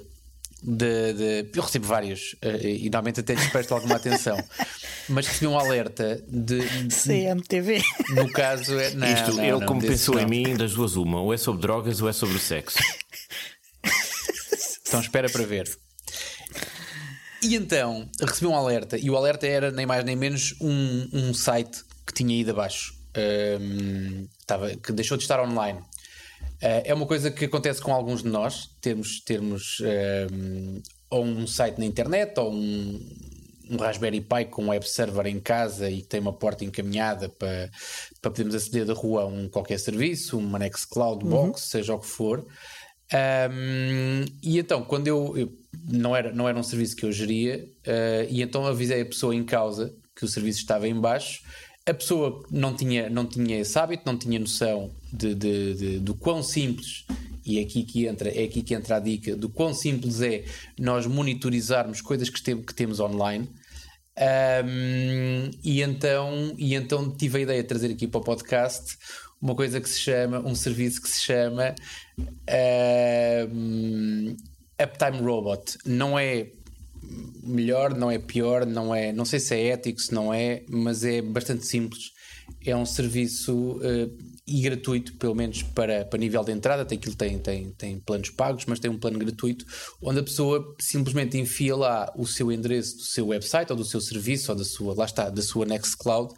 de, 0.64 1.12
de, 1.12 1.50
eu 1.54 1.62
recebo 1.62 1.86
vários 1.86 2.32
uh, 2.42 2.66
e 2.66 2.84
normalmente 2.84 3.20
até 3.20 3.34
despresto 3.34 3.74
alguma 3.74 3.96
atenção, 3.96 4.36
mas 5.08 5.26
recebi 5.26 5.46
um 5.46 5.58
alerta 5.58 6.24
de, 6.26 6.60
de 6.86 6.94
CMTV. 6.94 7.82
No 8.10 8.32
caso, 8.32 8.78
é, 8.78 8.94
não, 8.94 9.06
Isto, 9.06 9.32
não, 9.34 9.42
ele, 9.42 9.52
não, 9.52 9.66
como 9.66 9.80
pensou 9.82 10.18
em 10.18 10.26
mim, 10.26 10.56
das 10.56 10.72
duas, 10.72 10.96
uma, 10.96 11.20
ou 11.20 11.34
é 11.34 11.36
sobre 11.36 11.60
drogas 11.60 12.00
ou 12.00 12.08
é 12.08 12.12
sobre 12.12 12.38
sexo. 12.38 12.78
Então 14.86 15.00
espera 15.00 15.28
para 15.28 15.44
ver. 15.44 15.68
E 17.42 17.56
então 17.56 18.08
recebi 18.20 18.46
um 18.46 18.56
alerta, 18.56 18.96
e 18.96 19.10
o 19.10 19.16
alerta 19.16 19.46
era 19.46 19.70
nem 19.70 19.84
mais 19.84 20.02
nem 20.02 20.16
menos 20.16 20.54
um, 20.60 21.08
um 21.12 21.34
site 21.34 21.82
que 22.06 22.14
tinha 22.14 22.34
ido 22.34 22.52
abaixo, 22.52 22.94
um, 23.60 24.26
estava, 24.38 24.70
que 24.76 24.92
deixou 24.92 25.18
de 25.18 25.24
estar 25.24 25.42
online. 25.42 25.80
Uh, 26.62 26.82
é 26.84 26.94
uma 26.94 27.06
coisa 27.06 27.30
que 27.30 27.44
acontece 27.44 27.80
com 27.80 27.92
alguns 27.92 28.22
de 28.22 28.28
nós, 28.28 28.70
termos, 28.80 29.20
termos 29.20 29.82
um, 30.32 30.82
ou 31.10 31.24
um 31.24 31.46
site 31.46 31.78
na 31.78 31.84
internet 31.84 32.38
ou 32.38 32.52
um, 32.52 33.00
um 33.70 33.76
Raspberry 33.76 34.20
Pi 34.20 34.46
com 34.50 34.64
um 34.64 34.68
web 34.68 34.88
server 34.88 35.26
em 35.26 35.40
casa 35.40 35.90
e 35.90 36.02
que 36.02 36.08
tem 36.08 36.20
uma 36.20 36.32
porta 36.32 36.64
encaminhada 36.64 37.28
para, 37.28 37.70
para 38.20 38.30
podermos 38.30 38.54
aceder 38.54 38.84
da 38.84 38.94
rua 38.94 39.22
a 39.22 39.26
um 39.26 39.48
qualquer 39.48 39.78
serviço, 39.78 40.38
uma 40.38 40.58
Nextcloud 40.58 41.24
Box, 41.24 41.62
uhum. 41.62 41.68
seja 41.68 41.94
o 41.94 41.98
que 41.98 42.06
for. 42.06 42.46
Um, 43.12 44.24
e 44.42 44.58
então, 44.58 44.82
quando 44.82 45.06
eu, 45.06 45.36
eu, 45.36 45.52
não, 45.86 46.16
era, 46.16 46.32
não 46.32 46.48
era 46.48 46.58
um 46.58 46.62
serviço 46.62 46.96
que 46.96 47.04
eu 47.04 47.12
geria, 47.12 47.64
uh, 47.86 48.26
e 48.28 48.42
então 48.42 48.66
avisei 48.66 49.02
a 49.02 49.06
pessoa 49.06 49.34
em 49.34 49.44
causa 49.44 49.94
que 50.16 50.24
o 50.24 50.28
serviço 50.28 50.60
estava 50.60 50.88
em 50.88 50.98
baixo. 50.98 51.42
A 51.86 51.92
pessoa 51.92 52.42
não 52.50 52.74
tinha, 52.74 53.10
não 53.10 53.26
tinha 53.26 53.60
esse 53.60 53.78
hábito, 53.78 54.04
não 54.06 54.16
tinha 54.16 54.38
noção 54.38 54.90
de, 55.12 55.34
de, 55.34 55.74
de, 55.74 55.98
do 55.98 56.14
quão 56.14 56.42
simples, 56.42 57.04
e 57.44 57.58
é 57.58 57.62
aqui 57.62 57.82
que 57.82 58.06
entra, 58.06 58.30
é 58.30 58.44
aqui 58.44 58.62
que 58.62 58.74
entra 58.74 58.96
a 58.96 59.00
dica, 59.00 59.36
do 59.36 59.50
quão 59.50 59.74
simples 59.74 60.22
é 60.22 60.44
nós 60.78 61.06
monitorizarmos 61.06 62.00
coisas 62.00 62.30
que, 62.30 62.56
que 62.56 62.74
temos 62.74 63.00
online. 63.00 63.50
Um, 64.16 65.50
e, 65.62 65.82
então, 65.82 66.54
e 66.56 66.74
então 66.74 67.14
tive 67.14 67.38
a 67.38 67.40
ideia 67.42 67.62
de 67.62 67.68
trazer 67.68 67.90
aqui 67.90 68.06
para 68.06 68.20
o 68.20 68.24
podcast 68.24 68.96
uma 69.42 69.54
coisa 69.54 69.78
que 69.78 69.88
se 69.88 70.00
chama, 70.00 70.38
um 70.38 70.54
serviço 70.54 71.02
que 71.02 71.08
se 71.10 71.20
chama 71.20 71.74
uh, 72.18 73.46
Uptime 74.82 75.20
Robot. 75.20 75.76
Não 75.84 76.18
é 76.18 76.46
melhor, 77.42 77.94
não 77.94 78.10
é 78.10 78.18
pior, 78.18 78.66
não 78.66 78.94
é, 78.94 79.12
não 79.12 79.24
sei 79.24 79.40
se 79.40 79.54
é 79.54 79.68
ético, 79.68 80.00
se 80.00 80.12
não 80.12 80.32
é, 80.32 80.62
mas 80.68 81.04
é 81.04 81.20
bastante 81.20 81.66
simples. 81.66 82.12
É 82.64 82.76
um 82.76 82.84
serviço 82.84 83.76
uh, 83.76 84.34
e 84.46 84.60
gratuito, 84.60 85.14
pelo 85.14 85.34
menos 85.34 85.62
para, 85.62 86.04
para 86.04 86.18
nível 86.18 86.44
de 86.44 86.52
entrada. 86.52 86.84
Tem 86.84 86.98
aquilo 86.98 87.14
tem, 87.14 87.38
tem, 87.38 87.70
tem 87.72 87.98
planos 87.98 88.30
pagos, 88.30 88.66
mas 88.66 88.78
tem 88.78 88.90
um 88.90 88.98
plano 88.98 89.18
gratuito 89.18 89.64
onde 90.02 90.20
a 90.20 90.22
pessoa 90.22 90.74
simplesmente 90.78 91.38
enfia 91.38 91.74
lá 91.74 92.12
o 92.16 92.26
seu 92.26 92.52
endereço 92.52 92.96
do 92.96 93.02
seu 93.02 93.28
website 93.28 93.70
ou 93.70 93.76
do 93.76 93.84
seu 93.84 94.00
serviço 94.00 94.52
ou 94.52 94.58
da 94.58 94.64
sua, 94.64 94.94
lá 94.94 95.04
está, 95.06 95.30
da 95.30 95.42
sua 95.42 95.64
Nextcloud 95.64 96.34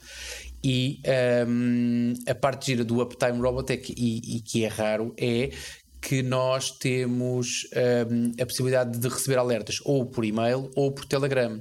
e 0.62 1.00
um, 1.48 2.14
a 2.29 2.35
parte 2.35 2.66
gira 2.66 2.85
do 2.85 3.00
Uptime 3.00 3.38
Robot 3.38 3.72
é 3.72 3.76
que, 3.76 3.94
e, 3.96 4.37
e 4.37 4.40
que 4.40 4.64
é 4.64 4.68
raro 4.68 5.14
é 5.16 5.50
que 6.07 6.23
nós 6.23 6.71
temos 6.71 7.66
um, 8.09 8.40
a 8.40 8.47
possibilidade 8.47 8.97
de 8.97 9.09
receber 9.09 9.38
alertas 9.38 9.81
ou 9.85 10.07
por 10.07 10.25
e-mail 10.25 10.71
ou 10.77 10.92
por 10.92 11.05
Telegram. 11.05 11.61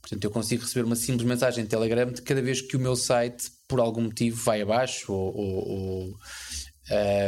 Portanto, 0.00 0.24
eu 0.24 0.30
consigo 0.32 0.64
receber 0.64 0.84
uma 0.84 0.96
simples 0.96 1.24
mensagem 1.24 1.62
de 1.62 1.70
Telegram 1.70 2.10
de 2.10 2.20
cada 2.20 2.42
vez 2.42 2.60
que 2.60 2.76
o 2.76 2.80
meu 2.80 2.96
site, 2.96 3.48
por 3.68 3.78
algum 3.78 4.02
motivo, 4.02 4.42
vai 4.42 4.60
abaixo 4.60 5.12
ou, 5.12 5.36
ou, 5.36 5.68
ou, 5.68 6.16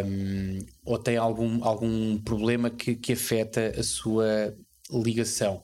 um, 0.04 0.58
ou 0.84 0.98
tem 0.98 1.16
algum, 1.16 1.62
algum 1.62 2.18
problema 2.18 2.70
que, 2.70 2.96
que 2.96 3.12
afeta 3.12 3.74
a 3.78 3.82
sua 3.84 4.52
ligação. 4.90 5.62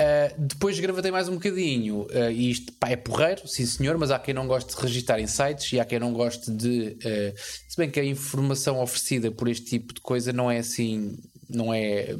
Uh, 0.00 0.34
depois 0.38 0.80
gravei 0.80 1.10
mais 1.10 1.28
um 1.28 1.34
bocadinho 1.34 2.06
uh, 2.06 2.30
e 2.30 2.50
isto 2.50 2.72
pá, 2.72 2.88
é 2.88 2.96
porreiro, 2.96 3.46
sim 3.46 3.66
senhor, 3.66 3.98
mas 3.98 4.10
há 4.10 4.18
quem 4.18 4.32
não 4.32 4.46
goste 4.46 4.74
de 4.74 4.80
registrar 4.80 5.20
em 5.20 5.26
sites 5.26 5.70
e 5.72 5.78
há 5.78 5.84
quem 5.84 5.98
não 5.98 6.14
goste 6.14 6.50
de. 6.50 6.96
Uh, 7.04 7.34
se 7.68 7.76
bem 7.76 7.90
que 7.90 8.00
a 8.00 8.04
informação 8.04 8.80
oferecida 8.80 9.30
por 9.30 9.48
este 9.48 9.66
tipo 9.66 9.92
de 9.92 10.00
coisa 10.00 10.32
não 10.32 10.50
é 10.50 10.58
assim, 10.58 11.18
não 11.46 11.74
é, 11.74 12.16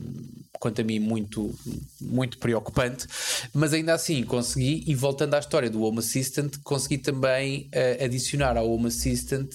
quanto 0.60 0.82
a 0.82 0.84
mim, 0.84 0.98
muito, 0.98 1.52
muito 1.98 2.36
preocupante, 2.36 3.06
mas 3.54 3.72
ainda 3.72 3.94
assim 3.94 4.22
consegui, 4.22 4.84
e 4.86 4.94
voltando 4.94 5.32
à 5.32 5.38
história 5.38 5.70
do 5.70 5.82
Home 5.82 6.00
Assistant, 6.00 6.58
consegui 6.62 6.98
também 6.98 7.70
adicionar 8.04 8.56
ao 8.56 8.70
Home 8.70 8.88
Assistant 8.88 9.50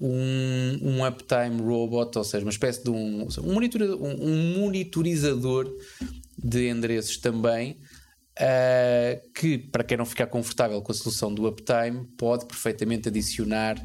um, 0.00 0.78
um 0.82 1.06
uptime 1.06 1.60
robot, 1.60 2.18
ou 2.18 2.24
seja, 2.24 2.44
uma 2.44 2.50
espécie 2.50 2.82
de 2.82 2.90
um, 2.90 3.22
um, 3.22 3.28
um, 3.42 4.28
um 4.28 4.58
monitorizador 4.58 5.72
de 6.36 6.68
endereços 6.68 7.16
também, 7.16 7.78
uh, 8.38 9.32
que 9.32 9.58
para 9.58 9.84
quem 9.84 9.96
não 9.96 10.04
ficar 10.04 10.26
confortável 10.26 10.80
com 10.82 10.92
a 10.92 10.94
solução 10.94 11.32
do 11.32 11.46
Uptime, 11.46 12.06
pode 12.18 12.46
perfeitamente 12.46 13.08
adicionar 13.08 13.76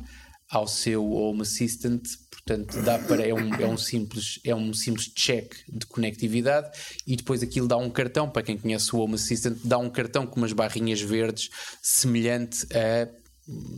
ao 0.50 0.68
seu 0.68 1.12
Home 1.12 1.44
Assistant, 1.44 2.02
portanto 2.32 2.82
dá 2.82 2.98
para 2.98 3.26
é 3.26 3.32
um, 3.32 3.54
é 3.54 3.68
um 3.68 3.78
simples 3.78 4.40
é 4.44 4.56
um 4.56 4.74
simples 4.74 5.08
check 5.14 5.54
de 5.70 5.86
conectividade 5.86 6.72
e 7.06 7.16
depois 7.16 7.44
aquilo 7.44 7.68
dá 7.68 7.78
um 7.78 7.90
cartão. 7.90 8.28
Para 8.28 8.42
quem 8.42 8.58
conhece 8.58 8.96
o 8.96 9.00
Home 9.00 9.14
Assistant 9.14 9.60
dá 9.64 9.78
um 9.78 9.90
cartão 9.92 10.26
com 10.26 10.38
umas 10.38 10.52
barrinhas 10.52 11.00
verdes 11.02 11.52
semelhante 11.84 12.66
a 12.76 13.08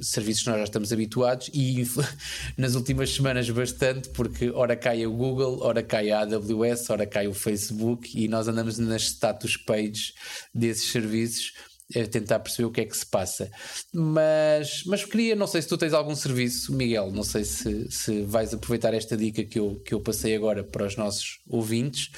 serviços 0.02 0.44
que 0.44 0.50
nós 0.50 0.60
já 0.60 0.64
estamos 0.66 0.92
habituados 0.92 1.50
e 1.54 1.86
nas 2.58 2.76
últimas 2.76 3.10
semanas 3.10 3.50
bastante, 3.50 4.10
porque 4.10 4.50
ora 4.52 4.76
cai 4.76 5.06
o 5.06 5.12
Google, 5.12 5.60
ora 5.62 5.84
cai 5.84 6.12
a 6.12 6.22
AWS, 6.22 6.90
ora 6.90 7.06
cai 7.06 7.28
o 7.28 7.34
Facebook 7.34 8.10
e 8.18 8.28
nós 8.28 8.48
andamos 8.48 8.78
nas 8.78 9.04
status 9.04 9.58
pages 9.58 10.14
desses 10.54 10.92
serviços 10.92 11.54
a 11.96 12.08
tentar 12.08 12.40
perceber 12.40 12.66
o 12.66 12.72
que 12.72 12.82
é 12.82 12.86
que 12.86 12.96
se 12.96 13.06
passa. 13.06 13.52
Mas, 13.94 14.84
mas 14.86 15.04
queria, 15.04 15.36
não 15.36 15.48
sei 15.48 15.62
se 15.62 15.68
tu 15.68 15.78
tens 15.78 15.94
algum 15.94 16.16
serviço, 16.16 16.74
Miguel, 16.74 17.12
não 17.12 17.24
sei 17.24 17.44
se, 17.44 17.92
se 17.92 18.22
vais 18.24 18.54
aproveitar 18.54 18.94
esta 18.94 19.18
dica 19.18 19.44
que 19.44 19.60
eu, 19.60 19.82
que 19.86 19.94
eu 19.94 20.00
passei 20.00 20.36
agora 20.36 20.64
para 20.64 20.86
os 20.86 20.96
nossos 20.96 21.40
ouvintes 21.48 22.12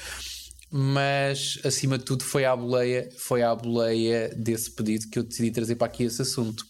mas 0.76 1.60
acima 1.62 1.96
de 1.96 2.04
tudo 2.04 2.24
foi 2.24 2.44
à 2.44 2.56
boleia, 2.56 3.08
foi 3.16 3.44
à 3.44 3.54
boleia 3.54 4.28
desse 4.36 4.68
pedido 4.68 5.08
que 5.08 5.20
eu 5.20 5.22
decidi 5.22 5.52
trazer 5.52 5.76
para 5.76 5.86
aqui 5.86 6.02
esse 6.02 6.20
assunto. 6.20 6.66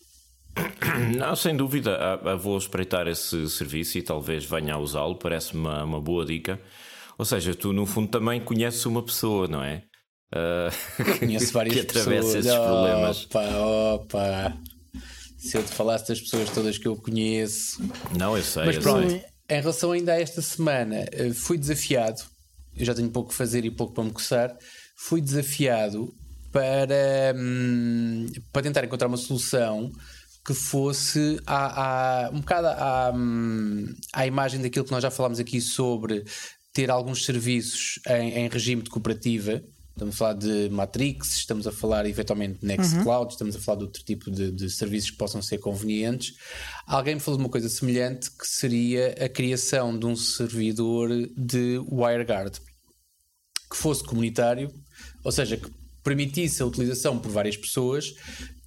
Não, 1.18 1.34
sem 1.34 1.56
dúvida, 1.56 2.20
vou 2.38 2.56
espreitar 2.56 3.08
esse 3.08 3.48
serviço 3.48 3.98
e 3.98 4.02
talvez 4.02 4.44
venha 4.44 4.74
a 4.74 4.78
usá-lo, 4.78 5.16
parece-me 5.16 5.60
uma, 5.60 5.84
uma 5.84 6.00
boa 6.00 6.24
dica. 6.24 6.60
Ou 7.18 7.24
seja, 7.24 7.54
tu 7.54 7.72
no 7.72 7.86
fundo 7.86 8.08
também 8.08 8.40
conheces 8.40 8.84
uma 8.86 9.02
pessoa, 9.02 9.46
não 9.46 9.62
é? 9.62 9.82
Uh, 10.32 11.18
conheço 11.18 11.52
várias 11.52 11.74
que 11.74 11.80
atravessa 11.80 12.38
pessoas. 12.38 12.46
esses 12.46 12.58
problemas. 12.58 13.24
Opa, 13.24 13.56
opa. 13.94 14.58
Se 15.38 15.56
eu 15.56 15.62
te 15.62 15.72
falasse 15.72 16.08
das 16.08 16.20
pessoas 16.20 16.50
todas 16.50 16.78
que 16.78 16.88
eu 16.88 16.96
conheço. 16.96 17.82
Não, 18.18 18.36
eu 18.36 18.42
sei. 18.42 18.64
Mas 18.64 18.76
eu 18.76 18.82
pronto, 18.82 19.10
sei. 19.10 19.24
em 19.50 19.60
relação 19.60 19.92
ainda 19.92 20.12
a 20.12 20.20
esta 20.20 20.42
semana, 20.42 21.04
eh, 21.12 21.30
fui 21.34 21.58
desafiado. 21.58 22.22
Eu 22.76 22.84
já 22.84 22.94
tenho 22.94 23.10
pouco 23.10 23.30
a 23.30 23.34
fazer 23.34 23.64
e 23.64 23.70
pouco 23.70 23.92
para 23.94 24.04
me 24.04 24.10
coçar. 24.10 24.56
Fui 24.96 25.20
desafiado 25.20 26.12
para, 26.50 27.34
hum, 27.36 28.26
para 28.52 28.62
tentar 28.62 28.84
encontrar 28.84 29.06
uma 29.06 29.16
solução 29.16 29.92
que 30.44 30.52
fosse 30.52 31.40
à, 31.46 32.26
à, 32.26 32.30
um 32.30 32.40
bocado 32.40 32.66
à, 32.66 33.12
à 34.12 34.26
imagem 34.26 34.60
daquilo 34.60 34.84
que 34.84 34.90
nós 34.90 35.02
já 35.02 35.10
falámos 35.10 35.40
aqui 35.40 35.60
sobre 35.60 36.24
ter 36.72 36.90
alguns 36.90 37.24
serviços 37.24 37.98
em, 38.06 38.40
em 38.40 38.48
regime 38.48 38.82
de 38.82 38.90
cooperativa. 38.90 39.62
Estamos 39.92 40.16
a 40.16 40.18
falar 40.18 40.32
de 40.34 40.68
Matrix, 40.70 41.36
estamos 41.36 41.66
a 41.68 41.72
falar 41.72 42.04
eventualmente 42.04 42.58
de 42.58 42.66
Nextcloud, 42.66 43.26
uhum. 43.26 43.28
estamos 43.28 43.56
a 43.56 43.60
falar 43.60 43.78
de 43.78 43.84
outro 43.84 44.02
tipo 44.02 44.28
de, 44.28 44.50
de, 44.50 44.68
serviços 44.68 45.12
que 45.12 45.16
possam 45.16 45.40
ser 45.40 45.58
convenientes. 45.58 46.34
Alguém 46.84 47.14
me 47.14 47.20
falou 47.20 47.38
de 47.38 47.44
uma 47.44 47.50
coisa 47.50 47.68
semelhante 47.68 48.28
que 48.32 48.46
seria 48.46 49.14
a 49.24 49.28
criação 49.28 49.96
de 49.96 50.04
um 50.04 50.16
servidor 50.16 51.08
de 51.36 51.78
WireGuard 51.90 52.60
que 53.70 53.76
fosse 53.76 54.02
comunitário, 54.02 54.74
ou 55.22 55.30
seja, 55.30 55.56
que 55.56 55.70
permitisse 56.02 56.60
a 56.60 56.66
utilização 56.66 57.18
por 57.18 57.30
várias 57.30 57.56
pessoas, 57.56 58.14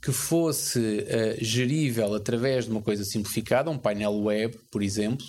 que 0.02 0.12
fosse 0.12 0.80
uh, 0.80 1.44
gerível 1.44 2.14
através 2.14 2.66
de 2.66 2.72
uma 2.72 2.82
coisa 2.82 3.04
simplificada, 3.04 3.70
um 3.70 3.78
painel 3.78 4.14
web, 4.22 4.58
por 4.72 4.84
exemplo, 4.84 5.26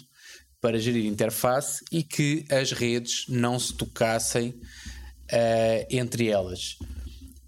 para 0.60 0.78
gerir 0.78 1.06
interface 1.06 1.84
e 1.90 2.02
que 2.02 2.44
as 2.50 2.72
redes 2.72 3.24
não 3.28 3.58
se 3.58 3.74
tocassem 3.74 4.50
uh, 4.50 5.86
entre 5.90 6.28
elas. 6.28 6.76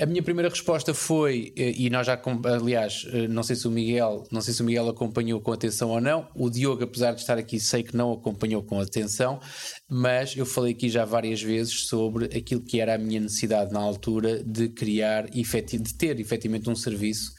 A 0.01 0.07
minha 0.07 0.23
primeira 0.23 0.49
resposta 0.49 0.95
foi, 0.95 1.53
eh, 1.55 1.75
e 1.77 1.91
nós 1.91 2.07
já, 2.07 2.19
aliás, 2.45 3.07
eh, 3.13 3.29
não 3.29 3.43
sei 3.43 3.55
se 3.55 3.69
o 3.69 3.71
Miguel, 3.71 4.27
não 4.33 4.41
sei 4.41 4.55
se 4.55 4.63
o 4.63 4.65
Miguel 4.65 4.89
acompanhou 4.89 5.43
com 5.43 5.53
atenção 5.53 5.91
ou 5.91 6.01
não. 6.01 6.27
O 6.35 6.49
Diogo, 6.49 6.83
apesar 6.83 7.13
de 7.13 7.21
estar 7.21 7.37
aqui, 7.37 7.61
sei 7.61 7.83
que 7.83 7.95
não 7.95 8.11
acompanhou 8.11 8.63
com 8.63 8.81
atenção, 8.81 9.39
mas 9.87 10.35
eu 10.35 10.47
falei 10.47 10.73
aqui 10.73 10.89
já 10.89 11.05
várias 11.05 11.43
vezes 11.43 11.81
sobre 11.87 12.25
aquilo 12.35 12.63
que 12.63 12.81
era 12.81 12.95
a 12.95 12.99
minha 12.99 13.21
necessidade 13.21 13.75
na 13.75 13.81
altura 13.81 14.43
de 14.43 14.71
criar, 14.71 15.29
de 15.29 15.95
ter 15.95 16.19
efetivamente 16.19 16.71
um 16.71 16.75
serviço 16.75 17.35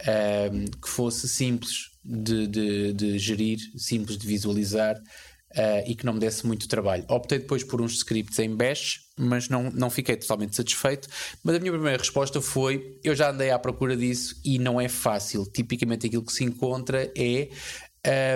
um, 0.00 0.10
ehm, 0.10 0.64
que 0.80 0.88
fosse 0.88 1.28
simples 1.28 1.90
de, 2.02 2.46
de, 2.46 2.92
de 2.94 3.18
gerir, 3.18 3.58
simples 3.76 4.16
de 4.16 4.26
visualizar 4.26 4.96
uh, 4.96 5.82
e 5.86 5.94
que 5.94 6.06
não 6.06 6.14
me 6.14 6.20
desse 6.20 6.46
muito 6.46 6.68
trabalho. 6.68 7.04
Optei 7.08 7.38
depois 7.38 7.62
por 7.62 7.82
uns 7.82 7.96
scripts 7.96 8.38
em 8.38 8.54
Bash, 8.54 9.00
mas 9.18 9.48
não, 9.48 9.70
não 9.70 9.90
fiquei 9.90 10.16
totalmente 10.16 10.56
satisfeito. 10.56 11.08
Mas 11.42 11.56
a 11.56 11.58
minha 11.58 11.72
primeira 11.72 11.98
resposta 11.98 12.40
foi: 12.40 12.98
eu 13.02 13.14
já 13.14 13.30
andei 13.30 13.50
à 13.50 13.58
procura 13.58 13.96
disso 13.96 14.40
e 14.44 14.58
não 14.58 14.80
é 14.80 14.88
fácil. 14.88 15.44
Tipicamente 15.44 16.06
aquilo 16.06 16.24
que 16.24 16.32
se 16.32 16.44
encontra 16.44 17.10
é 17.16 17.48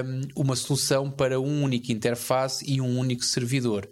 um, 0.05 0.43
uma 0.43 0.57
solução 0.57 1.11
para 1.11 1.41
um 1.41 1.63
único 1.63 1.93
interface 1.93 2.65
e 2.69 2.81
um 2.81 2.99
único 2.99 3.25
servidor. 3.25 3.89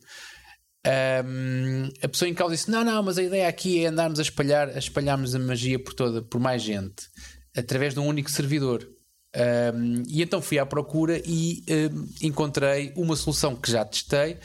Um, 0.87 1.91
a 2.03 2.09
pessoa 2.09 2.29
em 2.29 2.35
causa 2.35 2.55
disse: 2.55 2.71
Não, 2.71 2.85
não, 2.85 3.03
mas 3.03 3.19
a 3.19 3.23
ideia 3.23 3.49
aqui 3.49 3.85
é 3.85 3.89
andarmos 3.89 4.19
a 4.19 4.23
espalhar, 4.23 4.69
a 4.69 4.79
espalharmos 4.79 5.35
a 5.35 5.39
magia 5.39 5.79
por 5.79 5.95
toda, 5.95 6.23
por 6.23 6.41
mais 6.41 6.63
gente, 6.63 7.09
através 7.55 7.95
de 7.95 8.01
um 8.01 8.07
único 8.07 8.31
servidor. 8.31 8.89
Um, 9.33 10.03
e 10.09 10.23
então 10.23 10.43
fui 10.43 10.59
à 10.59 10.67
procura 10.67 11.23
e 11.25 11.63
um, 11.71 12.09
encontrei 12.21 12.93
uma 12.97 13.15
solução 13.15 13.55
que 13.55 13.71
já 13.71 13.85
testei 13.85 14.39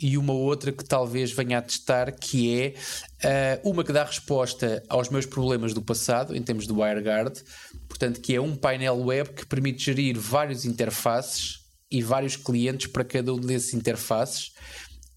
e 0.00 0.16
uma 0.16 0.32
outra 0.32 0.72
que 0.72 0.82
talvez 0.82 1.30
venha 1.30 1.58
a 1.58 1.62
testar, 1.62 2.10
que 2.12 2.74
é 3.22 3.58
uh, 3.62 3.70
uma 3.70 3.84
que 3.84 3.92
dá 3.92 4.02
resposta 4.02 4.82
aos 4.88 5.10
meus 5.10 5.26
problemas 5.26 5.74
do 5.74 5.82
passado, 5.82 6.34
em 6.34 6.42
termos 6.42 6.66
de 6.66 6.72
WireGuard, 6.72 7.42
portanto, 7.86 8.20
que 8.20 8.34
é 8.34 8.40
um 8.40 8.56
painel 8.56 8.96
web 8.96 9.30
que 9.30 9.44
permite 9.44 9.84
gerir 9.84 10.18
vários 10.18 10.64
interfaces 10.64 11.60
e 11.90 12.02
vários 12.02 12.34
clientes 12.34 12.86
para 12.86 13.04
cada 13.04 13.34
um 13.34 13.38
desses 13.38 13.74
interfaces. 13.74 14.52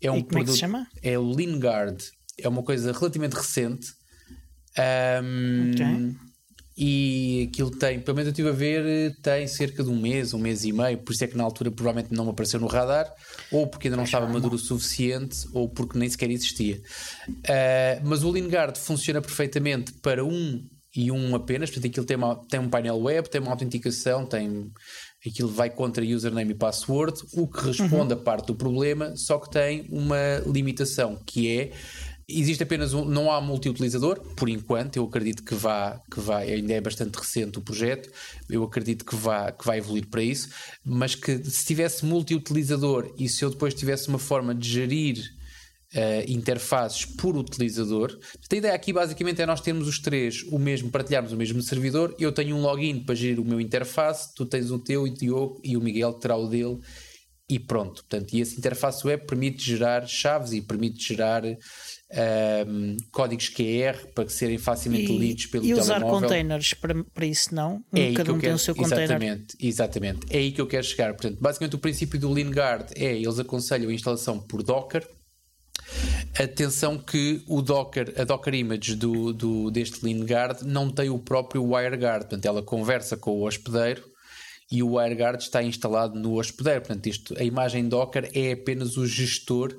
É 0.01 0.11
um 0.11 0.17
e 0.17 0.19
como 0.19 0.31
produto, 0.31 0.49
é 0.49 0.51
que 0.51 0.53
se 0.53 0.59
chama? 0.59 0.87
É 1.01 1.17
o 1.17 1.31
LeanGuard. 1.31 2.11
É 2.37 2.49
uma 2.49 2.61
coisa 2.61 2.91
relativamente 2.91 3.35
recente. 3.35 3.93
Um, 4.77 5.71
okay 5.71 6.32
e 6.75 7.49
aquilo 7.51 7.69
tem, 7.69 7.99
pelo 7.99 8.15
menos 8.15 8.27
eu 8.27 8.31
estive 8.31 8.49
a 8.49 8.51
ver, 8.51 9.15
tem 9.21 9.47
cerca 9.47 9.83
de 9.83 9.89
um 9.89 9.99
mês, 9.99 10.33
um 10.33 10.39
mês 10.39 10.63
e 10.63 10.73
meio, 10.73 10.97
por 10.97 11.13
isso 11.13 11.23
é 11.23 11.27
que 11.27 11.37
na 11.37 11.43
altura 11.43 11.69
provavelmente 11.69 12.13
não 12.13 12.25
me 12.25 12.31
apareceu 12.31 12.59
no 12.59 12.67
radar, 12.67 13.11
ou 13.51 13.67
porque 13.67 13.87
ainda 13.87 13.97
não 13.97 14.05
estava 14.05 14.27
maduro 14.27 14.55
o 14.55 14.59
suficiente, 14.59 15.47
ou 15.53 15.69
porque 15.69 15.97
nem 15.97 16.09
sequer 16.09 16.31
existia. 16.31 16.81
Uh, 17.29 18.01
mas 18.03 18.23
o 18.23 18.31
Lingard 18.31 18.79
funciona 18.79 19.21
perfeitamente 19.21 19.93
para 19.93 20.25
um 20.25 20.67
e 20.95 21.11
um 21.11 21.35
apenas, 21.35 21.69
portanto 21.69 21.89
aquilo 21.89 22.05
tem, 22.05 22.17
uma, 22.17 22.35
tem 22.47 22.59
um 22.59 22.69
painel 22.69 22.99
web, 22.99 23.27
tem 23.27 23.41
uma 23.41 23.51
autenticação, 23.51 24.25
tem 24.25 24.71
aquilo 25.25 25.49
vai 25.49 25.69
contra 25.69 26.03
username 26.03 26.51
e 26.51 26.55
password, 26.55 27.19
o 27.33 27.47
que 27.47 27.65
responde 27.65 28.13
uhum. 28.13 28.19
a 28.19 28.23
parte 28.23 28.47
do 28.47 28.55
problema, 28.55 29.15
só 29.15 29.39
que 29.39 29.49
tem 29.49 29.87
uma 29.89 30.43
limitação 30.45 31.19
que 31.25 31.49
é 31.49 31.71
Existe 32.27 32.63
apenas 32.63 32.93
um, 32.93 33.03
não 33.03 33.31
há 33.31 33.41
multi-utilizador, 33.41 34.19
por 34.35 34.47
enquanto. 34.47 34.97
Eu 34.97 35.05
acredito 35.05 35.43
que 35.43 35.53
vá, 35.53 35.99
que 36.11 36.19
vai, 36.19 36.51
ainda 36.51 36.73
é 36.73 36.81
bastante 36.81 37.15
recente 37.15 37.59
o 37.59 37.61
projeto. 37.61 38.09
Eu 38.49 38.63
acredito 38.63 39.05
que 39.05 39.15
vá, 39.15 39.51
que 39.51 39.65
vai 39.65 39.79
evoluir 39.79 40.07
para 40.07 40.23
isso. 40.23 40.49
Mas 40.85 41.15
que 41.15 41.43
se 41.43 41.65
tivesse 41.65 42.05
multi-utilizador 42.05 43.13
e 43.17 43.27
se 43.27 43.43
eu 43.43 43.49
depois 43.49 43.73
tivesse 43.73 44.07
uma 44.07 44.19
forma 44.19 44.55
de 44.55 44.69
gerir 44.69 45.17
uh, 45.93 46.31
interfaces 46.31 47.05
por 47.05 47.35
utilizador, 47.35 48.17
a 48.51 48.55
ideia 48.55 48.73
aqui 48.73 48.93
basicamente 48.93 49.41
é 49.41 49.45
nós 49.45 49.61
termos 49.61 49.87
os 49.87 49.99
três 49.99 50.43
o 50.43 50.57
mesmo, 50.57 50.89
partilharmos 50.89 51.33
o 51.33 51.37
mesmo 51.37 51.61
servidor. 51.61 52.15
Eu 52.17 52.31
tenho 52.31 52.55
um 52.55 52.61
login 52.61 52.99
para 53.03 53.15
gerir 53.15 53.39
o 53.39 53.45
meu 53.45 53.59
interface, 53.59 54.33
tu 54.33 54.45
tens 54.45 54.71
o 54.71 54.79
teu 54.79 55.05
e 55.07 55.11
o 55.11 55.13
Diogo 55.13 55.61
e 55.63 55.75
o 55.75 55.81
Miguel 55.81 56.13
terá 56.13 56.37
o 56.37 56.47
dele 56.47 56.79
e 57.49 57.59
pronto. 57.59 58.03
Portanto, 58.03 58.33
e 58.33 58.41
essa 58.41 58.57
interface 58.57 59.05
web 59.05 59.25
permite 59.25 59.63
gerar 59.63 60.07
chaves 60.07 60.53
e 60.53 60.61
permite 60.61 61.07
gerar 61.07 61.43
um, 62.67 62.97
códigos 63.11 63.49
QR 63.49 64.07
para 64.13 64.29
serem 64.29 64.57
facilmente 64.57 65.11
e, 65.11 65.17
lidos 65.17 65.45
pelo. 65.47 65.65
E 65.65 65.73
usar 65.73 65.95
telemóvel. 65.95 66.21
containers 66.21 66.73
para, 66.73 67.03
para 67.03 67.25
isso 67.25 67.53
não? 67.53 67.83
É 67.93 68.13
Cada 68.13 68.33
um 68.33 68.39
tem 68.39 68.53
o 68.53 68.59
seu 68.59 68.75
container. 68.75 69.05
Exatamente, 69.05 69.57
exatamente. 69.59 70.19
É 70.29 70.37
aí 70.37 70.51
que 70.51 70.61
eu 70.61 70.67
quero 70.67 70.83
chegar. 70.83 71.13
Portanto, 71.13 71.39
basicamente 71.41 71.75
o 71.75 71.79
princípio 71.79 72.19
do 72.19 72.31
LeanGuard 72.31 72.93
é 72.95 73.15
eles 73.15 73.39
aconselham 73.39 73.89
a 73.89 73.93
instalação 73.93 74.39
por 74.39 74.61
Docker. 74.61 75.07
Atenção 76.37 76.97
que 76.97 77.43
o 77.47 77.61
Docker, 77.61 78.13
a 78.17 78.23
Docker 78.23 78.53
Image 78.53 78.95
do, 78.95 79.33
do, 79.33 79.71
deste 79.71 80.03
LeanGuard 80.03 80.65
não 80.65 80.89
tem 80.89 81.09
o 81.09 81.19
próprio 81.19 81.63
WireGuard, 81.63 82.25
portanto 82.25 82.45
ela 82.45 82.63
conversa 82.63 83.15
com 83.15 83.31
o 83.31 83.45
hospedeiro 83.45 84.03
e 84.71 84.81
o 84.81 84.95
WireGuard 84.95 85.43
está 85.43 85.61
instalado 85.61 86.19
no 86.19 86.39
hospedeiro. 86.39 86.81
Portanto, 86.81 87.05
isto, 87.07 87.35
a 87.37 87.43
imagem 87.43 87.87
Docker 87.87 88.31
é 88.33 88.53
apenas 88.53 88.97
o 88.97 89.05
gestor 89.05 89.75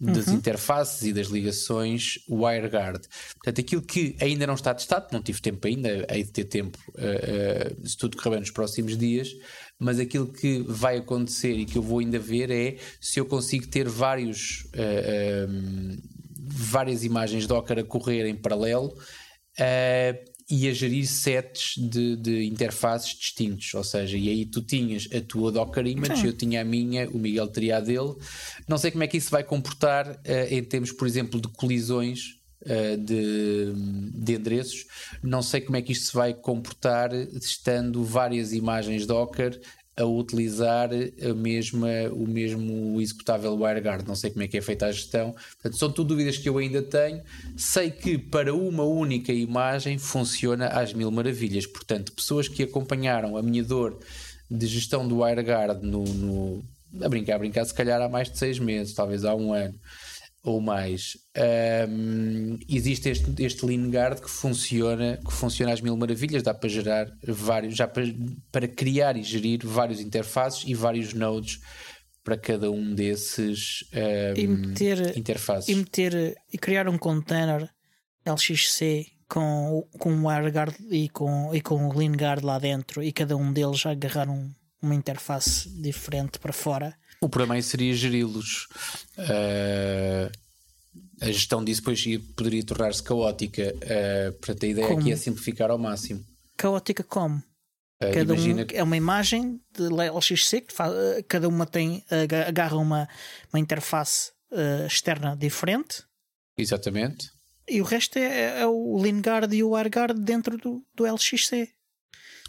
das 0.00 0.28
uhum. 0.28 0.34
interfaces 0.34 1.02
e 1.02 1.12
das 1.12 1.26
ligações 1.26 2.18
WireGuard. 2.28 3.00
Portanto, 3.34 3.60
aquilo 3.60 3.82
que 3.82 4.16
ainda 4.20 4.46
não 4.46 4.54
está 4.54 4.72
testado, 4.72 5.08
não 5.12 5.20
tive 5.20 5.40
tempo 5.40 5.66
ainda, 5.66 6.06
hei 6.10 6.22
de 6.22 6.30
ter 6.30 6.44
tempo 6.44 6.78
uh, 6.90 7.82
uh, 7.82 7.88
se 7.88 7.96
tudo 7.96 8.16
correr 8.16 8.30
bem 8.30 8.40
nos 8.40 8.50
próximos 8.50 8.96
dias, 8.96 9.34
mas 9.78 9.98
aquilo 9.98 10.32
que 10.32 10.64
vai 10.66 10.98
acontecer 10.98 11.52
e 11.52 11.64
que 11.64 11.76
eu 11.76 11.82
vou 11.82 11.98
ainda 11.98 12.18
ver 12.18 12.50
é 12.50 12.76
se 13.00 13.18
eu 13.18 13.26
consigo 13.26 13.66
ter 13.66 13.88
vários, 13.88 14.64
uh, 14.74 15.50
um, 15.50 15.96
várias 16.38 17.04
imagens 17.04 17.46
Docker 17.46 17.78
a 17.80 17.84
correr 17.84 18.26
em 18.26 18.36
paralelo 18.36 18.94
e 20.50 20.66
a 20.66 20.72
gerir 20.72 21.06
sets 21.06 21.74
de, 21.76 22.16
de 22.16 22.46
interfaces 22.46 23.14
distintos, 23.14 23.74
ou 23.74 23.84
seja, 23.84 24.16
e 24.16 24.30
aí 24.30 24.46
tu 24.46 24.62
tinhas 24.62 25.06
a 25.12 25.20
tua 25.20 25.52
Docker 25.52 25.86
Image, 25.86 26.26
eu 26.26 26.32
tinha 26.32 26.62
a 26.62 26.64
minha, 26.64 27.08
o 27.10 27.18
Miguel 27.18 27.48
teria 27.48 27.76
a 27.76 27.80
dele. 27.80 28.14
Não 28.66 28.78
sei 28.78 28.90
como 28.90 29.04
é 29.04 29.06
que 29.06 29.18
isso 29.18 29.30
vai 29.30 29.44
comportar 29.44 30.08
uh, 30.08 30.18
em 30.50 30.62
termos, 30.64 30.90
por 30.90 31.06
exemplo, 31.06 31.38
de 31.38 31.48
colisões 31.48 32.38
uh, 32.62 32.96
de, 32.96 33.72
de 34.14 34.34
endereços. 34.34 34.86
Não 35.22 35.42
sei 35.42 35.60
como 35.60 35.76
é 35.76 35.82
que 35.82 35.92
isto 35.92 36.06
se 36.06 36.14
vai 36.14 36.32
comportar 36.32 37.12
estando 37.12 38.02
várias 38.02 38.54
imagens 38.54 39.04
Docker 39.04 39.60
a 39.98 40.04
utilizar 40.04 40.90
a 40.92 41.34
mesma, 41.34 41.88
o 42.12 42.26
mesmo 42.26 43.00
executável 43.00 43.54
WireGuard. 43.54 44.06
Não 44.06 44.14
sei 44.14 44.30
como 44.30 44.44
é 44.44 44.48
que 44.48 44.56
é 44.56 44.60
feita 44.60 44.86
a 44.86 44.92
gestão. 44.92 45.32
Portanto, 45.32 45.76
são 45.76 45.90
tudo 45.90 46.08
dúvidas 46.08 46.38
que 46.38 46.48
eu 46.48 46.56
ainda 46.56 46.80
tenho. 46.80 47.20
Sei 47.56 47.90
que 47.90 48.16
para 48.16 48.54
uma 48.54 48.84
única 48.84 49.32
imagem 49.32 49.98
funciona 49.98 50.68
às 50.68 50.92
mil 50.92 51.10
maravilhas. 51.10 51.66
Portanto, 51.66 52.12
pessoas 52.12 52.46
que 52.46 52.62
acompanharam 52.62 53.36
a 53.36 53.42
minha 53.42 53.64
dor 53.64 53.98
de 54.48 54.66
gestão 54.66 55.06
do 55.06 55.22
WireGuard 55.22 55.84
no, 55.84 56.04
no 56.04 56.64
a 57.02 57.08
brincar, 57.08 57.34
a 57.34 57.38
brincar, 57.38 57.64
se 57.64 57.74
calhar 57.74 58.00
há 58.00 58.08
mais 58.08 58.30
de 58.30 58.38
seis 58.38 58.58
meses, 58.58 58.94
talvez 58.94 59.24
há 59.24 59.34
um 59.34 59.52
ano 59.52 59.74
ou 60.48 60.60
mais. 60.60 61.16
Um, 61.88 62.58
existe 62.68 63.08
este, 63.08 63.42
este 63.42 63.66
LeanGuard 63.66 64.20
que 64.20 64.30
funciona, 64.30 65.18
que 65.24 65.32
funciona 65.32 65.72
às 65.72 65.80
mil 65.80 65.96
maravilhas, 65.96 66.42
dá 66.42 66.54
para 66.54 66.68
gerar 66.68 67.06
vários, 67.26 67.76
já 67.76 67.86
para, 67.86 68.04
para 68.50 68.66
criar 68.66 69.16
e 69.16 69.22
gerir 69.22 69.60
vários 69.64 70.00
interfaces 70.00 70.64
e 70.66 70.74
vários 70.74 71.12
nodes 71.12 71.60
para 72.24 72.36
cada 72.36 72.70
um 72.70 72.94
desses 72.94 73.84
um, 73.94 74.40
e 74.40 74.46
meter, 74.46 75.16
interfaces. 75.16 75.68
E 75.68 75.74
meter 75.74 76.36
e 76.52 76.58
criar 76.58 76.88
um 76.88 76.98
container 76.98 77.68
LXC 78.26 79.06
com, 79.28 79.86
com 79.98 80.12
o 80.12 80.28
WireGuard 80.28 80.76
e 80.90 81.08
com, 81.08 81.54
e 81.54 81.60
com 81.60 81.88
o 81.88 81.96
LeanGuard 81.96 82.44
lá 82.44 82.58
dentro 82.58 83.02
e 83.02 83.12
cada 83.12 83.36
um 83.36 83.52
deles 83.52 83.84
agarrar 83.86 84.28
um, 84.28 84.50
uma 84.82 84.94
interface 84.94 85.68
diferente 85.80 86.38
para 86.38 86.52
fora 86.52 86.94
o 87.20 87.28
problema 87.28 87.54
aí 87.54 87.62
seria 87.62 87.94
geri-los. 87.94 88.68
Uh, 89.18 90.30
a 91.20 91.26
gestão 91.26 91.64
disso 91.64 91.80
depois 91.80 92.04
poderia 92.36 92.64
tornar-se 92.64 93.02
caótica. 93.02 93.74
Uh, 93.74 94.32
portanto, 94.34 94.64
a 94.64 94.68
ideia 94.68 94.86
como? 94.86 95.00
aqui 95.00 95.12
é 95.12 95.16
simplificar 95.16 95.70
ao 95.70 95.78
máximo. 95.78 96.24
Caótica 96.56 97.02
como? 97.02 97.36
Uh, 97.36 98.12
cada 98.12 98.34
imagina... 98.34 98.62
um 98.62 98.66
é 98.72 98.82
uma 98.82 98.96
imagem 98.96 99.60
de 99.76 99.88
LXC 99.88 100.60
que 100.60 100.72
faz, 100.72 100.92
cada 101.26 101.48
uma 101.48 101.66
tem 101.66 102.04
agarra 102.46 102.76
uma, 102.76 103.08
uma 103.52 103.58
interface 103.58 104.30
uh, 104.52 104.86
externa 104.86 105.36
diferente. 105.36 106.04
Exatamente. 106.56 107.30
E 107.68 107.80
o 107.80 107.84
resto 107.84 108.18
é, 108.18 108.60
é 108.60 108.66
o 108.66 109.02
LinGuard 109.02 109.54
e 109.54 109.62
o 109.62 109.70
WireGuard 109.70 110.20
dentro 110.20 110.56
do, 110.56 110.82
do 110.94 111.04
LXC. 111.04 111.68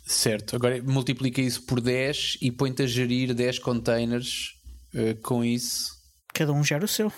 Certo. 0.06 0.56
Agora 0.56 0.82
multiplica 0.82 1.42
isso 1.42 1.64
por 1.64 1.82
10 1.82 2.38
e 2.42 2.52
põe-te 2.52 2.84
a 2.84 2.88
gerir 2.88 3.34
10 3.34 3.60
containers 3.60 4.59
uh, 4.94 5.22
com 5.22 5.44
isso. 5.44 5.92
Cada 6.34 6.54
um 6.54 6.64
gera 6.64 6.86
o 6.86 6.88
seu. 6.88 7.12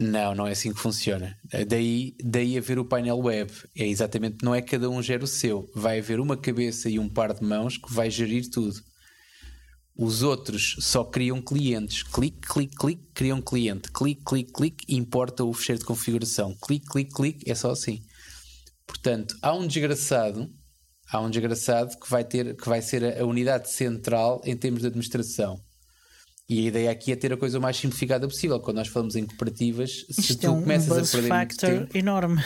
Não, 0.00 0.34
não 0.34 0.46
é 0.46 0.52
assim 0.52 0.72
que 0.72 0.80
funciona. 0.80 1.36
Eh, 1.52 1.64
daí, 1.64 2.14
daí 2.24 2.56
haver 2.56 2.78
o 2.78 2.84
painel 2.86 3.18
web. 3.18 3.52
É 3.76 3.86
exatamente, 3.86 4.42
não 4.42 4.54
é 4.54 4.62
cada 4.62 4.88
um 4.88 5.02
gera 5.02 5.22
o 5.22 5.26
seu. 5.26 5.70
Vai 5.74 5.98
haver 5.98 6.20
uma 6.20 6.38
cabeça 6.38 6.88
e 6.88 6.98
um 6.98 7.06
par 7.06 7.34
de 7.34 7.44
mãos 7.44 7.76
que 7.76 7.92
vai 7.92 8.10
gerir 8.10 8.48
tudo. 8.50 8.80
Os 9.94 10.22
outros 10.22 10.76
só 10.78 11.04
criam 11.04 11.42
clientes. 11.42 12.02
Clique, 12.02 12.48
clique, 12.48 12.74
clique, 12.74 13.10
criam 13.12 13.42
cliente. 13.42 13.92
Clique, 13.92 14.24
clique, 14.24 14.50
clique, 14.50 14.94
importa 14.94 15.44
o 15.44 15.52
fecheiro 15.52 15.80
de 15.80 15.84
configuração. 15.84 16.56
Clique, 16.62 16.86
clique, 16.86 17.12
clique, 17.12 17.50
é 17.50 17.54
só 17.54 17.70
assim. 17.70 18.00
Portanto, 18.86 19.36
há 19.42 19.52
um 19.52 19.66
desgraçado, 19.66 20.50
há 21.12 21.20
um 21.20 21.28
desgraçado 21.28 21.98
que 22.00 22.10
vai 22.10 22.24
ter, 22.24 22.56
que 22.56 22.66
vai 22.66 22.80
ser 22.80 23.20
a 23.20 23.26
unidade 23.26 23.70
central 23.70 24.40
em 24.46 24.56
termos 24.56 24.80
de 24.80 24.86
administração. 24.86 25.60
E 26.50 26.58
a 26.58 26.62
ideia 26.62 26.90
aqui 26.90 27.12
é 27.12 27.16
ter 27.16 27.32
a 27.32 27.36
coisa 27.36 27.60
mais 27.60 27.76
simplificada 27.76 28.26
possível. 28.26 28.58
Quando 28.58 28.78
nós 28.78 28.88
falamos 28.88 29.14
em 29.14 29.24
cooperativas, 29.24 30.04
Isto 30.08 30.22
se 30.22 30.36
tu 30.36 30.48
é 30.48 30.50
um, 30.50 30.60
começas 30.60 30.90
a 30.90 31.12
perder 31.12 31.28
factor 31.28 31.70
tempo, 31.70 31.96
enorme. 31.96 32.42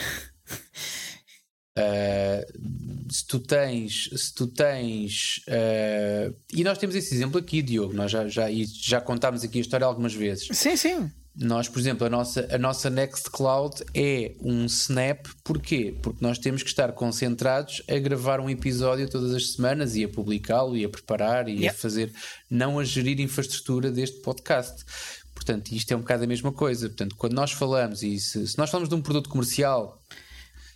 Uh, 1.75 3.11
se 3.11 3.25
tu 3.25 3.39
tens, 3.39 4.11
se 4.15 4.35
tu 4.35 4.45
tens 4.45 5.41
uh, 5.47 6.35
e 6.53 6.63
nós 6.63 6.77
temos 6.77 6.95
esse 6.95 7.15
exemplo 7.15 7.39
aqui, 7.39 7.63
Diogo, 7.63 7.95
nós 7.95 8.11
já, 8.11 8.27
já, 8.27 8.45
já 8.79 9.01
contámos 9.01 9.43
aqui 9.43 9.57
a 9.57 9.61
história 9.61 9.87
algumas 9.87 10.13
vezes. 10.13 10.49
Sim, 10.55 10.77
sim. 10.77 11.11
Nós, 11.37 11.67
por 11.67 11.79
exemplo, 11.79 12.07
a 12.07 12.09
nossa, 12.09 12.47
a 12.49 12.57
nossa 12.57 12.89
Nextcloud 12.89 13.83
é 13.93 14.35
um 14.39 14.65
snap, 14.65 15.27
porquê? 15.43 15.93
Porque 16.01 16.23
nós 16.23 16.37
temos 16.39 16.63
que 16.63 16.69
estar 16.69 16.93
concentrados 16.93 17.83
a 17.89 17.97
gravar 17.99 18.39
um 18.39 18.49
episódio 18.49 19.09
todas 19.09 19.33
as 19.33 19.51
semanas 19.51 19.97
e 19.97 20.05
a 20.05 20.07
publicá-lo 20.07 20.77
e 20.77 20.85
a 20.85 20.89
preparar 20.89 21.49
e 21.49 21.67
a 21.67 21.73
fazer, 21.73 22.13
não 22.49 22.79
a 22.79 22.85
gerir 22.85 23.19
infraestrutura 23.19 23.91
deste 23.91 24.21
podcast. 24.21 24.85
Portanto, 25.33 25.73
isto 25.73 25.91
é 25.91 25.95
um 25.97 25.99
bocado 25.99 26.23
a 26.23 26.27
mesma 26.27 26.53
coisa. 26.53 26.87
Portanto, 26.87 27.17
quando 27.17 27.33
nós 27.33 27.51
falamos, 27.51 28.01
e 28.01 28.17
se, 28.17 28.47
se 28.47 28.57
nós 28.57 28.69
falamos 28.69 28.87
de 28.87 28.95
um 28.95 29.01
produto 29.01 29.29
comercial, 29.29 30.01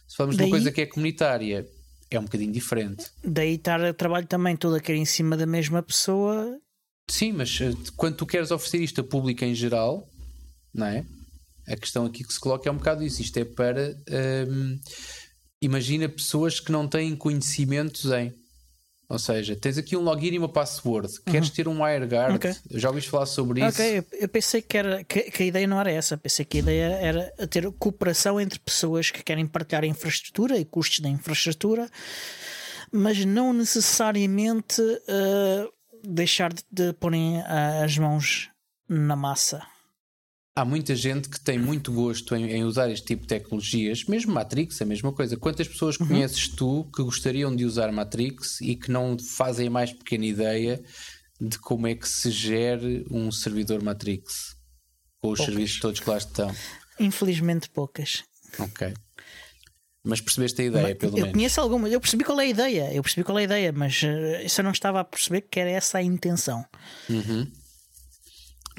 se 0.06 0.18
falamos 0.18 0.36
Daí... 0.36 0.46
de 0.46 0.52
uma 0.52 0.58
coisa 0.58 0.72
que 0.74 0.82
é 0.82 0.86
comunitária, 0.86 1.66
é 2.12 2.20
um 2.20 2.24
bocadinho 2.24 2.52
diferente. 2.52 3.06
Daí 3.24 3.56
estar 3.56 3.80
o 3.80 3.94
trabalho 3.94 4.28
também 4.28 4.58
todo 4.58 4.76
a 4.76 4.82
cair 4.82 4.98
em 4.98 5.06
cima 5.06 5.38
da 5.38 5.46
mesma 5.46 5.82
pessoa. 5.82 6.60
Sim, 7.10 7.32
mas 7.32 7.60
uh, 7.62 7.76
quando 7.96 8.18
tu 8.18 8.26
queres 8.26 8.52
oferecer 8.52 8.84
isto 8.84 9.02
a 9.02 9.04
público 9.04 9.46
em 9.46 9.56
geral, 9.56 10.08
não 10.74 10.86
é? 10.86 11.06
A 11.68 11.76
questão 11.76 12.06
aqui 12.06 12.24
que 12.24 12.34
se 12.34 12.40
coloca 12.40 12.68
é 12.68 12.72
um 12.72 12.78
bocado 12.78 13.04
isso. 13.04 13.22
Isto 13.22 13.38
é 13.38 13.46
para. 13.46 13.96
Um, 14.50 14.80
imagina 15.62 16.10
pessoas 16.10 16.60
que 16.60 16.72
não 16.72 16.88
têm 16.88 17.16
conhecimentos 17.16 18.06
em. 18.06 18.34
Ou 19.08 19.18
seja, 19.18 19.56
tens 19.56 19.78
aqui 19.78 19.96
um 19.98 20.02
login 20.02 20.34
e 20.34 20.38
uma 20.38 20.50
password. 20.50 21.08
Uhum. 21.08 21.32
Queres 21.32 21.50
ter 21.50 21.68
um 21.68 21.82
WireGuard? 21.82 22.36
Okay. 22.36 22.56
Já 22.72 22.90
ouviste 22.90 23.10
falar 23.10 23.26
sobre 23.26 23.60
isso? 23.60 23.82
Ok, 23.82 24.04
eu 24.20 24.30
pensei 24.30 24.62
que, 24.62 24.78
era, 24.78 25.04
que, 25.04 25.32
que, 25.32 25.44
a 25.44 25.46
ideia 25.48 25.68
não 25.68 25.80
era 25.80 25.92
essa. 25.92 26.16
Pensei 26.16 26.46
que 26.46 26.58
a 26.58 26.62
ideia 26.62 26.86
era 27.02 27.48
ter 27.48 27.72
cooperação 27.74 28.40
entre 28.40 28.60
pessoas 28.60 29.10
que 29.10 29.24
querem 29.24 29.48
partilhar 29.48 29.84
infraestrutura 29.84 30.58
e 30.58 30.66
custos 30.66 31.00
da 31.00 31.10
infraestrutura, 31.10 31.90
mas 32.92 33.26
não 33.26 33.52
necessariamente 33.52 34.82
uh, 34.82 35.74
deixar 36.04 36.54
de, 36.54 36.64
de 36.72 36.94
porem 36.94 37.42
as 37.84 37.98
mãos 37.98 38.50
na 38.88 39.16
massa 39.16 39.64
há 40.60 40.66
muita 40.66 40.96
gente 40.96 41.30
que 41.30 41.40
tem 41.40 41.58
muito 41.58 41.92
gosto 41.92 42.36
em, 42.36 42.52
em, 42.52 42.64
usar 42.64 42.90
este 42.90 43.08
tipo 43.08 43.22
de 43.22 43.30
tecnologias, 43.30 44.04
mesmo 44.06 44.34
Matrix, 44.34 44.82
a 44.82 44.86
mesma 44.86 45.14
coisa. 45.14 45.38
Quantas 45.38 45.68
pessoas 45.68 45.98
uhum. 45.98 46.08
conheces 46.08 46.50
tu 46.50 46.90
que 46.94 47.02
gostariam 47.02 47.56
de 47.56 47.66
usar 47.66 47.92
Matrix 47.92 48.60
e 48.62 48.76
que 48.76 48.92
não 48.92 49.18
fazem 49.18 49.68
a 49.68 49.72
mais 49.72 49.94
pequena 49.94 50.26
ideia 50.26 50.84
de 51.40 51.58
como 51.60 51.88
é 51.88 51.96
que 51.96 52.08
se 52.08 52.30
gere 52.30 53.06
um 53.10 53.32
servidor 53.32 53.82
Matrix 53.82 54.56
com 55.22 55.32
os 55.32 55.38
poucas. 55.38 55.46
serviços 55.46 55.80
todos 55.80 56.00
que 56.02 56.10
lá 56.10 56.18
estão? 56.18 56.54
Infelizmente, 57.00 57.70
poucas. 57.70 58.24
Ok. 58.60 58.94
Mas 60.04 60.20
percebeste 60.20 60.62
a 60.62 60.66
ideia, 60.66 60.96
pelo 60.96 61.12
eu 61.12 61.16
menos. 61.16 61.28
Eu 61.28 61.34
conheço 61.34 61.62
alguma, 61.62 61.90
eu 61.90 62.00
percebi 62.00 62.24
qual 62.24 62.40
é 62.40 62.44
a 62.44 62.48
ideia, 62.48 62.94
eu 62.94 63.02
percebi 63.02 63.24
qual 63.24 63.38
é 63.38 63.42
a 63.42 63.46
ideia, 63.46 63.72
mas 63.72 64.02
uh, 64.02 64.06
eu 64.58 64.64
não 64.64 64.72
estava 64.72 65.00
a 65.00 65.04
perceber 65.04 65.42
que 65.42 65.60
era 65.60 65.70
essa 65.70 65.98
a 65.98 66.04
intenção. 66.04 66.66
Uhum. 67.10 67.50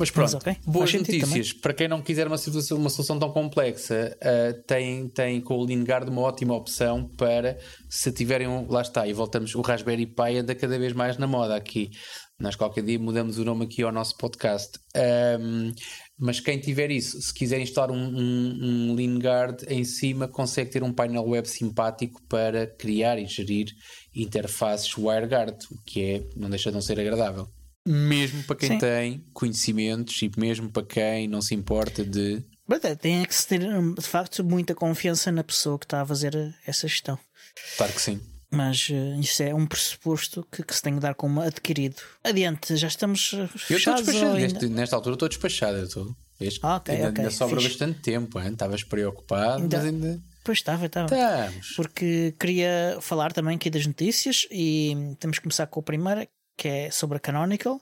Mas 0.01 0.11
pronto, 0.11 0.33
Mas, 0.33 0.43
okay. 0.43 0.57
boas 0.65 0.95
notícias. 0.95 1.53
Para 1.53 1.75
quem 1.75 1.87
não 1.87 2.01
quiser 2.01 2.27
uma 2.27 2.39
solução, 2.39 2.79
uma 2.79 2.89
solução 2.89 3.19
tão 3.19 3.31
complexa, 3.31 4.17
uh, 4.17 4.63
tem, 4.63 5.07
tem 5.09 5.43
com 5.43 5.59
o 5.59 5.63
LeanGuard 5.63 6.09
uma 6.09 6.23
ótima 6.23 6.55
opção 6.55 7.07
para 7.19 7.59
se 7.87 8.11
tiverem 8.11 8.49
um, 8.49 8.67
lá 8.67 8.81
está, 8.81 9.07
e 9.07 9.13
voltamos, 9.13 9.55
o 9.55 9.61
Raspberry 9.61 10.07
Pi 10.07 10.39
anda 10.39 10.55
cada 10.55 10.79
vez 10.79 10.95
mais 10.95 11.19
na 11.19 11.27
moda 11.27 11.55
aqui. 11.55 11.91
Nós 12.39 12.57
qualquer 12.57 12.83
dia 12.83 12.99
mudamos 12.99 13.37
o 13.37 13.45
nome 13.45 13.67
aqui 13.67 13.83
ao 13.83 13.93
nosso 13.93 14.17
podcast. 14.17 14.79
Um, 15.39 15.75
mas 16.19 16.41
quem 16.41 16.59
tiver 16.59 16.91
isso, 16.91 17.21
se 17.21 17.35
quiser 17.35 17.61
instalar 17.61 17.91
um, 17.91 18.03
um, 18.03 18.59
um 18.63 18.95
LeanGuard 18.95 19.67
em 19.69 19.85
cima, 19.85 20.27
consegue 20.27 20.71
ter 20.71 20.83
um 20.83 20.95
painel 20.95 21.29
web 21.29 21.47
simpático 21.47 22.23
para 22.27 22.67
criar 22.67 23.19
e 23.19 23.27
gerir 23.27 23.69
interfaces 24.17 24.97
WireGuard, 24.97 25.59
o 25.71 25.77
que 25.85 26.03
é, 26.03 26.23
não 26.35 26.49
deixa 26.49 26.71
de 26.71 26.75
não 26.77 26.81
ser 26.81 26.99
agradável 26.99 27.47
mesmo 27.87 28.43
para 28.45 28.57
quem 28.57 28.69
Sim. 28.71 28.79
tem 28.79 29.25
conhecimentos 29.33 30.21
e 30.23 30.31
mesmo 30.37 30.71
para 30.71 30.87
quem 30.87 31.29
não 31.29 31.41
se 31.41 31.55
importa 31.55 32.05
de. 32.05 32.43
É, 32.83 32.95
tem 32.95 33.25
que 33.25 33.35
se 33.35 33.49
ter 33.49 33.61
de 33.61 34.07
facto 34.07 34.45
muita 34.45 34.75
confiança 34.75 35.33
na 35.33 35.43
pessoa 35.43 35.79
que 35.79 35.87
está 35.87 36.03
a 36.03 36.07
fazer 36.07 36.55
essa 36.65 36.87
gestão. 36.87 37.19
Claro 37.77 37.93
que 37.93 38.01
sim. 38.01 38.21
Mas 38.49 38.89
uh, 38.91 39.21
isso 39.21 39.43
é 39.43 39.55
um 39.55 39.67
pressuposto 39.67 40.47
que, 40.51 40.63
que, 40.63 40.75
se 40.75 40.83
tem 40.83 40.95
que 40.95 41.01
dar 41.01 41.15
como 41.15 41.41
adquirido. 41.41 42.03
Adiante, 42.23 42.77
já 42.77 42.89
estamos 42.89 43.31
fechados. 43.57 44.09
Eu 44.09 44.15
estou 44.15 44.35
Neste, 44.35 44.69
nesta 44.69 44.97
altura 44.97 45.15
estou 45.15 45.29
despachado. 45.29 45.79
Eu 45.79 45.85
estou. 45.85 46.17
Ah, 46.63 46.77
okay, 46.77 46.97
ainda, 46.97 47.11
okay. 47.11 47.25
ainda 47.25 47.35
sobra 47.35 47.61
bastante 47.61 48.01
tempo, 48.01 48.41
hein? 48.41 48.53
estavas 48.53 48.83
preocupado, 48.83 49.63
ainda... 49.63 49.77
mas 49.77 49.87
ainda. 49.87 50.23
Pois 50.43 50.59
estava, 50.59 50.87
estava. 50.87 51.15
Estamos. 51.15 51.73
Porque 51.77 52.35
queria 52.41 52.99
falar 53.01 53.33
também 53.33 53.57
aqui 53.57 53.69
das 53.69 53.87
notícias 53.87 54.47
e 54.51 55.15
temos 55.21 55.39
que 55.39 55.43
começar 55.43 55.67
com 55.67 55.81
a 55.81 55.83
primeira, 55.83 56.27
que 56.61 56.69
é 56.69 56.91
sobre 56.91 57.17
a 57.17 57.21
Canonical. 57.21 57.81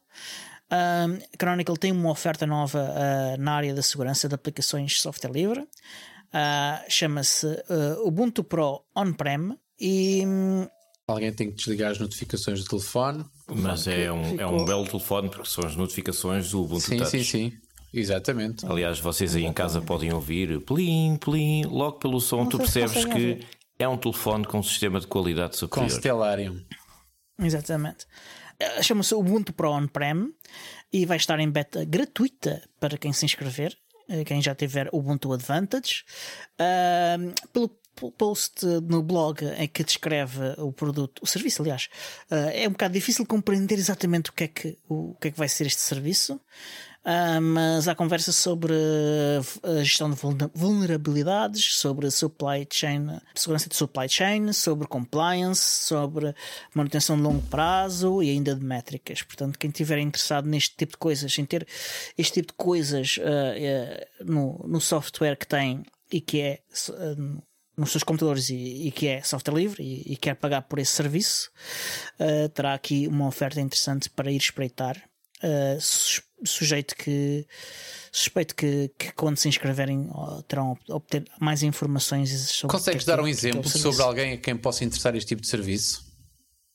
Um, 0.71 1.15
a 1.35 1.37
Canonical 1.37 1.77
tem 1.77 1.91
uma 1.91 2.11
oferta 2.11 2.47
nova 2.47 2.79
uh, 2.79 3.43
na 3.43 3.55
área 3.55 3.75
da 3.75 3.83
segurança 3.83 4.29
de 4.29 4.37
aplicações 4.37 4.93
de 4.93 5.01
software 5.01 5.33
livre. 5.33 5.61
Uh, 5.63 6.89
Chama-se 6.89 7.47
uh, 7.47 8.07
Ubuntu 8.07 8.45
Pro 8.45 8.85
On-Prem 8.95 9.59
e. 9.81 10.23
Um, 10.25 10.69
Alguém 11.09 11.33
tem 11.33 11.51
que 11.51 11.57
desligar 11.57 11.91
as 11.91 11.99
notificações 11.99 12.63
do 12.63 12.69
telefone. 12.69 13.25
Mas 13.49 13.89
é 13.89 14.13
um, 14.13 14.39
é 14.39 14.47
um 14.47 14.65
belo 14.65 14.87
telefone 14.87 15.29
porque 15.29 15.49
são 15.49 15.65
as 15.65 15.75
notificações 15.75 16.51
do 16.51 16.63
Ubuntu 16.63 16.83
sim, 16.83 16.99
Touch. 16.99 17.11
Sim, 17.11 17.25
sim, 17.25 17.53
Exatamente. 17.93 18.65
Aliás, 18.65 19.01
vocês 19.01 19.35
aí 19.35 19.45
em 19.45 19.53
casa 19.53 19.81
podem 19.81 20.13
ouvir 20.13 20.61
plim, 20.61 21.17
plim, 21.17 21.65
logo 21.65 21.99
pelo 21.99 22.21
som 22.21 22.43
Não 22.43 22.47
tu 22.47 22.59
percebes 22.59 23.07
que 23.07 23.41
é 23.79 23.89
um 23.89 23.97
telefone 23.97 24.45
com 24.45 24.59
um 24.59 24.63
sistema 24.63 25.01
de 25.01 25.07
qualidade 25.07 25.57
superior. 25.57 25.91
Com 25.91 25.97
Stellarium. 25.97 26.61
Exatamente. 27.41 28.07
Eh, 28.59 28.83
chama-se 28.83 29.15
Ubuntu 29.15 29.53
Pro 29.53 29.71
On-Prem 29.71 30.33
e 30.93 31.07
vai 31.07 31.17
estar 31.17 31.39
em 31.39 31.51
beta 31.51 31.85
gratuita 31.85 32.63
para 32.81 32.99
quem 32.99 33.13
se 33.13 33.25
inscrever, 33.25 33.77
eh, 34.09 34.25
quem 34.25 34.43
já 34.43 34.55
tiver 34.55 34.89
Ubuntu 34.93 35.33
Advantage. 35.33 36.05
Uh, 36.61 37.33
pelo 37.53 37.71
post 38.13 38.65
no 38.65 39.03
blog 39.03 39.45
em 39.57 39.67
que 39.67 39.83
descreve 39.83 40.55
o 40.59 40.73
produto, 40.73 41.21
o 41.21 41.27
serviço, 41.27 41.63
aliás, 41.63 41.89
uh, 42.31 42.51
é 42.53 42.67
um 42.69 42.73
bocado 42.73 42.95
difícil 42.95 43.27
compreender 43.27 43.77
exatamente 43.77 44.31
o 44.31 44.33
que 44.33 44.45
é 44.45 44.49
que, 44.49 44.79
o, 44.89 45.11
o 45.11 45.15
que, 45.15 45.29
é 45.29 45.31
que 45.31 45.39
vai 45.39 45.49
ser 45.49 45.67
este 45.67 45.81
serviço. 45.81 46.41
Uh, 47.09 47.41
mas 47.41 47.89
há 47.89 47.95
conversa 47.95 48.33
sobre 48.33 48.75
a 49.63 49.83
gestão 49.83 50.11
de 50.11 50.17
vulnerabilidades, 50.55 51.77
sobre 51.77 52.11
supply 52.11 52.69
chain, 52.71 53.19
segurança 53.35 53.67
de 53.67 53.77
supply 53.77 54.07
chain, 54.07 54.53
sobre 54.53 54.87
compliance, 54.87 55.63
sobre 55.63 56.35
manutenção 56.75 57.17
de 57.17 57.23
longo 57.23 57.41
prazo 57.47 58.23
e 58.23 58.29
ainda 58.29 58.55
de 58.55 58.63
métricas. 58.63 59.23
Portanto, 59.23 59.59
quem 59.59 59.71
estiver 59.71 59.99
interessado 60.01 60.47
neste 60.47 60.77
tipo 60.77 60.93
de 60.93 60.99
coisas, 60.99 61.39
em 61.39 61.47
ter 61.47 61.67
este 62.19 62.43
tipo 62.43 62.49
de 62.49 62.59
coisas 62.59 63.17
uh, 63.17 63.23
uh, 63.23 64.31
no, 64.31 64.69
no 64.69 64.79
software 64.79 65.37
que 65.37 65.47
tem 65.47 65.85
e 66.13 66.21
que 66.21 66.43
é 66.43 66.61
nos 67.75 67.91
seus 67.91 68.05
computadores 68.05 68.51
e, 68.51 68.89
e, 68.89 68.91
que 68.91 69.07
é 69.07 69.23
software 69.23 69.55
livre 69.55 69.83
e, 69.83 70.13
e 70.13 70.17
quer 70.17 70.35
pagar 70.35 70.61
por 70.63 70.79
esse 70.79 70.93
serviço, 70.93 71.51
terá 72.53 72.75
aqui 72.75 73.07
uma 73.07 73.27
oferta 73.27 73.61
interessante 73.61 74.11
para 74.11 74.31
ir 74.31 74.37
espreitar. 74.37 75.08
Uh, 75.43 75.79
sujeito 76.45 76.97
que 76.97 77.47
suspeito 78.11 78.55
que, 78.55 78.91
que, 78.99 79.13
quando 79.13 79.37
se 79.37 79.49
inscreverem 79.49 80.09
terão 80.47 80.77
obter 80.89 81.25
mais 81.41 81.63
informações 81.63 82.31
sobre 82.51 82.77
Consegues 82.77 83.03
é 83.03 83.07
dar 83.07 83.21
um 83.21 83.27
é 83.27 83.31
exemplo 83.31 83.63
é 83.65 83.69
sobre 83.69 84.03
alguém 84.03 84.33
a 84.33 84.37
quem 84.37 84.57
possa 84.57 84.85
interessar 84.85 85.15
este 85.15 85.29
tipo 85.29 85.43
de 85.43 85.49
serviço? 85.49 86.05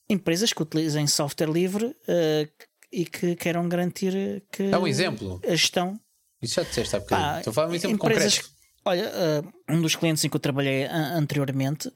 Empresas 0.08 0.52
que 0.52 0.62
utilizem 0.62 1.06
software 1.06 1.50
livre 1.50 1.86
uh, 1.86 2.66
e 2.92 3.04
que 3.04 3.36
queiram 3.36 3.68
garantir 3.68 4.42
que 4.50 4.70
Dá 4.70 4.78
um 4.78 4.86
exemplo. 4.86 5.40
a 5.44 5.50
gestão. 5.50 5.98
Isso 6.40 6.54
já 6.54 6.62
disseste 6.62 6.96
há 6.96 7.00
bocadinho. 7.00 7.28
Ah, 7.28 7.38
Estou 7.38 7.50
a 7.50 7.54
falar 7.54 7.68
um 7.68 7.74
exemplo 7.74 7.96
empresas, 7.96 8.38
concreto. 8.38 8.54
Olha, 8.86 9.10
uh, 9.10 9.74
um 9.74 9.80
dos 9.80 9.96
clientes 9.96 10.24
em 10.24 10.28
que 10.28 10.36
eu 10.36 10.40
trabalhei 10.40 10.84
anteriormente 10.86 11.90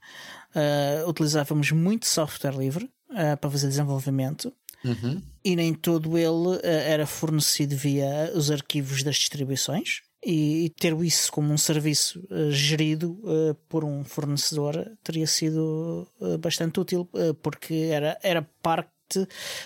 utilizávamos 1.06 1.70
muito 1.70 2.06
software 2.06 2.56
livre 2.56 2.90
para 3.38 3.50
fazer 3.50 3.68
desenvolvimento 3.68 4.52
Uhum. 4.84 5.22
E 5.44 5.56
nem 5.56 5.74
todo 5.74 6.16
ele 6.16 6.56
uh, 6.56 6.60
era 6.62 7.06
fornecido 7.06 7.76
via 7.76 8.32
os 8.34 8.50
arquivos 8.50 9.02
das 9.02 9.16
distribuições. 9.16 10.02
E, 10.24 10.72
ter 10.78 10.96
isso 11.02 11.30
como 11.30 11.52
um 11.52 11.58
serviço 11.58 12.26
uh, 12.30 12.50
gerido 12.50 13.12
uh, 13.22 13.54
por 13.68 13.84
um 13.84 14.02
fornecedor 14.04 14.90
teria 15.02 15.26
sido 15.26 16.10
bastante 16.40 16.80
útil, 16.80 17.08
porque 17.42 17.88
era, 17.92 18.18
era 18.22 18.42
parte 18.60 18.90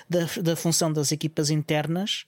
da, 0.09 0.21
da 0.43 0.57
função 0.57 0.93
das 0.93 1.13
equipas 1.13 1.51
internas. 1.51 2.25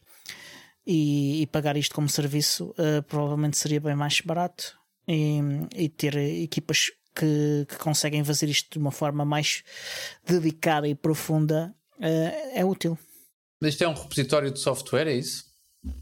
E, 0.87 1.41
e 1.41 1.47
pagar 1.47 1.79
isto 1.79 1.95
como 1.95 2.09
serviço 2.11 2.75
provavelmente 3.09 3.57
seria 3.57 3.81
bem 3.81 3.95
mais 3.95 4.21
barato. 4.21 4.79
E, 5.09 5.39
e 5.75 5.89
ter 5.89 6.17
equipas 6.17 6.91
que, 7.15 7.67
que, 7.69 7.79
conseguem 7.79 8.25
fazer 8.25 8.49
isto 8.49 8.73
de 8.73 8.79
uma 8.79 8.91
forma 8.91 9.25
mais 9.25 9.63
dedicada 10.27 10.89
e 10.89 10.95
profunda 10.95 11.75
uh, 11.99 12.51
é 12.55 12.65
útil. 12.65 12.99
Mas 13.61 13.75
isto 13.75 13.85
é 13.85 13.89
um 13.89 13.95
repositório 13.95 14.51
de 14.51 14.59
software, 14.59 15.09
é 15.09 15.15
isso? 15.15 15.45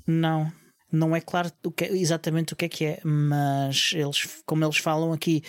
Não, 0.06 0.52
não 0.90 1.16
é 1.16 1.20
claro 1.20 1.50
o 1.64 1.70
que, 1.70 1.84
é, 1.84 1.92
exatamente 1.96 2.52
o 2.52 2.56
que 2.56 2.64
é 2.64 2.68
que 2.68 2.84
é, 2.84 3.00
mas 3.02 3.92
eles, 3.94 4.28
como 4.44 4.64
eles 4.64 4.76
falam 4.76 5.12
aqui 5.12 5.42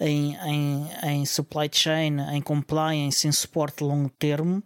em, 0.00 0.36
em, 0.36 0.88
em 1.04 1.26
supply 1.26 1.70
chain, 1.72 2.18
em 2.32 2.42
compliance, 2.42 3.26
em 3.26 3.32
suporte 3.32 3.84
longo 3.84 4.10
termo, 4.18 4.62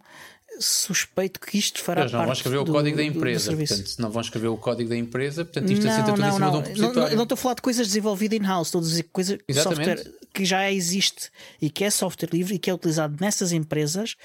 suspeito 0.59 1.39
que 1.39 1.57
isto 1.57 1.81
fará 1.81 2.01
Eles 2.01 2.11
não 2.11 2.19
parte 2.19 2.27
vão 2.27 2.33
escrever 2.33 2.57
o 2.57 2.65
código 2.65 2.97
da 2.97 3.03
empresa, 3.03 3.55
portanto, 3.55 3.95
não 3.99 4.11
vão 4.11 4.21
escrever 4.21 4.47
o 4.47 4.57
código 4.57 4.89
da 4.89 4.97
empresa, 4.97 5.45
portanto, 5.45 5.71
isto 5.71 5.85
não, 5.85 5.91
assenta 5.91 6.11
tudo 6.11 6.21
não, 6.21 6.27
em 6.27 6.31
cima 6.31 6.45
não. 6.45 6.51
de 6.51 6.57
um 6.57 6.61
repositório. 6.61 7.09
Não, 7.09 7.15
não 7.15 7.23
estou 7.23 7.35
a 7.35 7.37
falar 7.37 7.55
de 7.55 7.61
coisas 7.61 7.87
desenvolvidas 7.87 8.39
in-house, 8.39 8.67
estou 8.67 8.79
a 8.79 8.83
dizer 8.83 9.03
coisa, 9.11 9.37
software 9.51 10.03
que 10.33 10.43
já 10.43 10.71
existe 10.71 11.29
e 11.61 11.69
que 11.69 11.83
é 11.83 11.89
software 11.89 12.29
livre 12.33 12.55
e 12.55 12.59
que 12.59 12.69
é 12.69 12.73
utilizado 12.73 13.15
nessas 13.21 13.51
empresas 13.51 14.15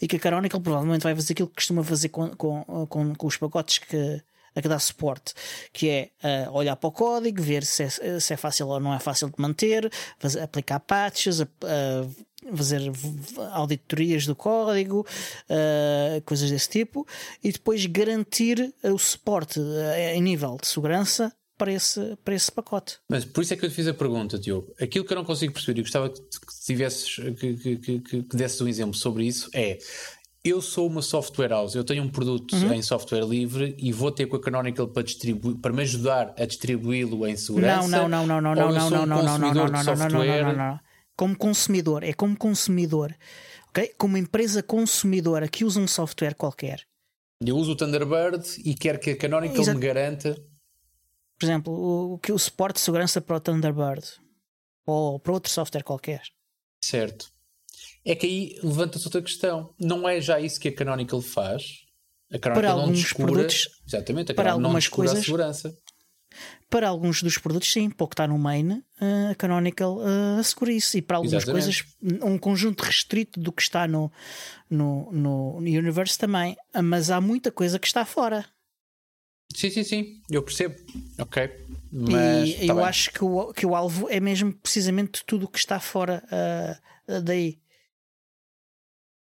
e 0.00 0.06
que 0.06 0.16
a 0.16 0.18
Canonical 0.18 0.60
provavelmente 0.60 1.02
vai 1.02 1.14
fazer 1.14 1.32
aquilo 1.32 1.48
que 1.48 1.56
costuma 1.56 1.82
fazer 1.82 2.08
com, 2.10 2.28
com, 2.30 2.86
com, 2.86 3.14
com 3.14 3.26
os 3.26 3.36
pacotes 3.36 3.78
que 3.78 4.22
a 4.56 4.62
que 4.62 4.68
dá 4.68 4.78
suporte, 4.78 5.34
que 5.70 5.90
é 5.90 6.10
uh, 6.48 6.52
olhar 6.52 6.74
para 6.76 6.88
o 6.88 6.92
código, 6.92 7.42
ver 7.42 7.62
se 7.62 7.82
é, 7.82 8.18
se 8.18 8.32
é, 8.32 8.36
fácil 8.38 8.68
ou 8.68 8.80
não 8.80 8.94
é 8.94 8.98
fácil 8.98 9.28
de 9.28 9.34
manter, 9.36 9.92
fazer, 10.18 10.40
aplicar 10.40 10.80
patches, 10.80 11.40
uh, 11.40 11.46
fazer 12.54 12.80
auditorias 13.52 14.24
do 14.24 14.34
código, 14.34 15.06
uh, 15.50 16.22
coisas 16.22 16.50
desse 16.50 16.70
tipo, 16.70 17.06
e 17.44 17.52
depois 17.52 17.84
garantir 17.84 18.74
o 18.82 18.98
suporte 18.98 19.60
em 20.08 20.22
nível 20.22 20.56
de 20.58 20.66
segurança 20.66 21.30
para 21.56 21.72
esse, 21.72 22.16
para 22.24 22.34
esse 22.34 22.50
pacote. 22.50 22.98
Mas 23.08 23.24
por 23.24 23.42
isso 23.42 23.54
é 23.54 23.56
que 23.56 23.64
eu 23.64 23.70
te 23.70 23.74
fiz 23.74 23.88
a 23.88 23.94
pergunta, 23.94 24.38
Diogo. 24.38 24.72
Aquilo 24.80 25.04
que 25.04 25.12
eu 25.12 25.16
não 25.16 25.24
consigo 25.24 25.52
perceber 25.52 25.80
e 25.80 25.82
gostava 25.82 26.10
que, 26.10 26.20
tivesses, 26.64 27.16
que, 27.38 27.54
que, 27.54 27.76
que, 27.76 28.00
que 28.00 28.36
desses 28.36 28.60
um 28.60 28.68
exemplo 28.68 28.94
sobre 28.94 29.24
isso 29.24 29.48
é. 29.54 29.78
Eu 30.44 30.62
sou 30.62 30.86
uma 30.86 31.02
software 31.02 31.48
house, 31.48 31.74
eu 31.74 31.82
tenho 31.82 32.04
um 32.04 32.08
produto 32.08 32.54
uhum. 32.54 32.72
em 32.72 32.80
software 32.80 33.24
livre 33.24 33.74
e 33.80 33.92
vou 33.92 34.12
ter 34.12 34.26
com 34.26 34.36
a 34.36 34.40
Canonical 34.40 34.86
para, 34.86 35.02
distribuir, 35.02 35.56
para 35.56 35.72
me 35.72 35.82
ajudar 35.82 36.32
a 36.38 36.46
distribuí-lo 36.46 37.26
em 37.26 37.36
segurança. 37.36 37.88
Não, 37.88 38.08
não, 38.08 38.24
não, 38.24 38.40
não, 38.40 38.54
não, 38.54 38.72
não, 38.72 38.90
não, 38.90 38.90
não, 38.90 39.06
não, 39.06 39.16
não, 39.16 39.38
não, 39.38 39.38
não, 39.38 39.38
não, 39.38 39.66
não, 39.66 39.82
não, 39.82 40.08
não, 40.08 40.24
não, 40.24 40.42
não, 40.44 40.56
não. 40.56 40.80
Como 41.16 41.36
consumidor, 41.36 42.04
é 42.04 42.12
como 42.12 42.36
consumidor, 42.36 43.12
ok? 43.70 43.92
Como 43.98 44.16
empresa 44.16 44.62
consumidora 44.62 45.48
que 45.48 45.64
usa 45.64 45.80
um 45.80 45.88
software 45.88 46.34
qualquer. 46.34 46.86
Eu 47.44 47.56
uso 47.56 47.72
o 47.72 47.76
Thunderbird 47.76 48.46
e 48.64 48.72
quero 48.74 49.00
que 49.00 49.10
a 49.10 49.16
Canonical 49.16 49.64
me 49.66 49.80
garanta 49.80 50.40
por 51.38 51.44
exemplo, 51.44 51.72
o, 51.72 52.14
o, 52.14 52.32
o 52.34 52.38
suporte 52.38 52.76
de 52.76 52.80
segurança 52.80 53.20
para 53.20 53.36
o 53.36 53.40
Thunderbird 53.40 54.06
ou 54.86 55.18
para 55.18 55.32
outro 55.32 55.50
software 55.50 55.82
qualquer. 55.82 56.22
Certo. 56.80 57.30
É 58.04 58.14
que 58.14 58.26
aí 58.26 58.58
levanta-se 58.62 59.04
outra 59.06 59.20
questão. 59.20 59.74
Não 59.78 60.08
é 60.08 60.20
já 60.20 60.38
isso 60.40 60.60
que 60.60 60.68
a 60.68 60.74
Canonical 60.74 61.20
faz? 61.20 61.84
A 62.32 62.38
Canonical 62.38 62.54
para 62.54 62.70
alguns 62.70 62.98
descura, 62.98 63.32
produtos, 63.32 63.68
exatamente, 63.86 64.32
a 64.32 64.34
para 64.34 64.52
algumas 64.52 64.88
coisas, 64.88 65.18
a 65.18 65.22
segurança. 65.22 65.76
Para 66.68 66.88
alguns 66.88 67.22
dos 67.22 67.38
produtos, 67.38 67.72
sim, 67.72 67.88
pouco 67.88 68.12
está 68.12 68.26
no 68.26 68.38
main, 68.38 68.82
a 69.30 69.34
Canonical 69.34 69.98
uh, 69.98 70.38
assegura 70.38 70.72
isso. 70.72 70.96
E 70.96 71.02
para 71.02 71.16
algumas 71.16 71.42
exatamente. 71.42 71.84
coisas, 72.02 72.22
um 72.22 72.38
conjunto 72.38 72.82
restrito 72.82 73.40
do 73.40 73.52
que 73.52 73.62
está 73.62 73.88
no, 73.88 74.12
no, 74.68 75.10
no 75.12 75.56
Universe 75.56 76.18
também. 76.18 76.56
Mas 76.84 77.10
há 77.10 77.20
muita 77.20 77.50
coisa 77.50 77.78
que 77.78 77.86
está 77.86 78.04
fora. 78.04 78.44
Sim, 79.54 79.70
sim, 79.70 79.84
sim, 79.84 80.22
eu 80.30 80.42
percebo. 80.42 80.74
Ok. 81.18 81.50
Mas, 81.90 82.50
e 82.50 82.66
tá 82.66 82.72
eu 82.72 82.76
bem. 82.76 82.84
acho 82.84 83.10
que 83.10 83.24
o, 83.24 83.52
que 83.52 83.64
o 83.64 83.74
alvo 83.74 84.08
é 84.10 84.20
mesmo 84.20 84.52
precisamente 84.52 85.24
tudo 85.24 85.46
o 85.46 85.48
que 85.48 85.58
está 85.58 85.80
fora 85.80 86.22
uh, 86.26 87.22
daí. 87.22 87.58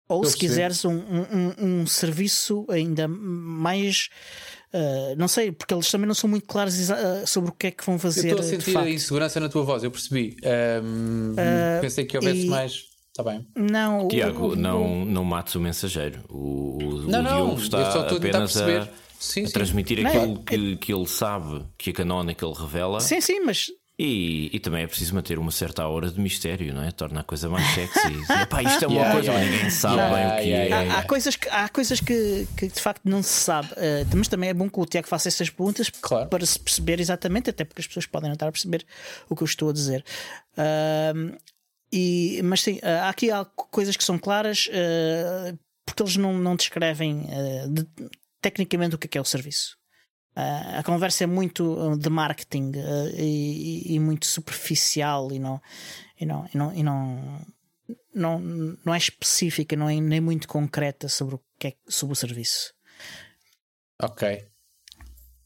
Ou 0.08 0.22
eu 0.22 0.30
se 0.30 0.36
percebo. 0.36 0.50
quiseres 0.52 0.84
um, 0.84 0.94
um, 0.94 1.54
um, 1.58 1.86
serviço 1.86 2.66
ainda 2.68 3.08
mais. 3.08 4.10
Uh, 4.72 5.16
não 5.16 5.26
sei, 5.26 5.50
porque 5.50 5.74
eles 5.74 5.90
também 5.90 6.06
não 6.06 6.14
são 6.14 6.28
muito 6.28 6.46
claros 6.46 6.90
uh, 6.90 7.26
sobre 7.26 7.50
o 7.50 7.52
que 7.52 7.68
é 7.68 7.70
que 7.70 7.84
vão 7.84 7.98
fazer. 7.98 8.28
Eu 8.28 8.38
estou 8.38 8.46
a 8.46 8.60
sentir 8.60 8.76
a 8.76 8.90
insegurança 8.90 9.40
na 9.40 9.48
tua 9.48 9.64
voz, 9.64 9.82
eu 9.82 9.90
percebi. 9.90 10.36
Um, 10.84 11.34
pensei 11.80 12.04
que 12.04 12.16
houvesse 12.16 12.46
e... 12.46 12.48
mais. 12.48 12.92
Está 13.08 13.22
bem. 13.22 13.46
Não, 13.54 14.08
Tiago, 14.08 14.46
o, 14.46 14.52
o, 14.52 14.56
não, 14.56 15.04
não 15.04 15.22
mates 15.22 15.54
o 15.54 15.60
mensageiro. 15.60 16.24
O, 16.30 16.78
o, 16.80 17.02
não, 17.02 17.20
o 17.20 17.56
Diogo 17.56 17.60
está 17.60 18.08
apenas 18.08 18.56
a, 18.56 18.88
sim, 19.22 19.44
a 19.44 19.46
sim. 19.46 19.52
transmitir 19.52 20.02
não, 20.02 20.08
aquilo 20.08 20.32
é... 20.32 20.44
que, 20.44 20.76
que 20.76 20.92
ele 20.92 21.06
sabe 21.06 21.64
que 21.78 21.90
a 21.90 21.92
Canonical 21.92 22.52
revela. 22.52 23.00
Sim, 23.00 23.20
sim, 23.20 23.40
mas 23.40 23.70
e, 23.98 24.50
e, 24.52 24.58
também 24.58 24.82
é 24.82 24.86
preciso 24.86 25.14
manter 25.14 25.38
uma 25.38 25.50
certa 25.50 25.86
hora 25.86 26.10
de 26.10 26.18
mistério, 26.18 26.74
não 26.74 26.82
é? 26.82 26.90
Torna 26.90 27.20
a 27.20 27.22
coisa 27.22 27.48
mais 27.48 27.64
sexy. 27.74 28.32
Epá, 28.42 28.62
isto 28.62 28.86
é 28.86 28.88
uma 28.88 28.96
yeah, 28.98 29.12
coisa 29.12 29.30
yeah. 29.30 29.50
ninguém 29.50 29.70
sabe 29.70 29.94
yeah, 29.96 30.16
bem 30.16 30.26
o 30.26 30.42
que 30.42 30.52
é. 30.52 30.72
Há, 30.72 30.98
há, 30.98 31.02
coisas, 31.04 31.36
que, 31.36 31.48
há 31.48 31.68
coisas 31.68 32.00
que, 32.00 32.48
que 32.56 32.68
de 32.68 32.80
facto 32.80 33.02
não 33.04 33.22
se 33.22 33.28
sabe, 33.28 33.68
uh, 33.68 34.16
mas 34.16 34.28
também 34.28 34.48
é 34.48 34.54
bom 34.54 34.68
que 34.68 34.80
o 34.80 34.86
Tiago 34.86 35.06
faça 35.06 35.28
essas 35.28 35.50
perguntas 35.50 35.90
claro. 36.00 36.28
para 36.28 36.44
se 36.44 36.58
perceber 36.58 37.00
exatamente, 37.00 37.50
até 37.50 37.64
porque 37.64 37.82
as 37.82 37.86
pessoas 37.86 38.06
podem 38.06 38.28
não 38.28 38.34
estar 38.34 38.48
a 38.48 38.52
perceber 38.52 38.84
o 39.28 39.36
que 39.36 39.42
eu 39.42 39.46
estou 39.46 39.68
a 39.68 39.72
dizer. 39.72 40.04
Uh, 40.56 41.36
e, 41.92 42.40
mas 42.42 42.62
sim, 42.62 42.76
uh, 42.78 43.08
aqui 43.08 43.30
há 43.30 43.44
coisas 43.44 43.96
que 43.96 44.02
são 44.02 44.18
claras 44.18 44.68
uh, 44.68 45.56
porque 45.84 46.02
eles 46.02 46.16
não, 46.16 46.32
não 46.32 46.56
descrevem 46.56 47.26
de, 47.68 47.86
tecnicamente 48.42 48.96
o 48.96 48.98
que 48.98 49.06
é, 49.06 49.08
que 49.08 49.18
é 49.18 49.20
o 49.20 49.24
serviço. 49.24 49.76
Uh, 50.36 50.78
a 50.78 50.82
conversa 50.82 51.24
é 51.24 51.26
muito 51.26 51.78
ah, 51.78 51.96
de 51.96 52.08
marketing 52.08 52.72
uh, 52.74 53.14
e, 53.16 53.94
e, 53.94 54.00
muito 54.00 54.24
superficial 54.24 55.30
e 55.30 55.38
não, 55.38 55.60
e 56.18 56.24
não, 56.24 56.48
e 56.52 56.56
não, 56.56 56.74
e 56.74 56.82
não, 56.82 57.46
não, 58.14 58.40
não 58.84 58.94
é 58.94 58.98
específica, 58.98 59.76
não 59.76 59.90
é 59.90 60.00
nem 60.00 60.22
muito 60.22 60.48
concreta 60.48 61.06
sobre 61.06 61.34
o 61.34 61.40
que 61.58 61.68
é 61.68 61.74
sobre 61.86 62.14
o 62.14 62.16
serviço. 62.16 62.72
Ok. 64.02 64.48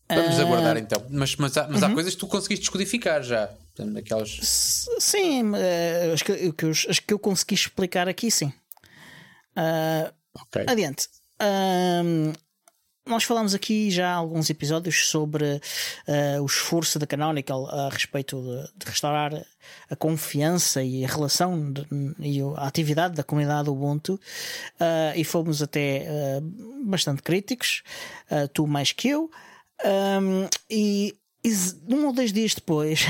Vamos 0.08 0.38
uh, 0.38 0.42
aguardar 0.42 0.76
então. 0.76 1.04
Mas, 1.10 1.34
mas, 1.34 1.56
há, 1.56 1.66
mas 1.66 1.82
há 1.82 1.88
uhum. 1.88 1.94
coisas 1.94 2.14
que 2.14 2.20
tu 2.20 2.28
conseguiste 2.28 2.62
descodificar 2.62 3.22
já. 3.22 3.52
Daquelas... 3.76 4.38
Sim, 4.40 5.52
as 6.14 6.22
que, 6.22 6.32
as 6.88 6.98
que 6.98 7.12
eu 7.12 7.18
consegui 7.18 7.54
explicar 7.54 8.08
aqui, 8.08 8.30
sim. 8.30 8.50
ok. 10.32 10.64
Adiante 10.66 11.08
nós 13.06 13.22
falamos 13.22 13.54
aqui 13.54 13.88
já 13.88 14.12
alguns 14.12 14.50
episódios 14.50 15.08
sobre 15.08 15.44
uh, 15.44 16.42
o 16.42 16.46
esforço 16.46 16.98
da 16.98 17.06
Canonical 17.06 17.66
a 17.70 17.88
respeito 17.88 18.42
de, 18.42 18.84
de 18.84 18.90
restaurar 18.90 19.32
a 19.88 19.96
confiança 19.96 20.82
e 20.82 21.04
a 21.04 21.08
relação 21.08 21.72
de, 21.72 21.86
e 22.18 22.40
a 22.56 22.66
atividade 22.66 23.14
da 23.14 23.22
comunidade 23.22 23.70
Ubuntu 23.70 24.14
uh, 24.14 24.18
e 25.14 25.22
fomos 25.22 25.62
até 25.62 26.06
uh, 26.08 26.84
bastante 26.84 27.22
críticos, 27.22 27.82
tu 28.52 28.66
mais 28.66 28.90
que 28.90 29.08
eu, 29.08 29.30
um, 30.20 30.48
e 30.68 31.14
um 31.88 32.06
ou 32.06 32.12
dois 32.12 32.32
dias 32.32 32.54
depois, 32.54 33.06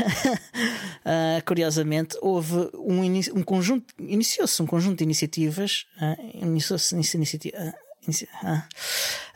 curiosamente, 1.47 2.18
houve 2.20 2.70
um, 2.74 3.03
um 3.34 3.42
conjunto, 3.42 3.94
iniciou-se 3.99 4.62
um 4.62 4.66
conjunto 4.66 4.99
de 4.99 5.05
iniciativas, 5.05 5.86
iniciou-se 6.34 6.94
iniciativa 6.94 7.74
ah. 8.42 8.66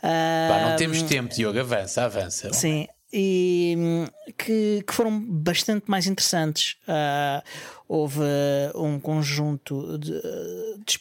Pá, 0.01 0.69
não 0.69 0.75
temos 0.75 1.01
tempo, 1.03 1.33
Diogo, 1.33 1.59
avança, 1.59 2.03
avança. 2.03 2.51
Sim. 2.53 2.87
E 3.13 3.75
que, 4.37 4.83
que 4.87 4.93
foram 4.93 5.19
bastante 5.19 5.89
mais 5.89 6.07
interessantes. 6.07 6.77
Uh, 6.83 7.43
houve 7.87 8.21
um 8.73 8.99
conjunto 8.99 9.97
de, 9.97 10.13
de, 10.85 10.99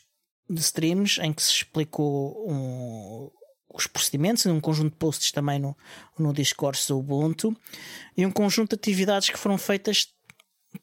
de, 0.48 0.60
streams 0.60 1.18
em 1.20 1.32
que 1.32 1.42
se 1.42 1.52
explicou 1.52 2.50
um, 2.50 3.30
os 3.72 3.86
procedimentos, 3.86 4.44
um 4.46 4.60
conjunto 4.60 4.90
de 4.90 4.96
posts 4.96 5.30
também 5.30 5.60
no, 5.60 5.76
no 6.18 6.32
Discord 6.32 6.78
do 6.88 6.98
Ubuntu 6.98 7.56
e 8.16 8.26
um 8.26 8.30
conjunto 8.32 8.70
de 8.70 8.74
atividades 8.74 9.30
que 9.30 9.38
foram 9.38 9.56
feitas 9.56 10.08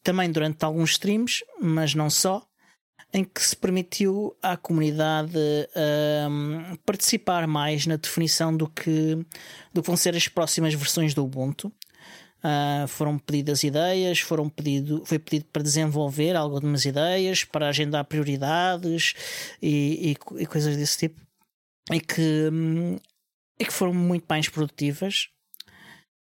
também 0.03 0.31
durante 0.31 0.63
alguns 0.63 0.91
streams, 0.91 1.43
mas 1.61 1.93
não 1.93 2.09
só, 2.09 2.45
em 3.14 3.24
que 3.24 3.41
se 3.41 3.55
permitiu 3.55 4.36
à 4.41 4.58
comunidade 4.58 5.38
um, 6.30 6.76
participar 6.86 7.47
mais 7.47 7.86
na 7.86 7.95
definição 7.95 8.55
do 8.55 8.68
que, 8.68 9.16
do 9.74 9.82
que 9.82 9.88
vão 9.88 9.95
ser 9.95 10.16
as 10.16 10.28
próximas 10.28 10.74
versões 10.74 11.14
do 11.14 11.24
Ubuntu. 11.24 11.72
Uh, 12.38 12.88
foram 12.88 13.18
pedidas 13.18 13.64
ideias, 13.64 14.20
foram 14.20 14.47
pedido, 14.47 15.03
foi 15.05 15.18
pedido 15.18 15.45
para 15.51 15.64
desenvolver 15.64 16.36
algumas 16.36 16.86
ideias, 16.86 17.43
para 17.43 17.70
agendar 17.70 18.05
prioridades 18.05 19.16
e, 19.62 20.16
e, 20.38 20.41
e 20.43 20.45
coisas 20.45 20.78
desse 20.78 20.99
tipo, 20.99 21.20
e 21.91 21.99
que, 21.99 22.49
um, 22.51 22.97
e 23.60 23.66
que 23.66 23.74
foram 23.74 23.93
muito 23.93 24.26
mais 24.30 24.47
produtivas 24.47 25.30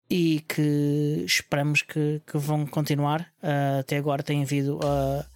e 0.08 0.44
que 0.48 1.24
esperamos 1.26 1.82
que, 1.82 2.22
que 2.24 2.38
vão 2.38 2.64
continuar. 2.66 3.22
Uh, 3.42 3.80
até 3.80 3.96
agora 3.96 4.22
tem 4.22 4.42
havido 4.42 4.76
uh, 4.76 5.35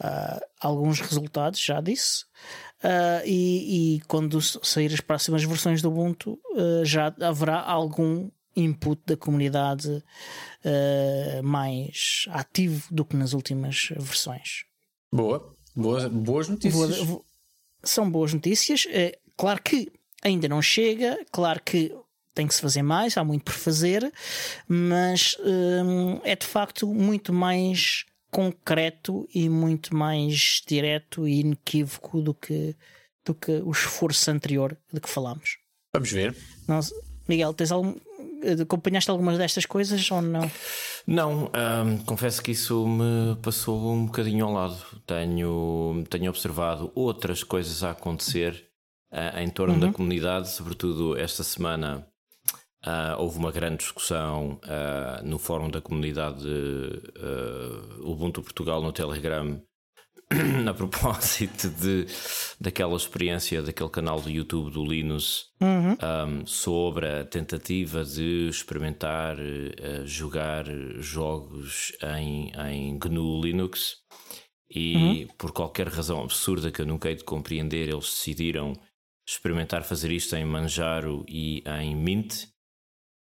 uh, 0.00 0.40
alguns 0.60 1.00
resultados, 1.00 1.60
já 1.60 1.80
disse. 1.80 2.24
Uh, 2.82 3.24
e, 3.24 3.96
e, 3.96 4.00
quando 4.02 4.40
sair 4.40 4.92
as 4.92 5.00
próximas 5.00 5.42
versões 5.42 5.80
do 5.80 5.88
Ubuntu, 5.88 6.38
uh, 6.52 6.84
já 6.84 7.14
haverá 7.20 7.60
algum 7.60 8.30
input 8.56 9.02
da 9.04 9.16
comunidade 9.16 10.02
mais 11.42 12.26
ativo 12.30 12.86
do 12.88 13.04
que 13.04 13.16
nas 13.16 13.32
últimas 13.32 13.88
versões. 13.96 14.64
Boa, 15.12 15.56
boas, 15.74 16.06
boas 16.06 16.48
notícias. 16.48 17.02
Boa, 17.02 17.20
são 17.82 18.08
boas 18.08 18.32
notícias. 18.32 18.86
claro 19.36 19.60
que 19.60 19.90
ainda 20.22 20.48
não 20.48 20.62
chega, 20.62 21.18
claro 21.32 21.60
que 21.64 21.92
tem 22.32 22.46
que 22.46 22.54
se 22.54 22.60
fazer 22.60 22.82
mais, 22.82 23.18
há 23.18 23.24
muito 23.24 23.42
por 23.42 23.54
fazer, 23.54 24.12
mas 24.68 25.36
é 26.22 26.36
de 26.36 26.46
facto 26.46 26.86
muito 26.86 27.32
mais 27.32 28.06
concreto 28.34 29.28
e 29.32 29.48
muito 29.48 29.94
mais 29.94 30.60
direto 30.66 31.28
e 31.28 31.38
inequívoco 31.38 32.20
do 32.20 32.34
que, 32.34 32.74
do 33.24 33.32
que 33.32 33.52
o 33.64 33.70
esforço 33.70 34.28
anterior 34.28 34.76
de 34.92 35.00
que 35.00 35.08
falámos. 35.08 35.58
Vamos 35.94 36.10
ver. 36.10 36.36
Miguel, 37.28 37.54
tens 37.54 37.70
algum, 37.70 37.94
acompanhaste 38.60 39.08
algumas 39.08 39.38
destas 39.38 39.64
coisas 39.64 40.10
ou 40.10 40.20
não? 40.20 40.50
Não, 41.06 41.44
hum, 41.44 41.98
confesso 42.04 42.42
que 42.42 42.50
isso 42.50 42.84
me 42.88 43.36
passou 43.40 43.92
um 43.92 44.06
bocadinho 44.06 44.46
ao 44.46 44.52
lado. 44.52 44.84
Tenho, 45.06 46.04
tenho 46.10 46.28
observado 46.28 46.90
outras 46.92 47.44
coisas 47.44 47.84
a 47.84 47.92
acontecer 47.92 48.68
uh, 49.12 49.38
em 49.38 49.48
torno 49.48 49.74
uhum. 49.74 49.80
da 49.80 49.92
comunidade, 49.92 50.50
sobretudo 50.50 51.16
esta 51.16 51.44
semana 51.44 52.04
Uh, 52.86 53.18
houve 53.18 53.38
uma 53.38 53.50
grande 53.50 53.78
discussão 53.78 54.60
uh, 54.62 55.26
no 55.26 55.38
fórum 55.38 55.70
da 55.70 55.80
comunidade 55.80 56.46
uh, 56.46 58.10
Ubuntu 58.10 58.42
Portugal 58.42 58.82
no 58.82 58.92
Telegram 58.92 59.58
a 60.68 60.74
propósito 60.74 61.70
de, 61.70 62.06
daquela 62.60 62.94
experiência 62.94 63.62
daquele 63.62 63.88
canal 63.88 64.20
do 64.20 64.28
YouTube 64.28 64.70
do 64.70 64.84
Linus 64.84 65.46
uhum. 65.62 65.96
um, 66.42 66.46
sobre 66.46 67.08
a 67.08 67.24
tentativa 67.24 68.04
de 68.04 68.48
experimentar 68.50 69.38
jogar 70.04 70.66
jogos 70.98 71.92
em, 72.18 72.52
em 72.70 72.98
GNU 72.98 73.40
Linux 73.40 73.96
e 74.68 74.94
uhum. 74.94 75.28
por 75.38 75.52
qualquer 75.52 75.88
razão 75.88 76.22
absurda 76.22 76.70
que 76.70 76.82
eu 76.82 76.86
nunca 76.86 77.08
hei 77.08 77.14
de 77.14 77.24
compreender 77.24 77.88
eles 77.88 78.10
decidiram 78.10 78.74
experimentar 79.26 79.84
fazer 79.84 80.10
isto 80.10 80.36
em 80.36 80.44
Manjaro 80.44 81.24
e 81.26 81.64
em 81.80 81.96
Mint 81.96 82.52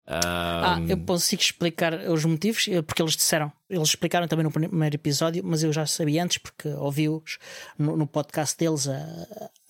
ah, 0.06 0.80
eu 0.88 0.98
consigo 0.98 1.42
explicar 1.42 1.94
os 2.10 2.26
motivos, 2.26 2.68
eh, 2.68 2.82
porque 2.82 3.02
eles 3.02 3.16
disseram, 3.16 3.52
eles 3.70 3.88
explicaram 3.88 4.28
também 4.28 4.44
no 4.44 4.52
primeiro 4.52 4.96
episódio, 4.96 5.42
mas 5.46 5.64
eu 5.64 5.72
já 5.72 5.86
sabia 5.86 6.24
antes, 6.24 6.40
porque 6.40 6.68
ouvi-os 6.68 7.38
no, 7.78 7.96
no, 7.96 8.06
podcast 8.06 8.58
deles 8.58 8.88
a, 8.88 8.98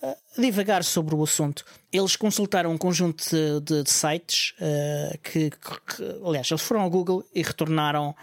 a, 0.02 0.16
divagar 0.36 0.82
sobre 0.82 1.14
o 1.14 1.22
assunto. 1.22 1.64
Eles 1.92 2.16
consultaram 2.16 2.72
um 2.72 2.78
conjunto 2.78 3.24
de, 3.30 3.60
de, 3.60 3.82
de 3.84 3.90
sites 3.90 4.54
uh, 4.58 5.18
que, 5.18 5.50
que, 5.50 6.02
aliás, 6.26 6.50
eles 6.50 6.62
foram 6.62 6.80
ao 6.80 6.90
Google 6.90 7.24
e 7.32 7.40
retornaram. 7.42 8.14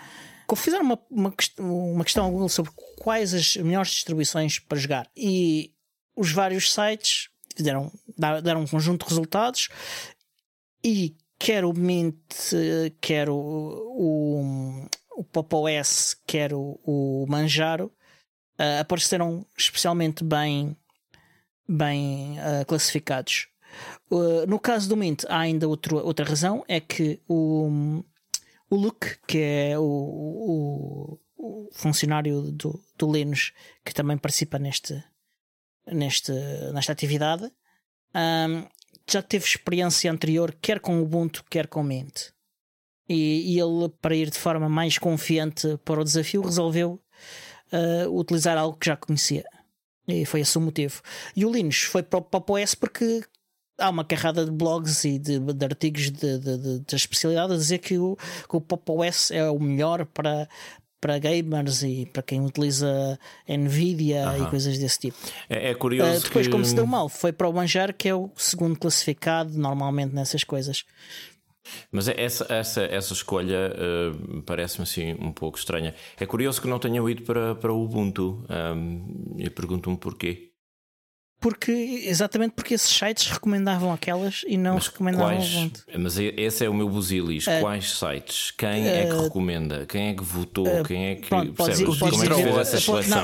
Fizeram 0.53 0.83
uma, 0.83 0.99
uma, 1.09 1.33
uma 1.59 2.03
questão 2.03 2.25
ao 2.25 2.31
Google 2.31 2.49
sobre 2.49 2.73
quais 2.99 3.33
as 3.33 3.55
melhores 3.55 3.91
distribuições 3.91 4.59
para 4.59 4.77
jogar. 4.77 5.09
E 5.15 5.71
os 6.13 6.33
vários 6.33 6.73
sites 6.73 7.29
deram, 7.57 7.89
deram 8.43 8.63
um 8.63 8.67
conjunto 8.67 9.05
de 9.05 9.09
resultados 9.09 9.69
e 10.83 11.15
quer 11.41 11.65
o 11.65 11.73
Mint, 11.73 12.15
quer 13.01 13.27
o, 13.27 13.35
o, 13.35 14.87
o 15.17 15.23
Pop 15.23 15.55
OS, 15.55 16.15
quer 16.27 16.53
o, 16.53 16.79
o 16.83 17.25
Manjaro, 17.27 17.91
uh, 18.59 18.79
apareceram 18.79 19.43
especialmente 19.57 20.23
bem, 20.23 20.77
bem 21.67 22.37
uh, 22.37 22.65
classificados. 22.67 23.47
Uh, 24.11 24.45
no 24.47 24.59
caso 24.59 24.87
do 24.87 24.95
Mint, 24.95 25.23
há 25.27 25.39
ainda 25.39 25.67
outro, 25.67 25.97
outra 25.97 26.25
razão: 26.25 26.63
é 26.67 26.79
que 26.79 27.19
o, 27.27 28.03
o 28.69 28.75
Luke, 28.75 29.17
que 29.27 29.39
é 29.39 29.79
o, 29.79 31.17
o, 31.37 31.69
funcionário 31.73 32.51
do, 32.51 32.79
do 32.95 33.11
Linux 33.11 33.51
que 33.83 33.95
também 33.95 34.15
participa 34.15 34.59
neste, 34.59 35.03
neste, 35.87 36.31
nesta 36.71 36.91
atividade, 36.91 37.51
um, 38.13 38.67
já 39.13 39.21
teve 39.21 39.45
experiência 39.45 40.11
anterior, 40.11 40.55
quer 40.61 40.79
com 40.79 41.01
Ubuntu, 41.01 41.43
quer 41.49 41.67
com 41.67 41.83
Mint. 41.83 42.29
E, 43.07 43.55
e 43.55 43.59
ele, 43.59 43.89
para 44.01 44.15
ir 44.15 44.29
de 44.29 44.39
forma 44.39 44.69
mais 44.69 44.97
confiante 44.97 45.77
para 45.83 45.99
o 45.99 46.03
desafio, 46.03 46.41
resolveu 46.41 46.99
uh, 47.73 48.09
utilizar 48.17 48.57
algo 48.57 48.77
que 48.77 48.87
já 48.87 48.95
conhecia. 48.95 49.45
E 50.07 50.25
foi 50.25 50.41
esse 50.41 50.57
o 50.57 50.61
motivo. 50.61 51.01
E 51.35 51.45
o 51.45 51.51
Linux 51.51 51.83
foi 51.83 52.03
para 52.03 52.19
o 52.19 52.53
OS 52.53 52.75
porque 52.75 53.23
há 53.77 53.89
uma 53.89 54.05
carrada 54.05 54.45
de 54.45 54.51
blogs 54.51 55.03
e 55.03 55.17
de, 55.17 55.39
de 55.39 55.65
artigos 55.65 56.11
de 56.11 56.95
especialidade 56.95 57.53
a 57.53 57.57
dizer 57.57 57.79
que 57.79 57.97
o, 57.97 58.15
que 58.15 58.55
o 58.55 58.61
Pop 58.61 58.83
OS 58.91 59.31
é 59.31 59.49
o 59.49 59.59
melhor 59.59 60.05
para, 60.05 60.47
para 61.01 61.17
gamers 61.17 61.81
e 61.81 62.07
para 62.13 62.21
quem 62.21 62.45
utiliza 62.45 63.19
Nvidia 63.49 64.37
e 64.37 64.49
coisas 64.49 64.77
desse 64.77 64.99
tipo. 64.99 65.17
É, 65.49 65.71
é 65.71 65.73
curioso. 65.73 66.19
Uh, 66.19 66.23
depois, 66.23 66.45
que... 66.45 66.51
como 66.51 66.63
se 66.63 66.75
deu 66.75 66.85
mal, 66.85 67.09
foi 67.09 67.33
para 67.33 67.49
o 67.49 67.53
Manjar, 67.53 67.93
que 67.93 68.07
é 68.07 68.15
o 68.15 68.29
segundo 68.35 68.77
classificado 68.77 69.57
normalmente 69.57 70.13
nessas 70.13 70.43
coisas. 70.43 70.85
Mas 71.91 72.07
é 72.07 72.19
essa, 72.21 72.45
essa, 72.49 72.81
essa 72.83 73.13
escolha 73.13 73.73
uh, 73.73 74.41
parece-me 74.43 74.83
assim 74.83 75.13
um 75.19 75.31
pouco 75.31 75.57
estranha. 75.57 75.93
É 76.19 76.25
curioso 76.25 76.61
que 76.61 76.67
não 76.67 76.79
tenham 76.79 77.09
ido 77.09 77.23
para, 77.23 77.55
para 77.55 77.73
o 77.73 77.83
Ubuntu. 77.83 78.45
Um, 78.49 79.35
e 79.37 79.49
pergunto-me 79.49 79.97
porquê 79.97 80.50
porque 81.41 81.71
exatamente 82.05 82.51
porque 82.51 82.75
esses 82.75 82.95
sites 82.95 83.27
recomendavam 83.27 83.91
aquelas 83.91 84.45
e 84.47 84.57
não 84.57 84.75
mas 84.75 84.87
recomendavam 84.87 85.35
quais, 85.35 85.55
Ubuntu. 85.55 85.83
Mas 85.97 86.17
esse 86.17 86.63
é 86.63 86.69
o 86.69 86.73
meu 86.73 86.87
busilis. 86.87 87.47
Uh, 87.47 87.59
quais 87.59 87.97
sites? 87.97 88.51
Quem 88.51 88.83
uh, 88.83 88.87
é 88.87 89.05
que 89.07 89.23
recomenda? 89.23 89.85
Quem 89.87 90.09
é 90.09 90.13
que 90.13 90.23
votou? 90.23 90.67
Uh, 90.67 90.83
Quem 90.83 91.07
é 91.07 91.15
que 91.15 91.27
pronto, 91.27 91.51
percebes? 91.53 91.81
Podes, 91.81 91.99
podes 91.99 92.19
Como 92.19 92.23
é 92.23 92.35
que 92.35 92.43
fez 92.43 92.57
essa 92.57 92.79
seleção? 92.79 93.23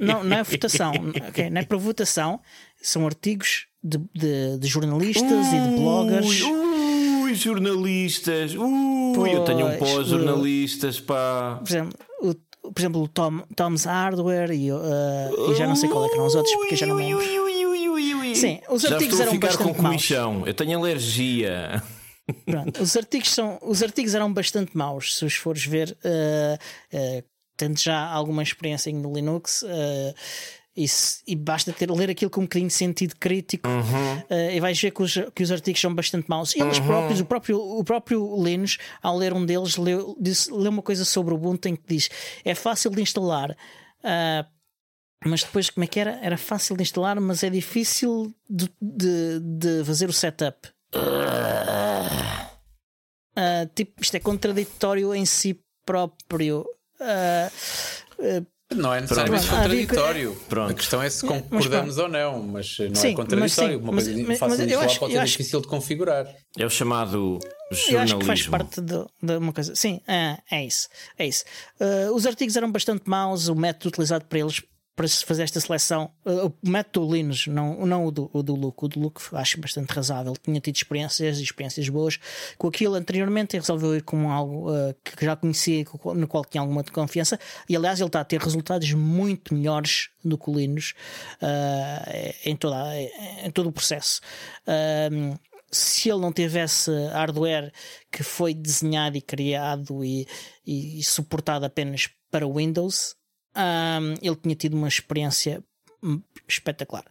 Não, 0.00 0.14
não, 0.14 0.24
não 0.24 0.36
é 0.36 0.42
votação. 0.44 0.92
okay, 1.28 1.50
não 1.50 1.60
é 1.60 1.64
para 1.64 1.76
votação. 1.76 2.40
São 2.80 3.04
artigos 3.04 3.66
de, 3.82 3.98
de, 4.14 4.58
de 4.58 4.68
jornalistas 4.68 5.22
ui, 5.30 5.56
e 5.56 5.68
de 5.68 5.76
bloggers. 5.76 6.42
Ui, 6.42 7.34
jornalistas. 7.34 8.54
Ui, 8.54 9.12
pois, 9.12 9.32
eu 9.32 9.44
tenho 9.44 9.66
um 9.66 9.76
pós-jornalistas, 9.76 11.00
pá. 11.00 11.58
Por 11.60 11.68
exemplo, 11.68 11.98
o 12.22 12.32
por 12.72 12.80
exemplo, 12.80 13.02
o 13.02 13.08
Tom, 13.08 13.40
Tom's 13.54 13.84
Hardware 13.84 14.50
e, 14.52 14.72
uh, 14.72 15.50
e 15.50 15.54
já 15.54 15.66
não 15.66 15.76
sei 15.76 15.88
qual 15.88 16.04
é 16.04 16.08
que 16.08 16.14
eram 16.14 16.26
os 16.26 16.34
outros, 16.34 16.54
porque 16.56 16.76
já 16.76 16.86
não 16.86 16.96
lembro. 16.96 17.24
Sim, 18.34 18.60
os 18.68 18.82
já 18.82 18.92
artigos 18.92 19.14
estou 19.14 19.20
eram 19.20 19.32
a 19.32 19.34
ficar 19.34 19.46
bastante 19.48 19.68
com 19.68 19.82
comichão. 19.82 20.46
Eu 20.46 20.54
tenho 20.54 20.78
alergia. 20.78 21.82
Pronto, 22.46 22.82
os 22.82 22.96
artigos 22.96 23.30
são, 23.30 23.58
os 23.62 23.82
artigos 23.82 24.14
eram 24.14 24.32
bastante 24.32 24.76
maus, 24.76 25.16
se 25.16 25.24
os 25.24 25.34
fores 25.34 25.64
ver, 25.64 25.96
uh, 26.04 26.96
uh, 26.96 27.24
tendo 27.56 27.78
já 27.78 28.06
alguma 28.06 28.42
experiência 28.42 28.92
no 28.92 29.12
Linux. 29.12 29.62
Uh, 29.62 30.14
e, 30.84 30.86
e, 31.26 31.36
basta 31.36 31.72
ter, 31.72 31.90
ler 31.90 32.08
aquilo 32.08 32.30
com 32.30 32.40
um 32.40 32.44
bocadinho 32.44 32.68
de 32.68 32.74
sentido 32.74 33.14
crítico 33.16 33.68
uhum. 33.68 34.18
uh, 34.18 34.50
e 34.50 34.58
vais 34.60 34.80
ver 34.80 34.90
que 34.90 35.02
os, 35.02 35.14
que 35.34 35.42
os 35.42 35.52
artigos 35.52 35.80
são 35.80 35.94
bastante 35.94 36.28
maus. 36.28 36.54
E 36.54 36.60
eles 36.60 36.78
uhum. 36.78 36.86
próprios, 36.86 37.20
o 37.20 37.24
próprio, 37.24 37.58
o 37.58 37.84
próprio 37.84 38.42
Linus, 38.42 38.78
ao 39.02 39.16
ler 39.16 39.34
um 39.34 39.44
deles, 39.44 39.76
leu, 39.76 40.16
disse, 40.18 40.50
leu 40.50 40.70
uma 40.70 40.82
coisa 40.82 41.04
sobre 41.04 41.34
o 41.34 41.36
Ubuntu 41.36 41.68
em 41.68 41.76
que 41.76 41.82
diz: 41.86 42.08
é 42.44 42.54
fácil 42.54 42.90
de 42.90 43.02
instalar. 43.02 43.50
Uh, 43.50 44.48
mas 45.24 45.42
depois, 45.44 45.68
como 45.68 45.84
é 45.84 45.86
que 45.86 46.00
era? 46.00 46.18
Era 46.22 46.38
fácil 46.38 46.76
de 46.76 46.82
instalar, 46.82 47.20
mas 47.20 47.42
é 47.42 47.50
difícil 47.50 48.34
de, 48.48 48.70
de, 48.80 49.40
de 49.40 49.84
fazer 49.84 50.08
o 50.08 50.12
setup. 50.14 50.68
Uh, 53.36 53.66
tipo, 53.74 54.00
isto 54.02 54.16
é 54.16 54.20
contraditório 54.20 55.14
em 55.14 55.26
si 55.26 55.60
próprio. 55.84 56.64
Uh, 56.98 58.46
não 58.74 58.94
é 58.94 59.00
necessariamente 59.00 59.46
Pronto. 59.46 59.62
contraditório. 59.62 60.36
Pronto. 60.48 60.70
A 60.70 60.74
questão 60.74 61.02
é 61.02 61.10
se 61.10 61.26
concordamos 61.26 61.96
mas, 61.96 61.98
ou 61.98 62.08
não, 62.08 62.42
mas 62.42 62.78
não 62.78 62.86
é 62.86 62.94
sim, 62.94 63.08
é 63.08 63.14
contraditório. 63.14 63.78
Sim, 63.78 63.82
Uma 63.82 63.92
coisa 63.92 64.24
mas, 64.26 64.38
fácil 64.38 64.56
de 64.56 64.64
instalar 64.64 64.98
pode 64.98 65.12
ser 65.12 65.24
difícil 65.24 65.60
de 65.60 65.68
configurar. 65.68 66.26
É 66.56 66.64
o 66.64 66.70
chamado 66.70 67.40
jornalismo. 67.70 67.92
Eu 67.92 68.00
acho 68.00 68.18
que 68.18 68.24
faz 68.24 68.46
parte 68.46 68.80
de, 68.80 69.04
de 69.22 69.36
uma 69.36 69.52
coisa. 69.52 69.74
Sim, 69.74 70.00
é, 70.06 70.38
é 70.50 70.64
isso. 70.64 70.88
É 71.18 71.26
isso. 71.26 71.44
Uh, 71.80 72.14
os 72.14 72.26
artigos 72.26 72.56
eram 72.56 72.70
bastante 72.70 73.02
maus, 73.06 73.48
o 73.48 73.54
método 73.54 73.88
utilizado 73.88 74.24
para 74.24 74.38
eles 74.38 74.62
para 74.94 75.08
fazer 75.08 75.44
esta 75.44 75.60
seleção. 75.60 76.10
Uh, 76.24 76.52
o 76.98 77.12
Linus, 77.12 77.46
não, 77.46 77.86
não 77.86 78.06
o, 78.06 78.10
do, 78.10 78.30
o 78.32 78.42
do 78.42 78.54
Luke. 78.54 78.84
O 78.84 78.88
do 78.88 79.00
Luke 79.00 79.20
acho 79.32 79.60
bastante 79.60 79.90
razoável. 79.90 80.34
Tinha 80.42 80.60
tido 80.60 80.76
experiências 80.76 81.38
e 81.38 81.42
experiências 81.42 81.88
boas 81.88 82.18
com 82.58 82.68
aquilo 82.68 82.94
anteriormente 82.94 83.56
e 83.56 83.60
resolveu 83.60 83.96
ir 83.96 84.02
com 84.02 84.30
algo 84.30 84.70
uh, 84.70 84.94
que 85.02 85.24
já 85.24 85.36
conhecia 85.36 85.84
no 86.14 86.28
qual 86.28 86.44
tinha 86.44 86.60
alguma 86.60 86.84
confiança. 86.84 87.38
E 87.68 87.76
aliás, 87.76 88.00
ele 88.00 88.08
está 88.08 88.20
a 88.20 88.24
ter 88.24 88.40
resultados 88.40 88.92
muito 88.92 89.54
melhores 89.54 90.10
do 90.24 90.36
que 90.36 90.50
o 90.50 90.54
Linus 90.54 90.94
uh, 91.40 92.34
em, 92.44 92.56
toda, 92.56 92.76
em 93.42 93.50
todo 93.50 93.68
o 93.68 93.72
processo. 93.72 94.20
Se 95.72 96.10
ele 96.10 96.20
não 96.20 96.32
tivesse 96.32 96.90
hardware 97.12 97.72
que 98.10 98.24
foi 98.24 98.52
desenhado 98.52 99.16
e 99.16 99.22
criado 99.22 100.04
e, 100.04 100.26
e 100.66 101.02
suportado 101.04 101.64
apenas 101.64 102.08
para 102.30 102.46
Windows, 102.46 103.14
um, 103.56 104.14
ele 104.22 104.36
tinha 104.36 104.54
tido 104.54 104.76
uma 104.76 104.88
experiência 104.88 105.62
hum, 106.02 106.20
espetacular. 106.48 107.04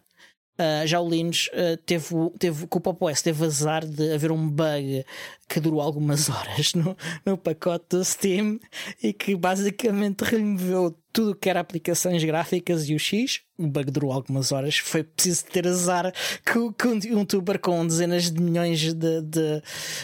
Uh, 0.60 0.86
já 0.86 1.00
o 1.00 1.08
Linux 1.08 1.48
uh, 1.54 1.74
teve, 1.86 2.14
teve, 2.38 2.66
com 2.66 2.78
o 2.78 2.82
Pop 2.82 3.02
OS 3.02 3.22
teve 3.22 3.46
azar 3.46 3.82
de 3.86 4.12
haver 4.12 4.30
um 4.30 4.46
bug 4.46 5.06
que 5.48 5.58
durou 5.58 5.80
algumas 5.80 6.28
horas 6.28 6.74
no, 6.74 6.94
no 7.24 7.38
pacote 7.38 7.86
do 7.88 8.04
Steam 8.04 8.60
e 9.02 9.14
que 9.14 9.34
basicamente 9.34 10.22
removeu 10.22 10.94
tudo 11.14 11.34
que 11.34 11.48
era 11.48 11.60
aplicações 11.60 12.22
gráficas 12.22 12.86
e 12.90 12.94
o 12.94 12.98
X. 12.98 13.40
O 13.58 13.68
bug 13.68 13.90
durou 13.90 14.12
algumas 14.12 14.52
horas. 14.52 14.76
Foi 14.76 15.02
preciso 15.02 15.46
ter 15.46 15.66
azar 15.66 16.12
que, 16.44 16.72
que 16.74 16.86
um 16.86 16.98
youtuber 17.20 17.58
com 17.58 17.86
dezenas 17.86 18.30
de 18.30 18.42
milhões 18.42 18.80
de, 18.80 18.92
de, 19.22 19.62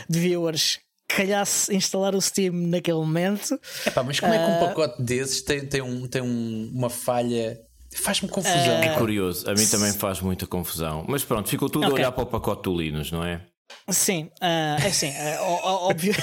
de 0.09 0.21
viewers 0.21 0.81
calhasse 1.09 1.75
instalar 1.75 2.15
o 2.15 2.21
Steam 2.21 2.53
naquele 2.53 2.99
momento. 2.99 3.59
Epá, 3.87 4.03
mas 4.03 4.21
como 4.21 4.33
é 4.33 4.39
que 4.39 4.51
um 4.51 4.57
ah, 4.57 4.69
pacote 4.69 5.03
desses 5.03 5.43
tem, 5.43 5.67
tem, 5.67 5.83
um, 5.83 6.07
tem 6.07 6.23
um, 6.23 6.71
uma 6.75 6.91
falha? 6.91 7.61
Faz-me 7.95 8.29
confusão. 8.29 8.57
É 8.57 8.95
curioso, 8.97 9.49
a 9.49 9.55
mim 9.55 9.67
também 9.67 9.93
faz 9.93 10.21
muita 10.21 10.47
confusão. 10.47 11.05
Mas 11.09 11.25
pronto, 11.25 11.49
ficou 11.49 11.69
tudo 11.69 11.87
okay. 11.87 11.97
a 11.97 12.01
olhar 12.01 12.13
para 12.13 12.25
o 12.25 12.27
pacote 12.27 12.65
do 12.65 12.77
Linux, 12.77 13.11
não 13.11 13.25
é? 13.25 13.41
Sim, 13.89 14.31
uh, 14.43 14.83
é 14.83 14.87
assim, 14.87 15.09
é 15.09 15.39
óbvio. 15.41 16.15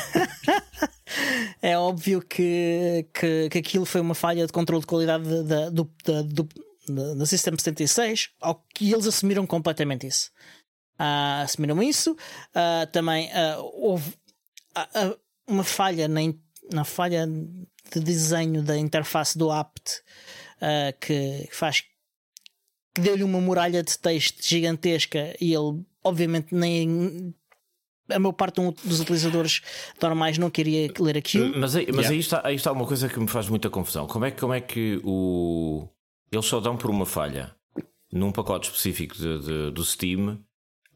é 1.62 1.78
óbvio 1.78 2.22
que, 2.22 3.08
que, 3.14 3.50
que 3.50 3.58
aquilo 3.58 3.86
foi 3.86 4.02
uma 4.02 4.14
falha 4.14 4.46
de 4.46 4.54
controle 4.54 4.82
de 4.82 4.88
qualidade 4.88 5.44
da, 5.44 5.70
do, 5.70 5.90
da, 6.06 6.22
do, 6.22 6.48
da 7.18 7.26
System 7.26 7.58
76, 7.58 8.30
ao 8.42 8.64
que 8.74 8.92
eles 8.92 9.08
assumiram 9.08 9.48
completamente 9.48 10.06
isso. 10.08 10.30
Uh, 11.00 11.44
assumiram 11.44 11.82
isso. 11.82 12.12
Uh, 12.12 12.86
também 12.92 13.30
uh, 13.30 14.04
uma 15.48 15.64
falha 15.64 16.08
na, 16.08 16.22
na 16.72 16.84
falha 16.84 17.28
de 17.28 18.00
desenho 18.00 18.64
da 18.64 18.78
interface 18.78 19.38
do 19.38 19.52
apt 19.52 20.02
uh, 20.62 20.98
que 21.00 21.48
faz 21.52 21.82
que 22.94 23.02
deu-lhe 23.02 23.24
uma 23.24 23.42
muralha 23.42 23.84
de 23.84 23.98
texto 23.98 24.48
gigantesca 24.48 25.36
e 25.42 25.54
ele 25.54 25.84
obviamente 26.04 26.54
nem 26.54 27.34
a 28.10 28.20
maior 28.20 28.34
parte 28.34 28.62
dos 28.84 29.00
utilizadores 29.00 29.62
normais 30.02 30.38
não 30.38 30.50
queria 30.50 30.92
ler 31.00 31.18
aquilo. 31.18 31.58
Mas, 31.58 31.76
aí, 31.76 31.88
mas 31.88 32.06
yeah. 32.06 32.10
aí, 32.12 32.20
está, 32.20 32.42
aí 32.44 32.56
está 32.56 32.72
uma 32.72 32.86
coisa 32.86 33.08
que 33.08 33.20
me 33.20 33.28
faz 33.28 33.48
muita 33.48 33.70
confusão. 33.70 34.06
Como 34.08 34.26
é, 34.26 34.32
como 34.32 34.54
é 34.54 34.60
que 34.62 35.00
o. 35.04 35.88
Eles 36.32 36.46
só 36.46 36.60
dão 36.60 36.76
por 36.76 36.90
uma 36.90 37.06
falha 37.06 37.56
num 38.12 38.32
pacote 38.32 38.68
específico 38.68 39.16
de, 39.16 39.40
de, 39.40 39.72
do 39.72 39.84
Steam 39.84 40.44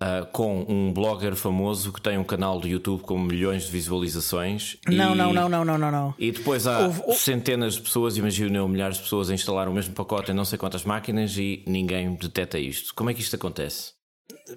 uh, 0.02 0.26
com 0.32 0.66
um 0.68 0.93
blogger 0.93 1.36
famoso 1.36 1.91
que 1.91 2.02
tem 2.02 2.18
um 2.18 2.24
canal 2.24 2.60
do 2.60 2.68
YouTube 2.68 3.02
com 3.02 3.18
milhões 3.18 3.64
de 3.64 3.72
visualizações. 3.72 4.78
Não, 4.88 5.14
e, 5.14 5.18
não, 5.18 5.34
não, 5.34 5.50
não, 5.50 5.66
não, 5.66 5.78
não, 5.78 5.91
não. 5.91 6.16
E 6.18 6.32
depois 6.32 6.68
há 6.68 6.88
Houve... 6.88 7.14
centenas 7.16 7.76
de 7.76 7.82
pessoas, 7.82 8.18
imagino 8.18 8.68
milhares 8.68 8.98
de 8.98 9.04
pessoas 9.04 9.30
a 9.30 9.34
instalar 9.34 9.68
o 9.68 9.74
mesmo 9.74 9.93
pacote 9.93 10.32
em 10.32 10.34
não 10.34 10.45
sei 10.45 10.58
quantas 10.58 10.84
máquinas 10.84 11.38
e 11.38 11.64
ninguém 11.68 12.14
detecta 12.16 12.60
isto. 12.60 12.93
Como 12.95 13.10
é 13.10 13.14
que 13.14 13.22
isto 13.22 13.36
acontece? 13.36 13.93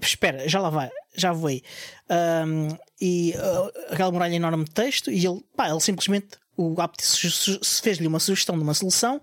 Espera, 0.01 0.49
já 0.49 0.61
lá 0.61 0.71
vai, 0.71 0.91
já 1.17 1.33
vou 1.33 1.49
aí. 1.49 1.63
Um, 2.11 2.69
e 3.01 3.35
uh, 3.37 3.93
aquela 3.93 4.13
muralha 4.13 4.35
enorme 4.35 4.65
de 4.65 4.71
texto, 4.71 5.11
e 5.11 5.27
ele, 5.27 5.43
pá, 5.57 5.69
ele 5.69 5.81
simplesmente, 5.81 6.29
o 6.57 6.81
apt 6.81 7.03
fez-lhe 7.83 8.07
uma 8.07 8.21
sugestão 8.21 8.57
de 8.57 8.63
uma 8.63 8.75
solução. 8.75 9.21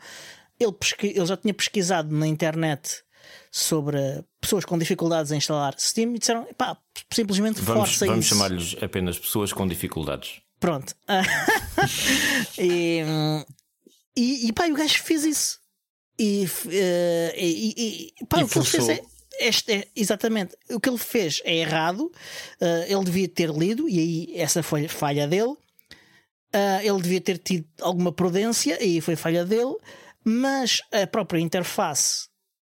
Ele, 0.60 0.74
ele 1.04 1.26
já 1.26 1.38
tinha 1.38 1.54
pesquisado 1.54 2.14
na 2.14 2.26
internet 2.28 3.04
sobre 3.52 3.98
pessoas 4.40 4.66
com 4.66 4.78
dificuldades 4.78 5.32
em 5.32 5.38
instalar 5.38 5.76
Steam 5.78 6.16
e 6.16 6.20
disseram, 6.20 6.48
pá, 6.58 6.78
simplesmente 7.12 7.62
vamos, 7.62 7.90
força 7.90 8.06
vamos 8.06 8.26
isso. 8.26 8.36
Vamos 8.36 8.50
chamar-lhes 8.50 8.84
apenas 8.84 9.20
pessoas 9.20 9.54
com 9.54 9.68
dificuldades. 9.68 10.42
Pronto. 10.60 10.96
e, 12.58 13.02
e, 14.16 14.48
e 14.48 14.54
pá, 14.54 14.68
o 14.68 14.74
gajo 14.74 15.04
fez 15.04 15.24
isso. 15.24 15.60
E, 16.20 16.46
uh, 16.46 17.34
e, 17.38 18.14
e, 18.20 18.26
pá, 18.26 18.40
e 18.40 18.44
o 18.44 18.48
que 18.48 18.58
ele 18.58 18.66
fez 18.66 18.90
é. 18.90 19.02
Este 19.40 19.72
é, 19.72 19.88
exatamente, 19.96 20.58
o 20.72 20.80
que 20.80 20.90
ele 20.90 20.98
fez 20.98 21.42
é 21.46 21.58
errado. 21.58 22.12
Uh, 22.60 22.84
ele 22.88 23.04
devia 23.04 23.28
ter 23.28 23.52
lido, 23.52 23.88
e 23.88 24.00
aí 24.00 24.32
essa 24.36 24.64
foi 24.64 24.88
falha 24.88 25.28
dele. 25.28 25.56
Uh, 26.54 26.82
ele 26.82 27.02
devia 27.02 27.22
ter 27.22 27.38
tido 27.38 27.68
alguma 27.82 28.12
prudência, 28.12 28.84
e 28.84 28.96
aí 28.96 29.02
foi 29.02 29.16
falha 29.16 29.46
dele. 29.46 29.76
Mas 30.24 30.82
a 30.92 31.06
própria 31.06 31.40
interface 31.40 32.27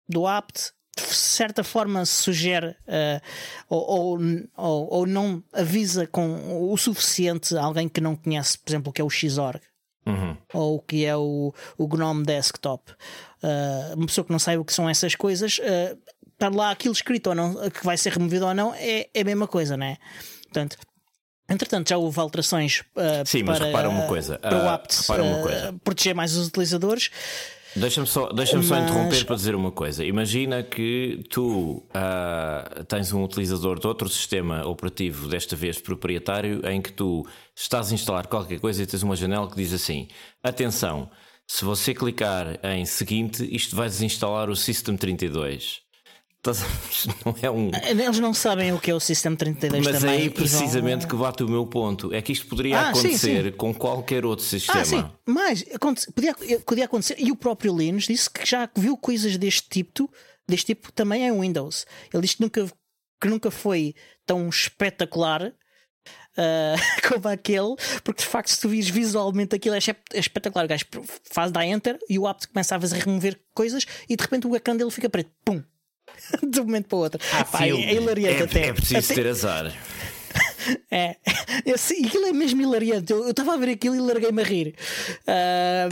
do 0.08 0.26
apt 0.26 0.72
de 0.96 1.14
certa 1.14 1.62
forma 1.62 2.04
sugere 2.04 2.70
uh, 2.70 3.20
ou, 3.68 4.18
ou, 4.56 4.88
ou, 4.90 5.06
não 5.06 5.42
avisa 5.52 6.08
com 6.08 6.72
o 6.72 6.76
suficiente 6.76 7.56
a 7.56 7.62
alguém 7.62 7.88
que 7.88 8.00
não 8.00 8.16
conhece, 8.16 8.58
por 8.58 8.70
exemplo, 8.70 8.90
o 8.90 8.92
que 8.92 9.00
é 9.00 9.04
o 9.04 9.10
Xorg 9.10 9.60
uhum. 10.04 10.36
ou 10.52 10.76
o 10.76 10.80
que 10.80 11.04
é 11.04 11.16
o, 11.16 11.54
o 11.76 11.86
GNOME 11.86 12.24
Desktop. 12.24 12.90
Uh, 13.42 13.94
uma 13.96 14.06
pessoa 14.06 14.24
que 14.24 14.32
não 14.32 14.38
sabe 14.38 14.58
o 14.58 14.64
que 14.64 14.72
são 14.72 14.88
essas 14.88 15.14
coisas, 15.14 15.58
uh, 15.58 15.98
estar 16.32 16.52
lá 16.52 16.70
aquilo 16.70 16.94
escrito 16.94 17.28
ou 17.28 17.34
não, 17.34 17.70
que 17.70 17.84
vai 17.84 17.96
ser 17.96 18.12
removido 18.12 18.46
ou 18.46 18.54
não, 18.54 18.74
é, 18.74 19.08
é 19.14 19.20
a 19.20 19.24
mesma 19.24 19.46
coisa, 19.46 19.76
né? 19.76 19.98
Portanto, 20.44 20.76
Entretanto, 21.50 21.88
já 21.88 21.96
houve 21.96 22.20
alterações 22.20 22.80
uh, 22.94 23.24
Sim, 23.24 23.42
para, 23.42 23.54
mas 23.54 23.66
repara 23.66 23.88
uma 23.88 24.06
coisa. 24.06 24.38
para 24.38 24.64
o 24.64 24.68
apt 24.68 24.96
uh, 25.10 25.78
proteger 25.82 26.14
mais 26.14 26.36
os 26.36 26.48
utilizadores. 26.48 27.10
Deixa-me 27.76 28.06
só, 28.06 28.32
deixa 28.32 28.56
Mas... 28.56 28.66
só 28.66 28.78
interromper 28.78 29.24
para 29.24 29.36
dizer 29.36 29.54
uma 29.54 29.70
coisa. 29.70 30.04
Imagina 30.04 30.62
que 30.62 31.22
tu 31.30 31.82
uh, 31.90 32.84
tens 32.84 33.12
um 33.12 33.22
utilizador 33.22 33.78
de 33.78 33.86
outro 33.86 34.08
sistema 34.08 34.66
operativo, 34.66 35.28
desta 35.28 35.54
vez 35.54 35.78
proprietário, 35.78 36.66
em 36.66 36.80
que 36.80 36.92
tu 36.92 37.26
estás 37.54 37.92
a 37.92 37.94
instalar 37.94 38.26
qualquer 38.26 38.58
coisa 38.58 38.82
e 38.82 38.86
tens 38.86 39.02
uma 39.02 39.16
janela 39.16 39.48
que 39.48 39.56
diz 39.56 39.72
assim: 39.72 40.08
atenção, 40.42 41.10
se 41.46 41.64
você 41.64 41.94
clicar 41.94 42.58
em 42.62 42.84
seguinte, 42.84 43.46
isto 43.54 43.76
vai 43.76 43.88
desinstalar 43.88 44.50
o 44.50 44.56
System 44.56 44.96
32. 44.96 45.87
Não 47.24 47.34
é 47.42 47.50
um... 47.50 47.70
Eles 47.84 48.18
não 48.20 48.32
sabem 48.32 48.72
o 48.72 48.78
que 48.78 48.90
é 48.90 48.94
o 48.94 49.00
System 49.00 49.34
32 49.34 49.84
Mas 49.84 50.00
também. 50.00 50.14
é 50.14 50.22
aí 50.22 50.30
precisamente 50.30 51.00
vão... 51.00 51.08
que 51.08 51.16
bate 51.16 51.42
o 51.42 51.48
meu 51.48 51.66
ponto. 51.66 52.14
É 52.14 52.22
que 52.22 52.32
isto 52.32 52.46
poderia 52.46 52.78
ah, 52.78 52.90
acontecer 52.90 53.42
sim, 53.42 53.50
sim. 53.50 53.52
com 53.52 53.74
qualquer 53.74 54.24
outro 54.24 54.44
sistema. 54.44 54.80
Ah, 54.80 54.84
sim, 54.84 55.04
mas 55.26 55.64
podia, 56.14 56.34
podia 56.64 56.84
acontecer. 56.84 57.16
E 57.18 57.30
o 57.30 57.36
próprio 57.36 57.76
Linux 57.76 58.06
disse 58.06 58.30
que 58.30 58.48
já 58.48 58.68
viu 58.76 58.96
coisas 58.96 59.36
deste 59.36 59.68
tipo, 59.68 60.10
deste 60.48 60.74
tipo 60.74 60.92
também 60.92 61.26
em 61.26 61.38
Windows. 61.38 61.86
Ele 62.12 62.22
disse 62.22 62.36
que 62.36 62.42
nunca, 62.42 62.66
que 63.20 63.28
nunca 63.28 63.50
foi 63.50 63.94
tão 64.24 64.48
espetacular. 64.48 65.52
Uh, 66.38 66.78
como 67.08 67.28
aquele, 67.28 67.74
porque 68.04 68.22
de 68.22 68.28
facto, 68.28 68.48
se 68.48 68.60
tu 68.60 68.68
vires 68.68 68.88
visualmente 68.88 69.56
aquilo, 69.56 69.74
é, 69.74 69.78
é 70.14 70.18
espetacular. 70.20 70.64
O 70.64 70.68
gajo 70.68 70.84
faz 71.24 71.50
dar 71.50 71.66
enter 71.66 71.98
e 72.08 72.16
o 72.16 72.28
app 72.28 72.46
começa 72.46 72.76
a 72.76 72.78
remover 72.78 73.40
coisas 73.52 73.84
e 74.08 74.14
de 74.14 74.22
repente 74.22 74.46
o 74.46 74.54
ecrã 74.54 74.76
dele 74.76 74.90
fica 74.92 75.10
preto. 75.10 75.32
Pum! 75.44 75.60
de 76.42 76.60
um 76.60 76.64
momento 76.64 76.86
para 76.86 76.96
o 76.96 77.00
outro. 77.00 77.20
Ah, 77.32 77.44
Pá, 77.44 77.64
é, 77.64 77.94
hilariante 77.94 78.42
é, 78.42 78.44
até. 78.44 78.66
É 78.68 78.72
preciso 78.72 79.12
até... 79.12 79.14
ter 79.14 79.28
azar. 79.28 79.72
É, 80.90 81.16
esse, 81.64 81.94
aquilo 82.04 82.26
é 82.26 82.32
mesmo 82.32 82.60
hilariante. 82.60 83.10
Eu 83.12 83.30
estava 83.30 83.54
a 83.54 83.56
ver 83.56 83.70
aquilo 83.70 83.94
e 83.94 84.00
larguei-me 84.00 84.42
a 84.42 84.44
rir. 84.44 84.74
Uh, 85.22 85.88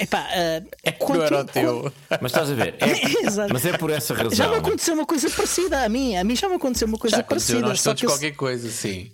epá, 0.00 0.20
uh, 0.20 0.68
é 0.82 0.92
que 0.92 1.12
não 1.12 1.22
era 1.22 1.40
o 1.40 1.44
teu. 1.44 1.92
Mas 2.08 2.32
estás 2.32 2.50
a 2.50 2.54
ver? 2.54 2.74
É, 2.80 2.86
mas 3.52 3.66
é 3.66 3.76
por 3.76 3.90
essa 3.90 4.14
razão. 4.14 4.32
Já 4.32 4.48
me 4.48 4.56
aconteceu 4.56 4.94
uma 4.94 5.04
coisa 5.04 5.28
parecida 5.28 5.82
a 5.82 5.88
mim. 5.88 6.16
A 6.16 6.24
mim 6.24 6.36
já 6.36 6.48
me 6.48 6.54
aconteceu 6.54 6.88
uma 6.88 6.98
coisa 6.98 7.16
já 7.16 7.22
parecida. 7.22 7.60
Nós 7.60 7.82
todos 7.82 8.02
eu... 8.02 8.08
qualquer 8.08 8.32
coisa, 8.32 8.70
sim. 8.70 9.12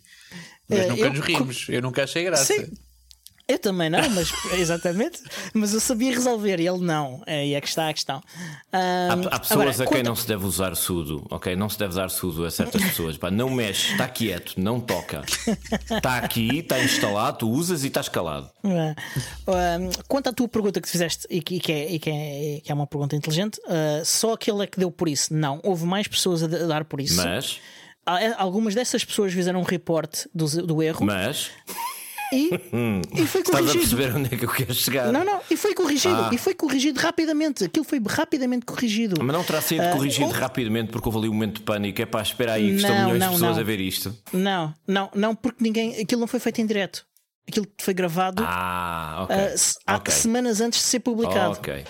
Mas 0.68 0.84
uh, 0.84 0.88
nunca 0.90 1.02
eu, 1.02 1.10
nos 1.10 1.20
rimos. 1.20 1.66
Eu 1.68 1.82
nunca 1.82 2.04
achei 2.04 2.24
graça. 2.24 2.44
Sim. 2.54 2.68
Eu 3.50 3.58
também 3.58 3.90
não, 3.90 4.08
mas 4.10 4.32
exatamente. 4.54 5.20
Mas 5.52 5.74
eu 5.74 5.80
sabia 5.80 6.12
resolver 6.12 6.60
e 6.60 6.68
ele 6.68 6.78
não. 6.78 7.20
É, 7.26 7.44
e 7.44 7.54
é 7.54 7.60
que 7.60 7.66
está 7.66 7.88
a 7.88 7.92
questão. 7.92 8.22
Um, 8.72 9.28
há, 9.28 9.34
há, 9.34 9.40
pessoas 9.40 9.80
agora, 9.80 9.90
a 9.90 9.92
quem 9.92 10.02
não 10.04 10.14
se 10.14 10.28
deve 10.28 10.46
usar 10.46 10.76
sudo, 10.76 11.26
ok? 11.28 11.56
Não 11.56 11.68
se 11.68 11.76
deve 11.76 11.90
usar 11.90 12.10
sudo 12.10 12.44
a 12.44 12.50
certas 12.50 12.80
pessoas. 12.80 13.18
Pá, 13.18 13.28
não 13.28 13.50
mexe, 13.50 13.90
está 13.90 14.06
quieto, 14.06 14.54
não 14.56 14.78
toca. 14.78 15.22
Está 15.90 16.18
aqui, 16.18 16.58
está 16.58 16.80
instalado, 16.80 17.38
tu 17.38 17.50
usas 17.50 17.82
e 17.82 17.88
estás 17.88 18.08
calado. 18.08 18.48
Um, 18.62 19.90
quanto 20.06 20.28
à 20.28 20.32
tua 20.32 20.46
pergunta 20.46 20.80
que 20.80 20.88
fizeste, 20.88 21.26
e 21.28 21.42
que, 21.42 21.58
que, 21.58 21.72
é, 21.72 21.90
e 21.90 21.98
que, 21.98 22.10
é, 22.10 22.60
que 22.62 22.70
é 22.70 22.74
uma 22.74 22.86
pergunta 22.86 23.16
inteligente, 23.16 23.60
uh, 23.66 24.04
só 24.04 24.34
aquele 24.34 24.62
é 24.62 24.66
que 24.68 24.78
deu 24.78 24.92
por 24.92 25.08
isso. 25.08 25.34
Não, 25.34 25.60
houve 25.64 25.84
mais 25.84 26.06
pessoas 26.06 26.44
a 26.44 26.46
dar 26.46 26.84
por 26.84 27.00
isso. 27.00 27.16
Mas. 27.16 27.58
Algumas 28.38 28.74
dessas 28.74 29.04
pessoas 29.04 29.32
fizeram 29.32 29.60
um 29.60 29.64
report 29.64 30.26
do, 30.32 30.46
do 30.66 30.82
erro. 30.82 31.04
Mas. 31.04 31.50
E, 32.32 32.50
e 33.14 33.26
foi 33.26 33.42
corrigido. 33.42 33.68
Estás 33.68 33.70
a 33.70 33.72
perceber 33.72 34.16
onde 34.16 34.34
é 34.34 34.38
que 34.38 34.44
eu 34.44 34.48
quero 34.48 34.74
chegar? 34.74 35.12
Não, 35.12 35.24
não, 35.24 35.40
e 35.50 35.56
foi 35.56 35.74
corrigido. 35.74 36.14
Ah. 36.14 36.30
E 36.32 36.38
foi 36.38 36.54
corrigido 36.54 37.00
rapidamente. 37.00 37.64
Aquilo 37.64 37.84
foi 37.84 38.00
rapidamente 38.06 38.64
corrigido. 38.64 39.16
Mas 39.22 39.36
não 39.36 39.44
terá 39.44 39.60
sido 39.60 39.84
uh, 39.84 39.90
corrigido 39.90 40.30
rapidamente 40.30 40.90
porque 40.90 41.08
houve 41.08 41.18
ali 41.18 41.28
um 41.28 41.32
momento 41.32 41.56
de 41.56 41.62
pânico. 41.62 42.00
É 42.00 42.06
para 42.06 42.22
esperar 42.22 42.54
aí 42.54 42.76
que 42.76 42.82
não, 42.82 42.90
estão 42.90 43.04
milhões 43.04 43.20
não, 43.20 43.28
de 43.28 43.34
pessoas 43.34 43.56
não. 43.56 43.62
a 43.62 43.64
ver 43.64 43.80
isto. 43.80 44.16
Não, 44.32 44.74
não, 44.86 45.10
não, 45.14 45.34
porque 45.34 45.62
ninguém. 45.62 46.00
Aquilo 46.00 46.20
não 46.20 46.28
foi 46.28 46.40
feito 46.40 46.60
em 46.60 46.66
direto. 46.66 47.04
Aquilo 47.48 47.66
foi 47.80 47.94
gravado 47.94 48.44
ah, 48.46 49.24
okay. 49.24 49.36
uh, 49.36 49.96
okay. 49.96 50.14
semanas 50.14 50.60
antes 50.60 50.78
de 50.78 50.86
ser 50.86 51.00
publicado. 51.00 51.52
Ok. 51.54 51.84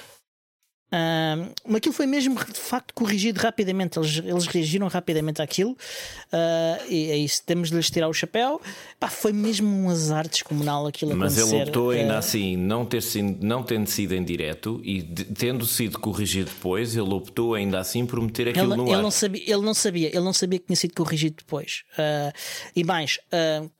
Uh, 0.92 1.76
aquilo 1.76 1.94
foi 1.94 2.06
mesmo 2.06 2.34
de 2.34 2.58
facto 2.58 2.92
corrigido 2.94 3.38
rapidamente. 3.40 3.98
Eles, 3.98 4.18
eles 4.18 4.46
reagiram 4.46 4.88
rapidamente 4.88 5.40
àquilo. 5.40 5.72
Uh, 5.72 6.84
e 6.88 7.10
é 7.10 7.16
isso, 7.16 7.42
temos 7.44 7.70
de 7.70 7.76
lhes 7.76 7.90
tirar 7.90 8.08
o 8.08 8.12
chapéu. 8.12 8.60
Pá, 8.98 9.08
foi 9.08 9.32
mesmo 9.32 9.68
um 9.68 9.88
azar 9.88 10.28
descomunal 10.28 10.86
aquilo 10.86 11.16
Mas 11.16 11.38
acontecer. 11.38 11.56
ele 11.56 11.64
optou 11.64 11.90
ainda 11.90 12.14
uh, 12.14 12.18
assim, 12.18 12.56
não, 12.56 12.84
ter 12.84 13.02
sido, 13.02 13.44
não 13.44 13.62
tendo 13.62 13.86
sido 13.86 14.14
em 14.14 14.24
direto 14.24 14.80
e 14.82 15.02
de, 15.02 15.24
tendo 15.26 15.64
sido 15.64 15.98
corrigido 15.98 16.50
depois, 16.50 16.96
ele 16.96 17.12
optou 17.12 17.54
ainda 17.54 17.78
assim 17.78 18.04
por 18.04 18.20
meter 18.20 18.48
aquilo 18.48 18.72
ele, 18.72 18.76
no 18.76 18.86
ele 18.88 18.94
ar. 18.94 19.02
Não 19.02 19.10
sabia, 19.10 19.42
ele 19.44 19.62
não 19.62 19.74
sabia, 19.74 20.08
ele 20.08 20.20
não 20.20 20.32
sabia 20.32 20.58
que 20.58 20.66
tinha 20.66 20.76
sido 20.76 20.94
corrigido 20.94 21.36
depois. 21.38 21.84
Ah, 21.96 22.32
e 22.74 22.82
mais, 22.82 23.18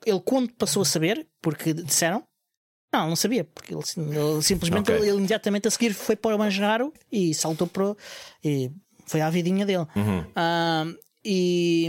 ele 0.07 0.21
quando 0.25 0.53
passou 0.53 0.83
a 0.83 0.85
saber, 0.85 1.27
porque 1.43 1.73
disseram, 1.73 2.23
não, 2.93 3.11
não 3.11 3.16
sabia, 3.16 3.45
porque 3.45 3.72
ele, 3.72 3.82
ele 3.97 4.43
simplesmente 4.43 4.91
okay. 4.91 4.97
ele, 4.97 5.09
ele, 5.09 5.18
imediatamente 5.18 5.68
a 5.68 5.70
seguir 5.70 5.93
foi 5.95 6.16
para 6.16 6.34
o 6.34 6.38
Manjaro 6.38 6.93
e 7.11 7.32
saltou 7.34 7.66
para. 7.66 7.95
E 8.45 8.70
foi 9.07 9.20
à 9.20 9.30
vidinha 9.30 9.64
dele. 9.64 9.86
Uhum. 9.95 10.20
Uh, 10.20 10.99
e 11.24 11.88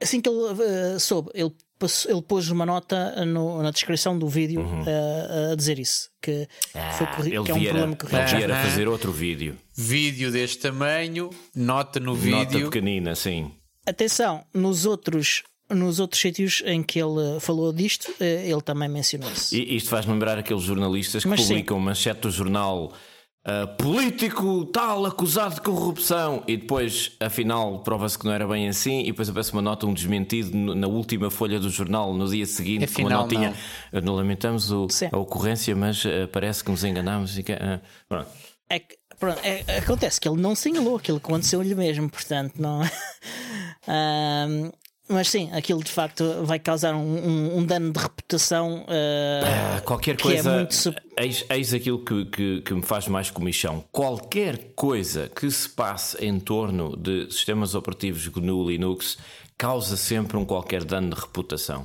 assim 0.00 0.20
que 0.20 0.28
ele 0.28 0.38
uh, 0.38 0.98
soube, 0.98 1.30
ele, 1.34 1.52
passou, 1.78 2.10
ele 2.10 2.22
pôs 2.22 2.50
uma 2.50 2.66
nota 2.66 3.24
no, 3.24 3.62
na 3.62 3.70
descrição 3.70 4.18
do 4.18 4.28
vídeo 4.28 4.60
uhum. 4.60 4.82
uh, 4.82 5.52
a 5.52 5.54
dizer 5.54 5.78
isso. 5.78 6.10
Que, 6.20 6.48
ah, 6.74 6.92
foi 6.92 7.26
ele 7.26 7.42
que 7.42 7.50
é 7.50 7.54
um 7.54 7.64
problema 7.64 7.96
que 7.96 8.06
Ele 8.06 8.44
era 8.44 8.62
fazer 8.62 8.88
outro 8.88 9.12
vídeo. 9.12 9.56
Vídeo 9.74 10.30
deste 10.30 10.58
tamanho, 10.58 11.30
nota 11.54 12.00
no 12.00 12.14
vídeo. 12.14 12.60
Nota 12.60 12.70
pequenina, 12.70 13.14
sim. 13.14 13.50
Atenção, 13.86 14.44
nos 14.52 14.84
outros 14.86 15.42
nos 15.70 16.00
outros 16.00 16.20
sítios 16.20 16.62
em 16.66 16.82
que 16.82 16.98
ele 16.98 17.40
falou 17.40 17.72
disto, 17.72 18.12
eh, 18.20 18.48
ele 18.48 18.60
também 18.60 18.88
mencionou 18.88 19.30
isso. 19.30 19.54
E 19.54 19.76
isto 19.76 19.88
faz 19.88 20.06
lembrar 20.06 20.38
aqueles 20.38 20.62
jornalistas 20.62 21.22
que 21.22 21.28
Mas 21.28 21.40
publicam 21.40 21.78
sim. 21.78 21.84
manchete 21.84 22.20
do 22.20 22.30
jornal. 22.30 22.92
Uh, 23.40 23.66
político 23.82 24.66
tal 24.66 25.06
acusado 25.06 25.54
de 25.54 25.60
corrupção 25.62 26.44
e 26.46 26.58
depois 26.58 27.12
afinal 27.18 27.78
prova-se 27.78 28.18
que 28.18 28.26
não 28.26 28.32
era 28.32 28.46
bem 28.46 28.68
assim 28.68 29.00
e 29.00 29.06
depois 29.06 29.30
aparece 29.30 29.54
uma 29.54 29.62
nota 29.62 29.86
um 29.86 29.94
desmentido 29.94 30.54
na 30.74 30.86
última 30.86 31.30
folha 31.30 31.58
do 31.58 31.70
jornal 31.70 32.12
no 32.12 32.28
dia 32.28 32.44
seguinte 32.44 32.84
afinal, 32.84 33.08
com 33.08 33.14
uma 33.14 33.22
notinha 33.22 33.56
não, 33.90 34.00
não 34.02 34.14
lamentamos 34.16 34.70
o, 34.70 34.86
a 35.10 35.16
ocorrência 35.16 35.74
mas 35.74 36.04
uh, 36.04 36.28
parece 36.30 36.62
que 36.62 36.70
nos 36.70 36.84
enganámos 36.84 37.38
e 37.38 37.42
que, 37.42 37.52
uh, 37.52 37.80
pronto. 38.06 38.28
É 38.68 38.78
que, 38.78 38.98
pronto, 39.18 39.40
é, 39.42 39.78
acontece 39.78 40.20
que 40.20 40.28
ele 40.28 40.40
não 40.40 40.54
sinalou 40.54 40.96
aquilo 40.96 41.18
que 41.18 41.26
aconteceu-lhe 41.26 41.74
mesmo, 41.74 42.08
portanto, 42.08 42.54
não. 42.58 42.82
um, 43.88 44.70
mas 45.10 45.28
sim, 45.28 45.50
aquilo 45.52 45.82
de 45.82 45.90
facto 45.90 46.44
vai 46.44 46.58
causar 46.58 46.94
um, 46.94 46.98
um, 47.00 47.58
um 47.58 47.66
dano 47.66 47.92
de 47.92 47.98
reputação. 47.98 48.84
Uh, 48.84 49.82
qualquer 49.84 50.16
que 50.16 50.22
coisa. 50.22 50.50
É 50.50 50.56
muito... 50.56 50.94
eis, 51.18 51.44
eis 51.50 51.74
aquilo 51.74 52.04
que, 52.04 52.24
que, 52.26 52.60
que, 52.62 52.74
me 52.74 52.82
faz 52.82 53.08
mais 53.08 53.30
comichão. 53.30 53.84
Qualquer 53.90 54.72
coisa 54.76 55.28
que 55.28 55.50
se 55.50 55.68
passe 55.68 56.16
em 56.24 56.38
torno 56.38 56.96
de 56.96 57.30
sistemas 57.30 57.74
operativos 57.74 58.26
GNU 58.28 58.68
Linux 58.68 59.18
causa 59.58 59.96
sempre 59.96 60.36
um 60.36 60.44
qualquer 60.44 60.84
dano 60.84 61.14
de 61.14 61.20
reputação. 61.20 61.84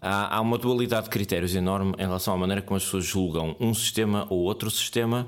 Há, 0.00 0.36
há 0.36 0.40
uma 0.40 0.58
dualidade 0.58 1.04
de 1.04 1.10
critérios 1.10 1.56
enorme 1.56 1.94
em 1.98 2.02
relação 2.02 2.34
à 2.34 2.36
maneira 2.36 2.62
como 2.62 2.76
as 2.76 2.84
pessoas 2.84 3.04
julgam 3.04 3.56
um 3.58 3.72
sistema 3.74 4.26
ou 4.30 4.40
outro 4.40 4.70
sistema 4.70 5.26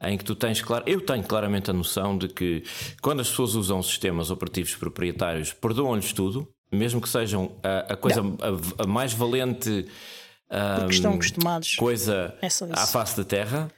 em 0.00 0.16
que 0.16 0.24
tu 0.24 0.34
tens 0.34 0.60
claro, 0.60 0.84
eu 0.86 1.00
tenho 1.00 1.24
claramente 1.24 1.70
a 1.70 1.74
noção 1.74 2.16
de 2.16 2.28
que 2.28 2.62
quando 3.00 3.20
as 3.20 3.30
pessoas 3.30 3.54
usam 3.54 3.82
sistemas 3.82 4.30
operativos 4.30 4.74
proprietários, 4.76 5.52
perdoam-lhes 5.52 6.12
tudo, 6.12 6.48
mesmo 6.70 7.00
que 7.00 7.08
sejam 7.08 7.52
a, 7.62 7.92
a 7.92 7.96
coisa 7.96 8.20
a, 8.20 8.82
a, 8.82 8.86
mais 8.86 9.12
valente 9.12 9.86
um, 10.50 10.90
estão 10.90 11.14
acostumados. 11.14 11.76
coisa 11.76 12.34
é 12.42 12.48
à 12.72 12.86
face 12.86 13.16
da 13.16 13.24
terra. 13.24 13.70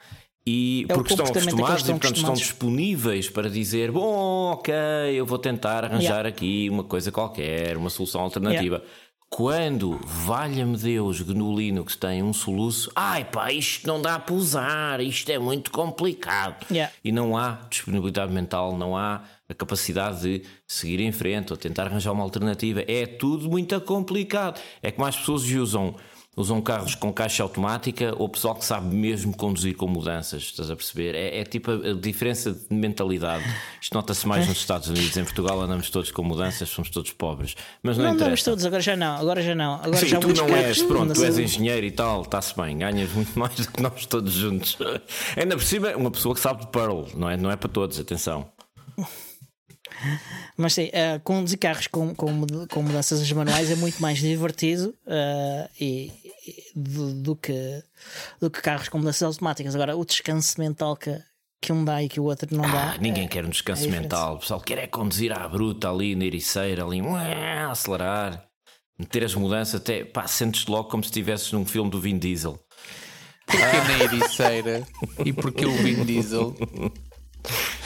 E 0.50 0.86
é 0.88 0.94
porque 0.94 1.12
estão 1.12 1.26
acostumados 1.26 1.80
estão 1.80 1.96
e 1.96 1.98
portanto 1.98 2.16
estão 2.16 2.32
disponíveis 2.32 3.28
para 3.28 3.50
dizer: 3.50 3.92
Bom, 3.92 4.52
ok, 4.52 4.74
eu 5.14 5.26
vou 5.26 5.38
tentar 5.38 5.84
arranjar 5.84 6.10
yeah. 6.10 6.28
aqui 6.30 6.70
uma 6.70 6.84
coisa 6.84 7.12
qualquer, 7.12 7.76
uma 7.76 7.90
solução 7.90 8.22
alternativa. 8.22 8.76
Yeah. 8.76 8.84
Quando, 9.28 10.00
valha-me 10.02 10.78
Deus, 10.78 11.20
GNU 11.20 11.54
Linux 11.54 11.96
tem 11.96 12.22
um 12.22 12.32
soluço, 12.32 12.90
ai 12.96 13.26
pá, 13.26 13.52
isto 13.52 13.86
não 13.86 14.00
dá 14.00 14.18
para 14.18 14.34
usar, 14.34 15.00
isto 15.02 15.30
é 15.30 15.38
muito 15.38 15.70
complicado. 15.70 16.64
Yeah. 16.70 16.90
E 17.04 17.12
não 17.12 17.36
há 17.36 17.58
disponibilidade 17.68 18.32
mental, 18.32 18.74
não 18.74 18.96
há 18.96 19.20
a 19.48 19.54
capacidade 19.54 20.20
de 20.20 20.42
seguir 20.66 21.00
em 21.00 21.12
frente 21.12 21.52
ou 21.52 21.56
tentar 21.56 21.86
arranjar 21.86 22.12
uma 22.12 22.22
alternativa. 22.22 22.84
É 22.86 23.06
tudo 23.06 23.48
muito 23.48 23.80
complicado. 23.80 24.60
É 24.82 24.90
que 24.90 25.00
mais 25.00 25.16
pessoas 25.16 25.44
usam 25.44 25.94
usam 26.38 26.60
carros 26.60 26.94
com 26.94 27.12
caixa 27.12 27.42
automática 27.42 28.14
ou 28.16 28.28
pessoal 28.28 28.54
que 28.54 28.64
sabe 28.64 28.94
mesmo 28.94 29.36
conduzir 29.36 29.74
com 29.74 29.88
mudanças, 29.88 30.44
estás 30.44 30.70
a 30.70 30.76
perceber? 30.76 31.14
É, 31.14 31.40
é 31.40 31.44
tipo 31.44 31.70
a, 31.70 31.74
a, 31.74 31.94
diferença 31.94 32.52
de 32.52 32.74
mentalidade. 32.74 33.44
Isto 33.80 33.94
nota-se 33.94 34.26
mais 34.26 34.46
nos 34.46 34.56
Estados 34.56 34.88
Unidos, 34.88 35.16
em 35.16 35.24
Portugal 35.24 35.60
andamos 35.60 35.90
todos 35.90 36.12
com 36.12 36.22
mudanças, 36.22 36.68
somos 36.68 36.90
todos 36.90 37.10
pobres. 37.10 37.56
Mas 37.82 37.98
não, 37.98 38.04
não 38.04 38.10
interessa. 38.12 38.24
andamos 38.24 38.42
todos, 38.44 38.64
agora 38.64 38.82
já 38.82 38.96
não, 38.96 39.16
agora 39.16 39.42
já 39.42 39.54
não. 39.54 39.74
Agora 39.74 39.96
Sim, 39.96 40.06
já 40.06 40.20
tu 40.20 40.28
não 40.28 40.48
és, 40.56 40.82
pronto, 40.82 41.12
tu 41.12 41.24
és 41.24 41.38
engenheiro 41.38 41.84
e 41.84 41.90
tal, 41.90 42.22
está-se 42.22 42.56
bem, 42.56 42.78
ganhas 42.78 43.10
muito 43.12 43.34
mais 43.38 43.56
do 43.56 43.72
que 43.72 43.82
nós 43.82 44.06
todos 44.06 44.32
juntos. 44.32 44.78
Ainda 45.36 45.56
por 45.56 45.64
cima, 45.64 45.96
uma 45.96 46.10
pessoa 46.10 46.36
que 46.36 46.40
sabe 46.40 46.60
de 46.60 46.68
Pearl, 46.68 47.04
não 47.16 47.28
é? 47.28 47.36
Não 47.36 47.50
é 47.50 47.56
para 47.56 47.68
todos, 47.68 47.98
atenção. 47.98 48.46
Mas 50.56 50.74
sim, 50.74 50.86
uh, 50.86 51.20
conduzir 51.22 51.58
carros 51.58 51.86
com, 51.86 52.14
com, 52.14 52.46
com 52.68 52.82
mudanças 52.82 53.30
manuais 53.32 53.70
é 53.70 53.76
muito 53.76 54.00
mais 54.00 54.18
divertido 54.18 54.94
uh, 55.06 55.68
e, 55.80 56.12
e 56.46 56.64
do, 56.74 57.14
do, 57.14 57.36
que, 57.36 57.82
do 58.40 58.50
que 58.50 58.60
carros 58.60 58.88
com 58.88 58.98
mudanças 58.98 59.22
automáticas. 59.22 59.74
Agora, 59.74 59.96
o 59.96 60.04
descanso 60.04 60.60
mental 60.60 60.96
que, 60.96 61.16
que 61.60 61.72
um 61.72 61.84
dá 61.84 62.02
e 62.02 62.08
que 62.08 62.20
o 62.20 62.24
outro 62.24 62.54
não 62.56 62.64
ah, 62.64 62.92
dá. 62.92 62.98
Ninguém 62.98 63.24
é, 63.24 63.28
quer 63.28 63.44
um 63.44 63.50
descanso 63.50 63.84
é 63.84 63.88
mental. 63.88 64.36
O 64.36 64.38
pessoal 64.38 64.60
quer 64.60 64.78
é 64.78 64.86
conduzir 64.86 65.32
à 65.32 65.48
bruta 65.48 65.90
ali 65.90 66.14
na 66.14 66.24
ericeira, 66.24 66.84
ali, 66.84 67.02
ué, 67.02 67.64
acelerar, 67.64 68.44
meter 68.98 69.24
as 69.24 69.34
mudanças 69.34 69.80
até, 69.80 70.04
pá, 70.04 70.26
sentes 70.26 70.66
logo 70.66 70.88
como 70.88 71.02
se 71.02 71.08
estivesses 71.08 71.52
num 71.52 71.64
filme 71.64 71.90
do 71.90 72.00
Vin 72.00 72.18
Diesel. 72.18 72.58
Porquê 73.46 73.62
na 73.62 74.04
ericeira? 74.04 74.86
e 75.24 75.32
porquê 75.32 75.66
o 75.66 75.72
Vin 75.72 76.04
Diesel? 76.04 76.54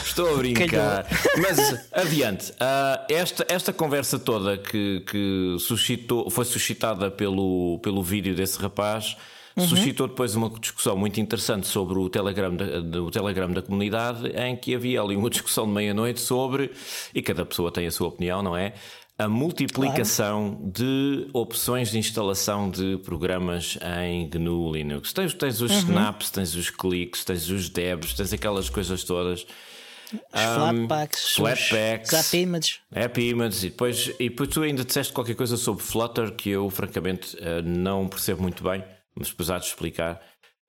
Estou 0.04 0.34
a 0.34 0.36
brincar. 0.36 1.06
Mas 1.40 1.88
adiante. 1.92 2.52
Uh, 2.52 3.04
esta, 3.08 3.46
esta 3.48 3.72
conversa 3.72 4.18
toda 4.18 4.58
que, 4.58 5.00
que 5.00 5.56
suscitou, 5.58 6.28
foi 6.30 6.44
suscitada 6.44 7.10
pelo, 7.10 7.78
pelo 7.82 8.02
vídeo 8.02 8.34
desse 8.34 8.58
rapaz. 8.58 9.16
Uhum. 9.56 9.66
Suscitou 9.68 10.08
depois 10.08 10.34
uma 10.34 10.48
discussão 10.48 10.96
muito 10.96 11.20
interessante 11.20 11.66
sobre 11.66 11.98
o 11.98 12.08
Telegram 12.08 12.54
da, 12.54 12.80
do 12.80 13.10
Telegram 13.10 13.50
da 13.50 13.60
comunidade, 13.60 14.28
em 14.28 14.56
que 14.56 14.74
havia 14.74 15.00
ali 15.00 15.14
uma 15.14 15.28
discussão 15.28 15.66
de 15.66 15.72
meia-noite 15.72 16.20
sobre, 16.20 16.70
e 17.14 17.20
cada 17.20 17.44
pessoa 17.44 17.70
tem 17.70 17.86
a 17.86 17.90
sua 17.90 18.08
opinião, 18.08 18.42
não 18.42 18.56
é? 18.56 18.72
A 19.24 19.28
multiplicação 19.28 20.56
claro. 20.56 20.72
de 20.72 21.28
opções 21.32 21.90
de 21.90 21.98
instalação 21.98 22.70
de 22.70 22.98
programas 22.98 23.78
em 24.04 24.28
GNU 24.28 24.72
Linux. 24.72 25.12
Tens, 25.12 25.34
tens 25.34 25.60
os 25.60 25.70
uhum. 25.70 25.78
snaps, 25.78 26.30
tens 26.30 26.54
os 26.54 26.70
cliques, 26.70 27.24
tens 27.24 27.48
os 27.48 27.68
debs, 27.68 28.14
tens 28.14 28.32
aquelas 28.32 28.68
coisas 28.68 29.04
todas. 29.04 29.46
Os 30.12 30.40
um, 30.40 30.86
flatpaks, 30.86 31.34
flatpaks, 31.36 32.12
app 32.12 32.36
images. 32.36 32.80
App 32.92 33.20
images. 33.20 33.64
E 33.64 33.70
depois, 33.70 34.12
e 34.18 34.28
depois 34.28 34.48
tu 34.48 34.62
ainda 34.62 34.84
disseste 34.84 35.12
qualquer 35.12 35.34
coisa 35.34 35.56
sobre 35.56 35.82
Flutter 35.82 36.32
que 36.32 36.50
eu 36.50 36.68
francamente 36.68 37.36
eh, 37.40 37.62
não 37.62 38.08
percebo 38.08 38.42
muito 38.42 38.62
bem, 38.62 38.84
mas 39.14 39.28
depois 39.28 39.50
há 39.50 39.58
de 39.58 39.66
explicar. 39.66 40.20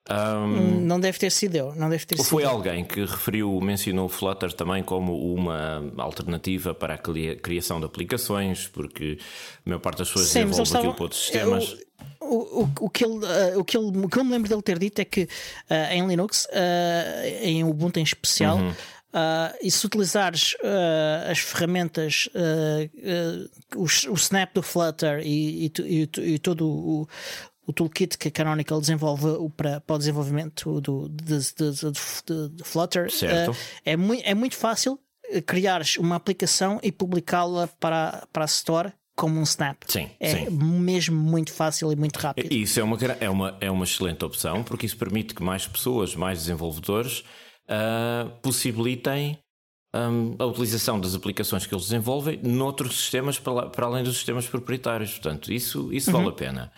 Um, 0.09 0.81
não 0.81 0.99
deve 0.99 1.17
ter 1.17 1.31
sido 1.31 1.55
eu, 1.55 1.73
não 1.75 1.89
deve 1.89 2.05
ter 2.05 2.19
ou 2.19 2.25
foi 2.25 2.43
sido 2.43 2.51
alguém 2.51 2.83
que 2.83 3.05
referiu, 3.05 3.57
mencionou 3.61 4.09
Flutter 4.09 4.51
também 4.51 4.83
como 4.83 5.33
uma 5.33 5.81
alternativa 5.97 6.73
para 6.73 6.95
a 6.95 6.97
criação 7.37 7.79
de 7.79 7.85
aplicações, 7.85 8.67
porque 8.67 9.17
a 9.65 9.69
maior 9.69 9.79
parte 9.79 9.99
das 9.99 10.09
pessoas 10.09 10.27
Sim, 10.27 10.39
desenvolve 10.39 10.63
estava, 10.63 10.79
aquilo 10.79 10.93
para 10.93 11.03
outros 11.03 11.21
sistemas. 11.21 11.77
O, 12.19 12.63
o, 12.63 12.69
o, 12.81 12.89
que 12.89 13.05
ele, 13.05 13.13
uh, 13.13 13.59
o, 13.59 13.63
que 13.63 13.77
ele, 13.77 13.97
o 13.97 14.09
que 14.09 14.19
eu 14.19 14.23
me 14.25 14.31
lembro 14.31 14.49
dele 14.49 14.61
ter 14.61 14.77
dito 14.77 14.99
é 14.99 15.05
que 15.05 15.23
uh, 15.23 15.93
em 15.93 16.05
Linux, 16.05 16.47
uh, 16.47 17.25
em 17.41 17.63
Ubuntu 17.63 17.99
em 17.99 18.03
especial, 18.03 18.57
uhum. 18.57 18.73
Uh, 19.13 19.53
e 19.61 19.69
se 19.69 19.85
utilizares 19.85 20.55
uh, 20.55 21.29
as 21.29 21.37
ferramentas, 21.37 22.27
uh, 22.33 23.49
o, 23.75 23.83
o, 23.83 24.15
Snap 24.15 24.55
do 24.55 24.63
Flutter 24.63 25.19
e, 25.23 25.67
e, 25.67 25.71
e, 25.85 26.33
e 26.33 26.39
todo 26.39 26.67
o, 26.67 27.07
o 27.66 27.74
toolkit 27.74 28.18
que 28.18 28.28
a 28.28 28.32
Canonical 28.32 28.80
desenvolve 28.80 29.28
para, 29.55 29.80
para 29.82 29.95
o 29.95 29.99
desenvolvimento 29.99 30.82
do, 30.82 31.09
de, 31.09 31.39
de, 31.39 31.72
de, 31.72 32.49
de 32.49 32.64
Flutter, 32.64 33.07
é, 33.86 33.95
mu 33.95 34.14
é 34.24 34.34
muito 34.34 34.55
fácil 34.55 34.99
criares 35.45 35.97
uma 35.97 36.16
aplicação 36.16 36.80
e 36.84 36.91
publicá-la 36.91 37.68
para, 37.80 38.28
para 38.32 38.43
a 38.43 38.45
Store 38.45 38.93
como 39.16 39.39
um 39.39 39.43
snap. 39.43 39.78
Sim, 39.88 40.09
é 40.20 40.45
sim. 40.45 40.49
mesmo 40.49 41.16
muito 41.16 41.53
fácil 41.53 41.91
e 41.91 41.95
muito 41.95 42.18
rápido. 42.18 42.51
Isso 42.51 42.80
é 42.80 42.84
uma, 42.84 42.97
é, 43.20 43.30
uma, 43.30 43.57
é 43.61 43.72
uma 43.72 43.84
excelente 43.84 44.26
opção 44.26 44.64
porque 44.64 44.86
isso 44.86 44.97
permite 44.97 45.34
que 45.34 45.43
mais 45.43 45.68
pessoas, 45.68 46.16
mais 46.16 46.39
desenvolvedores 46.39 47.24
uh, 47.70 48.30
possibilitem 48.41 49.38
um, 49.93 50.35
a 50.39 50.45
utilização 50.45 50.99
das 50.99 51.13
aplicações 51.13 51.65
que 51.65 51.73
eles 51.73 51.85
desenvolvem 51.85 52.39
noutros 52.41 52.97
sistemas 52.99 53.37
para, 53.37 53.67
para 53.67 53.85
além 53.85 54.03
dos 54.03 54.15
sistemas 54.15 54.47
proprietários. 54.47 55.11
Portanto, 55.11 55.53
isso, 55.53 55.93
isso 55.93 56.09
uhum. 56.11 56.17
vale 56.17 56.29
a 56.29 56.33
pena. 56.33 56.71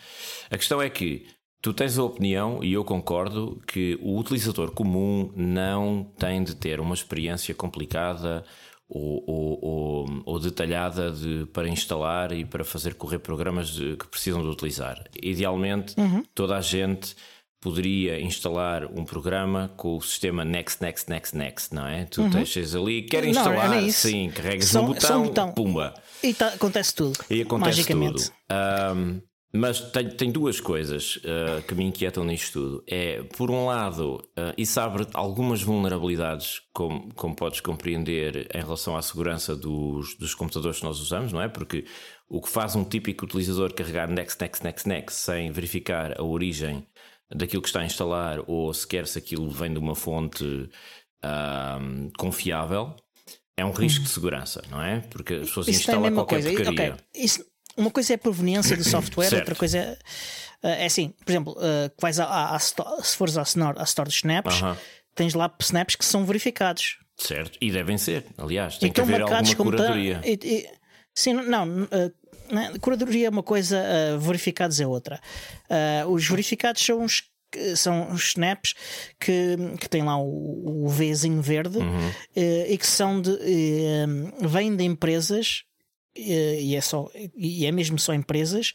A 0.50 0.58
questão 0.58 0.82
é 0.82 0.90
que 0.90 1.26
tu 1.62 1.74
tens 1.74 1.98
a 1.98 2.04
opinião, 2.04 2.64
e 2.64 2.74
eu 2.74 2.84
concordo, 2.84 3.62
que 3.66 3.98
o 4.02 4.20
utilizador 4.20 4.72
comum 4.72 5.32
não 5.36 6.12
tem 6.18 6.44
de 6.44 6.56
ter 6.56 6.80
uma 6.80 6.94
experiência 6.94 7.54
complicada. 7.56 8.44
Ou, 8.88 9.24
ou, 9.26 9.66
ou, 9.66 10.22
ou 10.26 10.40
detalhada 10.40 11.12
de, 11.12 11.48
para 11.48 11.68
instalar 11.68 12.32
e 12.32 12.46
para 12.46 12.64
fazer 12.64 12.94
correr 12.94 13.18
programas 13.18 13.70
de, 13.70 13.98
que 13.98 14.08
precisam 14.08 14.44
de 14.44 14.48
utilizar. 14.48 15.04
Idealmente, 15.24 16.00
uhum. 16.00 16.24
toda 16.36 16.56
a 16.56 16.62
gente 16.62 17.16
poderia 17.66 18.22
instalar 18.22 18.86
um 18.86 19.04
programa 19.04 19.74
com 19.76 19.98
o 19.98 20.02
sistema 20.02 20.46
Next, 20.46 20.84
Next, 20.84 21.10
Next, 21.10 21.36
Next, 21.36 21.74
não 21.74 21.88
é? 21.88 22.06
Tu 22.06 22.22
uhum. 22.22 22.30
deixas 22.30 22.76
ali, 22.76 23.02
quer 23.02 23.26
instalar, 23.26 23.70
não, 23.72 23.90
sim, 23.90 24.30
carregas 24.30 24.68
só, 24.68 24.84
no 24.84 24.94
botão, 24.94 25.24
um 25.24 25.26
botão, 25.26 25.52
pumba. 25.52 25.96
E 26.22 26.32
tá, 26.32 26.50
acontece 26.50 26.94
tudo. 26.94 27.18
E 27.28 27.42
acontece 27.42 27.80
magicamente. 27.80 28.26
tudo. 28.26 28.36
Um, 28.96 29.20
mas 29.52 29.80
tem, 29.80 30.10
tem, 30.10 30.32
duas 30.32 30.60
coisas 30.60 31.16
uh, 31.16 31.62
que 31.68 31.74
me 31.74 31.86
inquietam 31.86 32.24
nisto 32.24 32.54
tudo. 32.54 32.84
É, 32.88 33.24
por 33.36 33.50
um 33.50 33.66
lado, 33.66 34.18
uh, 34.38 34.54
isso 34.56 34.80
abre 34.80 35.08
algumas 35.14 35.64
vulnerabilidades, 35.64 36.62
como, 36.72 37.12
como 37.16 37.36
podes 37.36 37.62
compreender, 37.62 38.48
em 38.54 38.60
relação 38.60 38.96
à 38.96 39.02
segurança 39.02 39.56
dos, 39.56 40.16
dos 40.18 40.36
computadores 40.36 40.80
que 40.80 40.86
nós 40.86 41.00
usamos, 41.00 41.34
não 41.34 41.42
é? 41.42 41.48
Porque 41.48 41.86
o 42.30 42.42
que 42.42 42.50
faz 42.50 42.76
um 42.76 42.84
típico 42.84 43.26
utilizador 43.26 43.74
carregar 43.74 44.08
next, 44.10 44.40
next, 44.40 44.64
next, 44.64 44.88
next, 44.88 45.20
sem 45.20 45.52
verificar 45.52 46.20
a 46.20 46.24
origem 46.24 46.86
daquilo 47.34 47.62
que 47.62 47.70
está 47.70 47.82
a 47.82 47.86
instalar 47.86 48.40
ou 48.48 48.74
sequer 48.74 49.08
se 49.08 49.18
aquilo 49.18 49.50
vem 49.50 49.74
de 49.74 49.80
uma 49.80 49.96
fonte 49.96 50.70
um, 51.24 52.10
confiável, 52.18 52.96
é 53.58 53.66
um 53.66 53.72
risco 53.72 54.04
de 54.04 54.10
segurança, 54.10 54.62
não 54.70 54.82
é? 54.82 55.00
Porque 55.10 55.36
as 55.36 55.48
pessoas 55.48 55.68
Isso 55.68 55.80
instalam 55.80 56.14
qualquer 56.14 56.44
coisa. 56.44 56.50
porcaria. 56.50 56.94
Okay. 56.94 57.24
Isso, 57.24 57.46
uma 57.78 57.90
coisa 57.90 58.14
é 58.14 58.16
a 58.16 58.20
proveniência 58.20 58.76
do 58.76 58.84
software, 58.86 59.34
outra 59.34 59.56
coisa 59.56 59.98
é, 60.64 60.84
é 60.84 60.86
assim, 60.86 61.14
por 61.24 61.32
exemplo, 61.32 61.54
uh, 61.54 61.92
vais 62.02 62.20
à, 62.20 62.26
à, 62.26 62.56
à, 62.56 62.60
se 62.60 63.16
fores 63.16 63.38
à 63.38 63.44
Store, 63.44 63.80
à 63.80 63.84
store 63.84 64.10
dos 64.10 64.18
Snaps, 64.18 64.62
uh 64.62 64.66
-huh. 64.66 64.78
tens 65.16 65.34
lá 65.34 65.54
snaps 65.62 65.96
que 65.96 66.06
são 66.06 66.26
verificados. 66.26 66.98
Certo, 67.18 67.58
e 67.62 67.72
devem 67.72 67.98
ser, 67.98 68.26
aliás, 68.38 68.78
tem 68.78 68.92
que 68.92 69.00
haver 69.00 69.22
alguma 69.22 69.56
curadoria. 69.56 70.22
E, 70.26 70.38
e, 70.44 70.68
sim, 71.16 71.34
não, 71.34 71.84
uh, 71.84 72.80
curadoria 72.82 73.28
é 73.28 73.30
uma 73.30 73.44
coisa, 73.44 73.82
uh, 73.82 74.20
verificados 74.20 74.80
é 74.80 74.86
outra. 74.86 75.20
Uh, 75.70 76.10
os 76.12 76.28
verificados 76.28 76.84
são 76.84 77.04
os 77.04 77.24
são 77.78 78.12
os 78.12 78.26
snaps 78.30 78.74
que, 79.18 79.56
que 79.80 79.88
têm 79.88 80.04
lá 80.04 80.18
o, 80.18 80.84
o 80.84 80.90
Vzinho 80.90 81.42
verde 81.42 81.78
uhum. 81.78 82.12
e 82.36 82.78
que 82.78 82.86
são 82.86 83.22
de 83.22 83.32
vêm 84.42 84.76
de 84.76 84.84
empresas 84.84 85.64
e 86.14 86.76
é 86.76 86.82
só 86.82 87.10
e 87.34 87.66
é 87.66 87.72
mesmo 87.72 87.98
só 87.98 88.14
empresas 88.14 88.74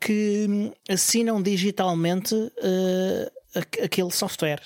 que 0.00 0.72
assinam 0.88 1.42
digitalmente 1.42 2.34
aquele 3.82 4.10
software 4.10 4.62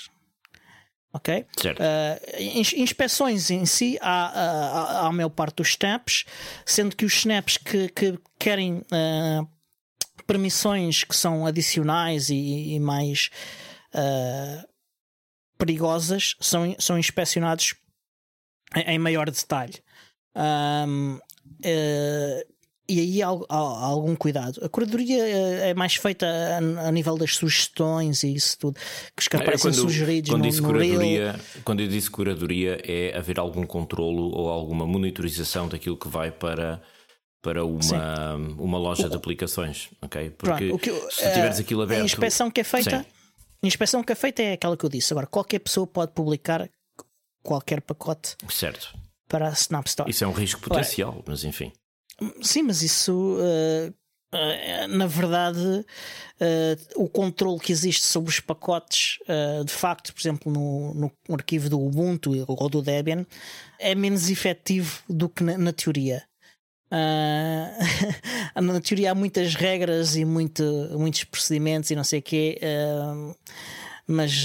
ok? 1.12 1.46
Certo. 1.60 1.80
Uh, 1.80 2.76
inspeções 2.76 3.50
em 3.50 3.64
si 3.66 3.98
há, 4.00 4.26
há, 4.26 5.00
há 5.00 5.06
a 5.06 5.12
maior 5.12 5.30
parte 5.30 5.56
dos 5.56 5.68
snaps, 5.68 6.24
sendo 6.64 6.94
que 6.94 7.04
os 7.04 7.14
snaps 7.14 7.56
que, 7.56 7.88
que 7.88 8.18
querem 8.38 8.78
uh, 8.78 9.48
permissões 10.26 11.04
que 11.04 11.16
são 11.16 11.46
adicionais 11.46 12.28
e, 12.28 12.74
e 12.74 12.80
mais 12.80 13.30
uh, 13.94 14.68
perigosas 15.56 16.36
são, 16.40 16.76
são 16.78 16.98
inspecionados 16.98 17.74
em, 18.76 18.94
em 18.94 18.98
maior 18.98 19.30
detalhe. 19.30 19.82
Um, 20.36 21.18
e 22.88 23.00
aí 23.00 23.22
há, 23.22 23.28
há, 23.28 23.56
há, 23.56 23.86
algum 23.86 24.16
cuidado. 24.16 24.64
A 24.64 24.68
curadoria 24.68 25.22
é, 25.22 25.70
é 25.70 25.74
mais 25.74 25.96
feita 25.96 26.26
a, 26.26 26.88
a, 26.88 26.90
nível 26.90 27.18
das 27.18 27.34
sugestões 27.34 28.22
e 28.22 28.34
isso 28.34 28.58
tudo, 28.58 28.80
que 29.14 29.22
os 29.22 29.28
que 29.28 29.36
aparecem 29.36 29.70
quando, 29.70 29.80
sugeridos 29.82 30.30
quando 30.30 30.42
no, 30.42 30.48
disse 30.48 30.62
no 30.62 30.68
curadoria, 30.68 31.40
Quando 31.64 31.80
eu 31.80 31.88
disse 31.88 32.10
curadoria, 32.10 32.80
é 32.82 33.16
haver 33.16 33.38
algum 33.38 33.66
controlo 33.66 34.34
ou 34.34 34.48
alguma 34.48 34.86
monitorização 34.86 35.68
daquilo 35.68 35.96
que 35.96 36.08
vai 36.08 36.30
para 36.30 36.80
para 37.40 37.64
uma, 37.64 38.34
uma 38.58 38.78
loja 38.78 39.08
de 39.08 39.14
aplicações, 39.14 39.90
ok? 40.02 40.30
Porque 40.30 40.68
Pronto, 40.68 40.88
eu, 40.88 41.10
se 41.10 41.32
tiveres 41.32 41.60
aquilo 41.60 41.82
aberto. 41.82 42.02
A 42.02 42.04
inspeção 42.04 42.50
que 42.50 42.60
é 42.60 42.64
feita, 42.64 43.06
a 43.62 43.66
inspeção 43.66 44.02
que 44.02 44.12
é 44.12 44.14
feita 44.16 44.42
é 44.42 44.52
aquela 44.54 44.76
que 44.76 44.84
eu 44.84 44.90
disse. 44.90 45.12
Agora, 45.12 45.26
qualquer 45.26 45.60
pessoa 45.60 45.86
pode 45.86 46.12
publicar 46.12 46.68
qualquer 47.42 47.80
pacote 47.80 48.36
certo. 48.50 48.92
para 49.28 49.48
a 49.48 49.52
Snap 49.52 49.86
Store. 49.86 50.10
Isso 50.10 50.24
é 50.24 50.26
um 50.26 50.32
risco 50.32 50.60
potencial, 50.60 51.10
Agora, 51.10 51.24
mas 51.28 51.44
enfim. 51.44 51.72
Sim, 52.42 52.64
mas 52.64 52.82
isso. 52.82 53.36
Uh, 53.36 53.94
na 54.90 55.06
verdade, 55.06 55.58
uh, 55.58 57.02
o 57.02 57.08
controle 57.08 57.58
que 57.58 57.72
existe 57.72 58.04
sobre 58.04 58.28
os 58.28 58.40
pacotes, 58.40 59.18
de 59.64 59.72
facto, 59.72 60.12
por 60.12 60.20
exemplo, 60.20 60.52
no, 60.52 60.92
no 60.92 61.34
arquivo 61.34 61.70
do 61.70 61.80
Ubuntu 61.80 62.32
ou 62.46 62.68
do 62.68 62.82
Debian, 62.82 63.24
é 63.78 63.94
menos 63.94 64.28
efetivo 64.28 65.02
do 65.08 65.30
que 65.30 65.42
na, 65.42 65.56
na 65.56 65.72
teoria. 65.72 66.24
na 68.54 68.80
teoria 68.82 69.12
há 69.12 69.14
muitas 69.14 69.54
regras 69.54 70.14
e 70.16 70.26
muito, 70.26 70.62
muitos 70.98 71.24
procedimentos 71.24 71.90
e 71.90 71.96
não 71.96 72.04
sei 72.04 72.18
o 72.18 72.22
quê, 72.22 72.58
mas 74.06 74.44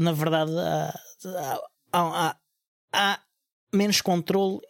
na 0.00 0.12
verdade 0.12 0.52
há, 0.56 1.60
há, 1.92 2.36
há 2.92 3.20
menos 3.72 4.00
controle 4.00 4.60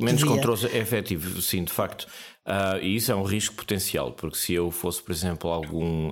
Menos 0.00 0.22
controle 0.22 0.66
é 0.72 0.78
efetivo, 0.78 1.42
sim, 1.42 1.64
de 1.64 1.72
facto. 1.72 2.06
Uh, 2.46 2.78
e 2.80 2.96
isso 2.96 3.10
é 3.10 3.14
um 3.14 3.24
risco 3.24 3.56
potencial, 3.56 4.12
porque 4.12 4.36
se 4.36 4.52
eu 4.52 4.70
fosse, 4.70 5.02
por 5.02 5.10
exemplo, 5.10 5.50
algum 5.50 6.08
um, 6.08 6.10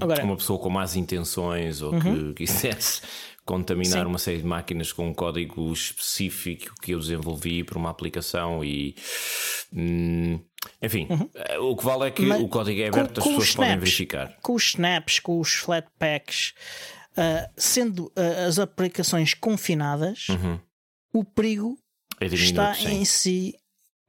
Agora, 0.00 0.24
uma 0.24 0.36
pessoa 0.36 0.58
com 0.58 0.70
más 0.70 0.96
intenções 0.96 1.82
ou 1.82 1.92
uhum. 1.92 2.32
que 2.32 2.44
quisesse 2.46 3.02
contaminar 3.44 4.04
sim. 4.04 4.06
uma 4.06 4.18
série 4.18 4.38
de 4.38 4.46
máquinas 4.46 4.92
com 4.92 5.08
um 5.08 5.12
código 5.14 5.72
específico 5.72 6.72
que 6.80 6.92
eu 6.92 6.98
desenvolvi 6.98 7.62
para 7.64 7.78
uma 7.78 7.90
aplicação 7.90 8.64
e 8.64 8.94
hum, 9.72 10.40
enfim, 10.82 11.06
uhum. 11.10 11.70
o 11.70 11.76
que 11.76 11.84
vale 11.84 12.04
é 12.06 12.10
que 12.10 12.24
Mas, 12.24 12.40
o 12.40 12.48
código 12.48 12.80
é 12.80 12.88
aberto, 12.88 13.14
com, 13.14 13.20
as 13.20 13.26
pessoas 13.26 13.48
snaps, 13.48 13.54
podem 13.54 13.78
verificar. 13.78 14.36
Com 14.42 14.54
os 14.54 14.64
snaps, 14.64 15.18
com 15.18 15.40
os 15.40 15.52
flatpaks, 15.52 16.54
uh, 17.12 17.50
sendo 17.56 18.06
uh, 18.06 18.46
as 18.48 18.58
aplicações 18.58 19.34
confinadas, 19.34 20.28
uhum. 20.28 20.58
o 21.12 21.24
perigo 21.24 21.78
é 22.20 22.28
diminuto, 22.28 22.60
está 22.60 22.74
sim. 22.74 22.88
em 22.88 23.04
si. 23.04 23.54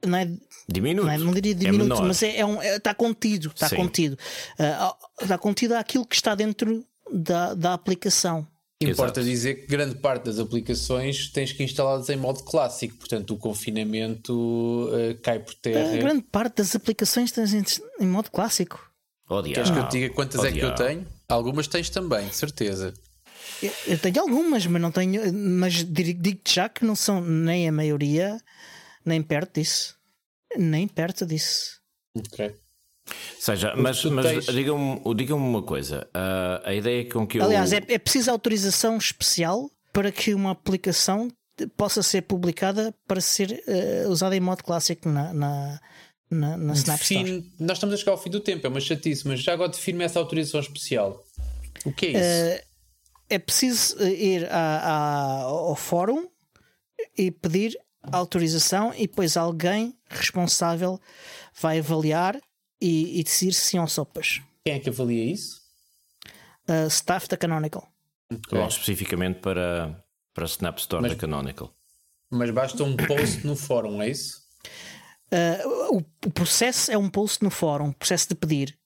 Não 0.06 0.18
é, 0.18 0.30
diminuto. 0.70 1.08
Não, 1.08 1.14
é, 1.14 1.18
não 1.18 1.34
diria 1.34 1.54
é 1.54 1.56
diminuto, 1.56 2.02
é 2.02 2.06
mas 2.06 2.24
é, 2.24 2.38
é, 2.38 2.46
um, 2.46 2.62
é, 2.62 2.78
está 2.78 2.94
contido. 2.94 3.52
Está 3.54 3.70
sim. 3.70 3.76
contido. 3.76 4.14
Uh, 4.14 5.24
está 5.24 5.38
contido 5.38 5.74
aquilo 5.74 6.06
que 6.06 6.16
está 6.16 6.36
dentro 6.36 6.86
da, 7.12 7.54
da 7.54 7.74
aplicação. 7.74 8.48
Importa 8.80 9.22
Exato. 9.22 9.34
dizer 9.34 9.56
que 9.56 9.68
grande 9.68 9.96
parte 9.96 10.26
das 10.26 10.38
aplicações 10.38 11.32
tens 11.32 11.52
que 11.52 11.64
instalá-las 11.64 12.10
em 12.10 12.16
modo 12.16 12.44
clássico, 12.44 12.96
portanto 12.98 13.34
o 13.34 13.38
confinamento 13.38 14.32
uh, 14.34 15.20
cai 15.24 15.40
por 15.40 15.56
terra. 15.56 15.96
A 15.96 15.98
grande 15.98 16.22
parte 16.22 16.58
das 16.58 16.76
aplicações 16.76 17.32
tens 17.32 17.54
em, 17.56 17.64
em 18.00 18.06
modo 18.06 18.30
clássico. 18.30 18.80
Oh, 19.28 19.42
Queres 19.42 19.72
que 19.72 19.78
eu 19.78 19.88
te 19.90 19.92
diga 20.00 20.14
quantas 20.14 20.42
oh, 20.42 20.46
é 20.46 20.52
que 20.52 20.60
eu 20.60 20.76
tenho? 20.76 21.08
Algumas 21.28 21.68
tens 21.68 21.90
também, 21.90 22.30
certeza. 22.32 22.94
Eu 23.88 23.98
tenho 23.98 24.22
algumas, 24.22 24.66
mas 24.68 24.82
não 24.82 24.92
tenho. 24.92 25.34
Mas 25.34 25.84
digo-te 25.84 26.56
já 26.56 26.70
que 26.70 26.86
não 26.86 26.96
são 26.96 27.22
nem 27.22 27.68
a 27.68 27.72
maioria, 27.72 28.40
nem 29.06 29.22
perto 29.22 29.60
disso. 29.60 29.96
Nem 30.58 30.88
perto 30.88 31.26
disso. 31.26 31.80
Ok. 32.16 32.56
Seja, 33.40 33.74
mas, 33.76 34.04
mas 34.06 34.46
digam-me 34.48 35.16
diga 35.16 35.36
uma 35.36 35.64
coisa: 35.64 36.08
uh, 36.16 36.68
a 36.68 36.74
ideia 36.74 37.08
com 37.10 37.26
que 37.26 37.40
eu. 37.40 37.44
Aliás, 37.44 37.72
é, 37.72 37.82
é 37.88 37.98
preciso 37.98 38.30
autorização 38.30 38.98
especial 38.98 39.70
para 39.94 40.12
que 40.12 40.34
uma 40.34 40.52
aplicação 40.52 41.30
possa 41.76 42.04
ser 42.04 42.24
publicada 42.24 42.94
para 43.08 43.22
ser 43.22 43.64
uh, 43.68 44.10
usada 44.10 44.36
em 44.36 44.40
modo 44.40 44.64
clássico 44.64 45.10
na, 45.10 45.34
na, 45.34 45.80
na, 46.30 46.58
na 46.58 46.74
Snap 46.74 47.02
Store. 47.02 47.52
Nós 47.60 47.78
estamos 47.78 47.96
a 47.96 47.98
chegar 47.98 48.12
ao 48.12 48.18
fim 48.18 48.30
do 48.30 48.40
tempo, 48.40 48.68
é 48.68 48.70
uma 48.70 48.80
chatice, 48.80 49.28
mas 49.28 49.42
já 49.42 49.54
agora 49.54 49.70
define-me 49.70 50.04
essa 50.04 50.20
autorização 50.20 50.60
especial. 50.60 51.24
O 51.86 51.92
que 51.92 52.08
é 52.08 52.10
isso? 52.10 52.64
Uh, 52.64 52.68
é 53.30 53.40
preciso 53.40 54.02
eh, 54.02 54.12
ir 54.12 54.46
a, 54.52 54.78
a, 54.80 55.42
ao 55.44 55.76
fórum 55.76 56.28
e 57.18 57.32
pedir 57.32 57.78
autorização 58.02 58.94
e 58.94 59.08
depois 59.08 59.36
alguém 59.36 59.98
responsável 60.10 61.00
vai 61.60 61.80
avaliar 61.80 62.40
e, 62.82 63.20
e 63.20 63.24
decidir 63.24 63.54
se 63.54 63.62
sim 63.62 63.80
ou 63.80 63.88
sopas. 63.88 64.42
Quem 64.64 64.76
é 64.76 64.80
que 64.80 64.90
avalia 64.90 65.32
isso? 65.32 65.62
Uh, 66.70 66.88
staff 66.88 67.28
da 67.28 67.38
Canonical. 67.38 67.88
Okay. 68.32 68.60
Bom, 68.60 68.68
especificamente 68.68 69.40
para, 69.40 70.04
para 70.34 70.44
a 70.44 70.48
Snap 70.48 70.78
Store 70.80 71.02
mas, 71.02 71.12
da 71.14 71.18
Canonical. 71.18 71.74
Mas 72.30 72.52
basta 72.52 72.84
um 72.84 72.96
post 72.96 73.46
no 73.48 73.56
fórum, 73.56 74.02
é 74.02 74.10
isso? 74.10 74.42
Uh, 75.32 75.96
o, 75.96 75.98
o, 76.26 76.32
processo 76.32 76.92
é 76.92 76.98
um 76.98 77.10
post 77.10 77.44
no 77.44 77.50
fórum, 77.50 77.92
processo 77.94 78.30
de 78.30 78.36
pedir. 78.36 78.78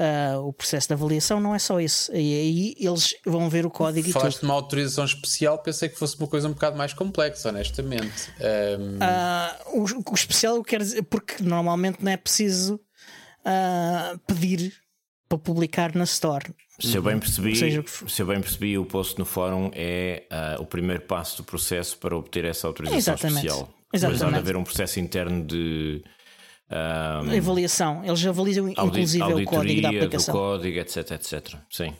Uh, 0.00 0.46
o 0.46 0.52
processo 0.54 0.88
de 0.88 0.94
avaliação 0.94 1.38
não 1.38 1.54
é 1.54 1.58
só 1.58 1.78
isso. 1.78 2.10
E 2.10 2.16
aí 2.16 2.74
eles 2.78 3.14
vão 3.26 3.50
ver 3.50 3.66
o 3.66 3.70
código 3.70 4.10
Falaste 4.12 4.38
e 4.38 4.40
de 4.40 4.46
uma 4.46 4.54
autorização 4.54 5.04
especial, 5.04 5.58
pensei 5.58 5.90
que 5.90 5.98
fosse 5.98 6.16
uma 6.16 6.26
coisa 6.26 6.48
um 6.48 6.52
bocado 6.52 6.78
mais 6.78 6.94
complexa, 6.94 7.50
honestamente. 7.50 8.32
Um... 8.40 8.96
Uh, 8.96 9.78
o, 9.78 10.10
o, 10.10 10.14
especial 10.14 10.56
eu 10.56 10.64
quero 10.64 10.82
dizer, 10.82 11.02
porque 11.02 11.42
normalmente 11.42 12.02
não 12.02 12.10
é 12.10 12.16
preciso 12.16 12.80
uh, 13.44 14.18
pedir 14.26 14.72
para 15.28 15.36
publicar 15.36 15.94
na 15.94 16.04
Store. 16.04 16.46
Se 16.78 16.96
eu 16.96 17.02
bem 17.02 17.18
percebi, 17.18 17.54
seja, 17.54 17.84
se 18.08 18.22
eu 18.22 18.26
bem 18.26 18.40
percebi, 18.40 18.78
o 18.78 18.86
post 18.86 19.18
no 19.18 19.26
fórum 19.26 19.70
é 19.74 20.24
o 20.58 20.64
primeiro 20.64 21.02
passo 21.02 21.36
do 21.36 21.44
processo 21.44 21.98
para 21.98 22.16
obter 22.16 22.46
essa 22.46 22.66
autorização 22.66 23.14
Exatamente. 23.14 23.46
especial. 23.46 23.68
Exatamente. 23.92 24.22
Mas 24.22 24.22
há 24.22 24.30
de 24.30 24.38
haver 24.38 24.56
um 24.56 24.64
processo 24.64 24.98
interno 24.98 25.44
de 25.44 26.02
um, 26.70 27.36
Avaliação. 27.36 28.04
Eles 28.04 28.24
avaliam 28.24 28.68
inclusive 28.68 29.24
o 29.24 29.44
código 29.44 29.82
da 29.82 29.88
aplicação. 29.88 30.34
Do 30.34 30.38
código, 30.38 30.78
etc, 30.78 31.10
etc. 31.12 31.56
Sim. 31.70 31.94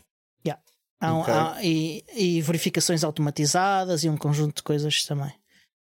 Yeah. 0.47 0.63
Há, 1.01 1.15
okay. 1.15 1.35
há, 1.35 1.59
e, 1.63 2.05
e, 2.15 2.41
verificações 2.41 3.03
automatizadas 3.03 4.05
e 4.05 4.09
um 4.09 4.17
conjunto 4.17 4.57
de 4.57 4.63
coisas 4.63 5.05
também 5.05 5.33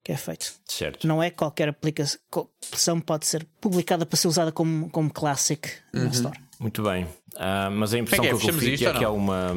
que 0.04 0.12
é 0.12 0.18
feito. 0.18 0.54
Certo. 0.68 1.08
Não 1.08 1.22
é 1.22 1.32
qualquer 1.32 1.68
aplicação 1.68 3.02
pode 3.04 3.26
ser 3.26 3.44
publicada 3.60 4.06
para 4.06 4.16
ser 4.16 4.28
usada 4.28 4.52
como, 4.52 4.88
como 4.92 5.12
classic 5.12 5.68
uhum. 5.94 6.04
na 6.04 6.10
Store. 6.10 6.40
Muito 6.60 6.84
bem. 6.84 7.06
Uh, 7.06 7.72
mas 7.72 7.92
a 7.92 7.98
impressão 7.98 8.24
é 8.24 8.28
que, 8.30 8.36
é, 8.36 8.38
que 8.38 8.46
eu 8.46 8.54
confio 8.54 8.90
é 8.90 8.94
que 8.94 9.04
há 9.04 9.10
uma 9.10 9.52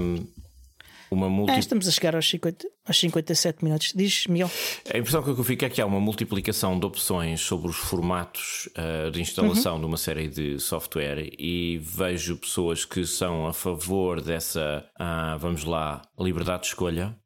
uma 1.10 1.28
multi... 1.28 1.52
É, 1.52 1.58
estamos 1.58 1.88
a 1.88 1.90
chegar 1.90 2.14
aos, 2.14 2.28
50, 2.28 2.66
aos 2.86 2.98
57 2.98 3.64
minutos. 3.64 3.92
Diz, 3.94 4.26
Miguel. 4.26 4.50
A 4.92 4.98
impressão 4.98 5.22
que 5.22 5.30
eu 5.30 5.44
fico 5.44 5.64
é 5.64 5.70
que 5.70 5.80
há 5.80 5.86
uma 5.86 6.00
multiplicação 6.00 6.78
de 6.78 6.86
opções 6.86 7.40
sobre 7.40 7.68
os 7.68 7.76
formatos 7.76 8.68
uh, 8.76 9.10
de 9.10 9.20
instalação 9.20 9.74
uhum. 9.74 9.80
de 9.80 9.86
uma 9.86 9.96
série 9.96 10.28
de 10.28 10.58
software 10.58 11.30
e 11.38 11.78
vejo 11.78 12.36
pessoas 12.36 12.84
que 12.84 13.06
são 13.06 13.46
a 13.46 13.52
favor 13.52 14.20
dessa, 14.20 14.84
uh, 15.00 15.38
vamos 15.38 15.64
lá, 15.64 16.02
liberdade 16.18 16.62
de 16.62 16.68
escolha 16.68 17.16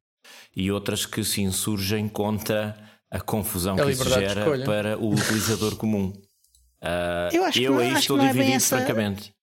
e 0.54 0.70
outras 0.70 1.06
que 1.06 1.24
se 1.24 1.42
insurgem 1.42 2.08
contra 2.08 2.76
a 3.10 3.20
confusão 3.20 3.74
a 3.74 3.84
que 3.84 3.90
isso 3.90 4.08
gera 4.08 4.64
para 4.64 4.98
o 4.98 5.12
utilizador 5.12 5.76
comum. 5.76 6.12
Uh, 6.82 7.28
eu 7.34 7.44
acho 7.44 7.58
que, 7.58 7.64
eu 7.64 7.78
aí 7.78 7.92
estou 7.92 8.18
dividido, 8.18 8.56
essa... 8.56 8.78
francamente. 8.78 9.34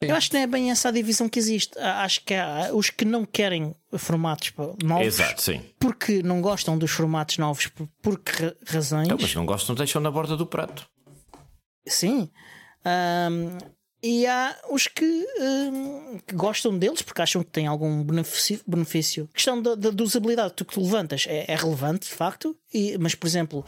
Eu 0.00 0.16
acho 0.16 0.30
que 0.30 0.36
não 0.36 0.42
é 0.42 0.46
bem 0.46 0.70
essa 0.70 0.88
a 0.88 0.92
divisão 0.92 1.28
que 1.28 1.38
existe. 1.38 1.78
Acho 1.78 2.24
que 2.24 2.32
há 2.32 2.70
os 2.72 2.88
que 2.88 3.04
não 3.04 3.26
querem 3.26 3.74
formatos 3.98 4.52
novos. 4.82 5.06
Exato, 5.06 5.42
sim. 5.42 5.62
Porque 5.78 6.22
não 6.22 6.40
gostam 6.40 6.78
dos 6.78 6.90
formatos 6.90 7.36
novos, 7.36 7.70
por, 8.00 8.18
que 8.18 8.56
razões? 8.66 9.06
Então, 9.06 9.18
mas 9.20 9.34
não 9.34 9.44
gostam, 9.44 9.74
deixam 9.74 10.00
na 10.00 10.10
borda 10.10 10.36
do 10.36 10.46
prato. 10.46 10.88
Sim. 11.86 12.30
Um, 12.86 13.58
e 14.02 14.26
há 14.26 14.56
os 14.70 14.86
que, 14.86 15.04
um, 15.38 16.18
que, 16.26 16.34
gostam 16.34 16.78
deles 16.78 17.02
porque 17.02 17.20
acham 17.20 17.42
que 17.42 17.50
têm 17.50 17.66
algum 17.66 18.02
benefício. 18.02 18.60
benefício. 18.66 19.28
A 19.30 19.34
questão 19.34 19.60
da, 19.60 19.74
da, 19.74 19.90
da 19.90 20.04
usabilidade 20.04 20.54
tu 20.54 20.64
que 20.64 20.72
tu 20.72 20.80
levantas 20.80 21.26
é, 21.28 21.44
é 21.46 21.54
relevante, 21.54 22.08
de 22.08 22.14
facto, 22.14 22.56
e, 22.72 22.96
mas, 22.96 23.14
por 23.14 23.26
exemplo, 23.26 23.64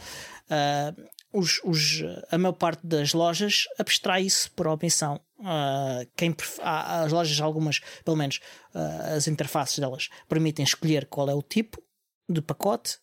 uh, 0.49 1.03
os, 1.33 1.59
os, 1.63 2.03
a 2.31 2.37
maior 2.37 2.53
parte 2.53 2.85
das 2.85 3.13
lojas 3.13 3.65
abstrai 3.79 4.21
isso 4.21 4.51
por 4.51 4.67
omissão. 4.67 5.19
Uh, 5.39 6.07
quem 6.15 6.33
as 6.61 7.11
lojas, 7.11 7.41
algumas, 7.41 7.79
pelo 8.05 8.15
menos 8.15 8.39
uh, 8.73 9.15
as 9.15 9.27
interfaces 9.27 9.79
delas, 9.79 10.09
permitem 10.29 10.63
escolher 10.63 11.07
qual 11.07 11.29
é 11.29 11.33
o 11.33 11.41
tipo 11.41 11.81
de 12.29 12.41
pacote, 12.41 12.97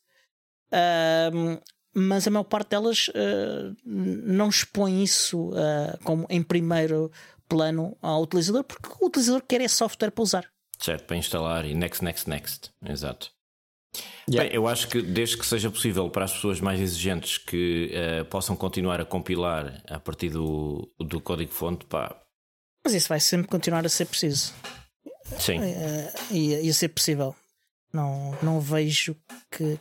uh, 0.73 1.61
mas 1.93 2.27
a 2.27 2.31
maior 2.31 2.45
parte 2.45 2.71
delas 2.71 3.11
não 3.85 4.49
expõe 4.49 5.03
isso 5.03 5.51
como 6.05 6.25
em 6.31 6.41
primeiro 6.41 7.11
plano 7.49 7.99
ao 8.01 8.23
utilizador, 8.23 8.63
porque 8.63 8.89
o 9.01 9.09
utilizador 9.09 9.43
quer 9.43 9.61
esse 9.61 9.75
software 9.75 10.13
para 10.13 10.23
usar. 10.23 10.47
Certo, 10.79 11.05
para 11.05 11.17
instalar 11.17 11.67
e 11.67 11.75
next, 11.75 12.05
next, 12.05 12.31
next. 12.31 12.71
Exato. 12.87 13.33
Yeah. 14.29 14.49
Bem, 14.49 14.57
eu 14.57 14.69
acho 14.69 14.89
que 14.89 15.03
desde 15.03 15.37
que 15.37 15.45
seja 15.45 15.71
possível 15.71 16.09
para 16.09 16.25
as 16.25 16.33
pessoas 16.33 16.61
mais 16.61 16.81
exigentes 16.81 17.39
que 17.39 17.91
uh, 17.93 18.25
possam 18.27 18.55
continuar 18.55 19.01
a 19.01 19.05
compilar 19.05 19.83
a 19.89 19.99
partir 19.99 20.31
do, 20.31 20.89
do 20.99 21.21
código-fonte, 21.21 21.85
pá. 21.87 22.17
Mas 22.85 22.95
isso 22.95 23.09
vai 23.09 23.19
sempre 23.19 23.49
continuar 23.49 23.85
a 23.85 23.89
ser 23.89 24.07
preciso. 24.07 24.55
Sim. 25.39 25.59
Uh, 25.59 26.13
e, 26.31 26.67
e 26.67 26.71
a 26.71 26.75
ser 26.75 26.89
possível. 26.91 27.35
Não, 27.93 28.39
não 28.41 28.61
vejo 28.61 29.17
que, 29.51 29.79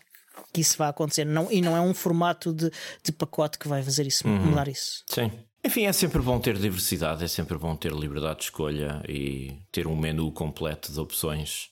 que 0.52 0.62
isso 0.62 0.78
vá 0.78 0.90
acontecer. 0.90 1.26
Não, 1.26 1.52
e 1.52 1.62
não 1.62 1.78
é 1.78 1.82
um 1.82 1.94
formato 1.94 2.52
de, 2.52 2.72
de 3.04 3.12
pacote 3.12 3.60
que 3.60 3.68
vai 3.68 3.84
fazer 3.84 4.08
isso, 4.08 4.28
uhum. 4.28 4.48
mudar 4.48 4.68
isso. 4.68 5.04
Sim. 5.08 5.32
Enfim, 5.64 5.86
é 5.86 5.94
sempre 5.94 6.22
bom 6.22 6.40
ter 6.40 6.58
diversidade, 6.58 7.24
é 7.24 7.28
sempre 7.28 7.58
bom 7.58 7.76
ter 7.76 7.92
liberdade 7.92 8.40
de 8.40 8.44
escolha 8.46 9.04
e 9.08 9.60
ter 9.72 9.88
um 9.88 9.96
menu 9.96 10.32
completo 10.32 10.92
de 10.92 11.00
opções 11.00 11.70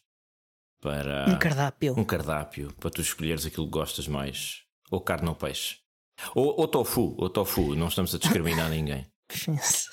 para 0.82 1.26
um 1.30 1.38
cardápio. 1.38 1.94
Um 1.98 2.04
cardápio 2.04 2.74
para 2.80 2.90
tu 2.90 3.02
escolheres 3.02 3.46
aquilo 3.46 3.66
que 3.66 3.72
gostas 3.72 4.08
mais. 4.08 4.62
Ou 4.90 5.02
carne 5.02 5.28
ou 5.28 5.36
peixe. 5.36 5.78
Ou, 6.34 6.60
ou 6.60 6.68
tofu, 6.68 7.16
ou 7.18 7.30
tofu, 7.30 7.76
não 7.76 7.88
estamos 7.88 8.14
a 8.16 8.18
discriminar 8.18 8.70
ninguém. 8.72 9.06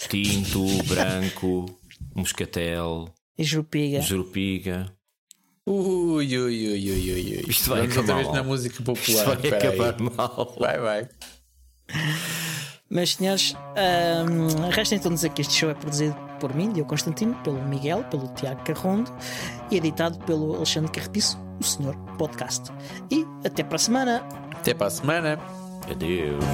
Tinto, 0.08 0.64
branco, 0.84 1.66
moscatel, 2.14 3.12
jurupiga. 3.38 4.00
jurupiga. 4.00 4.96
Ui, 5.66 6.26
ui, 6.26 6.38
ui, 6.38 6.72
ui, 6.72 6.90
ui, 6.90 7.36
ui. 7.38 7.44
Isto 7.48 7.70
vai 7.70 7.80
Vamos 7.80 7.96
outra 7.96 8.14
vez 8.16 8.32
na 8.32 8.42
música 8.42 8.82
popular. 8.82 9.36
Isto 9.36 9.50
vai 9.50 9.58
acabar 9.58 9.94
aí. 9.94 10.10
mal. 10.16 10.56
Vai, 10.58 10.78
vai. 10.78 11.08
Mas, 12.90 13.14
senhores, 13.14 13.54
um, 14.28 14.68
resta 14.68 14.94
então 14.94 15.12
dizer 15.12 15.30
que 15.30 15.40
este 15.40 15.54
show 15.54 15.70
é 15.70 15.74
produzido 15.74 16.14
por 16.44 16.54
mim, 16.54 16.70
Diogo 16.70 16.90
Constantino, 16.90 17.34
pelo 17.36 17.62
Miguel, 17.62 18.04
pelo 18.10 18.28
Tiago 18.34 18.62
Carrondo 18.64 19.10
e 19.70 19.78
editado 19.78 20.18
pelo 20.26 20.56
Alexandre 20.56 20.92
Carrepiço, 20.92 21.38
o 21.58 21.64
Senhor 21.64 21.96
Podcast. 22.18 22.70
E 23.10 23.26
até 23.46 23.64
para 23.64 23.76
a 23.76 23.78
semana. 23.78 24.22
Até 24.52 24.74
para 24.74 24.88
a 24.88 24.90
semana. 24.90 25.38
Adeus. 25.90 26.44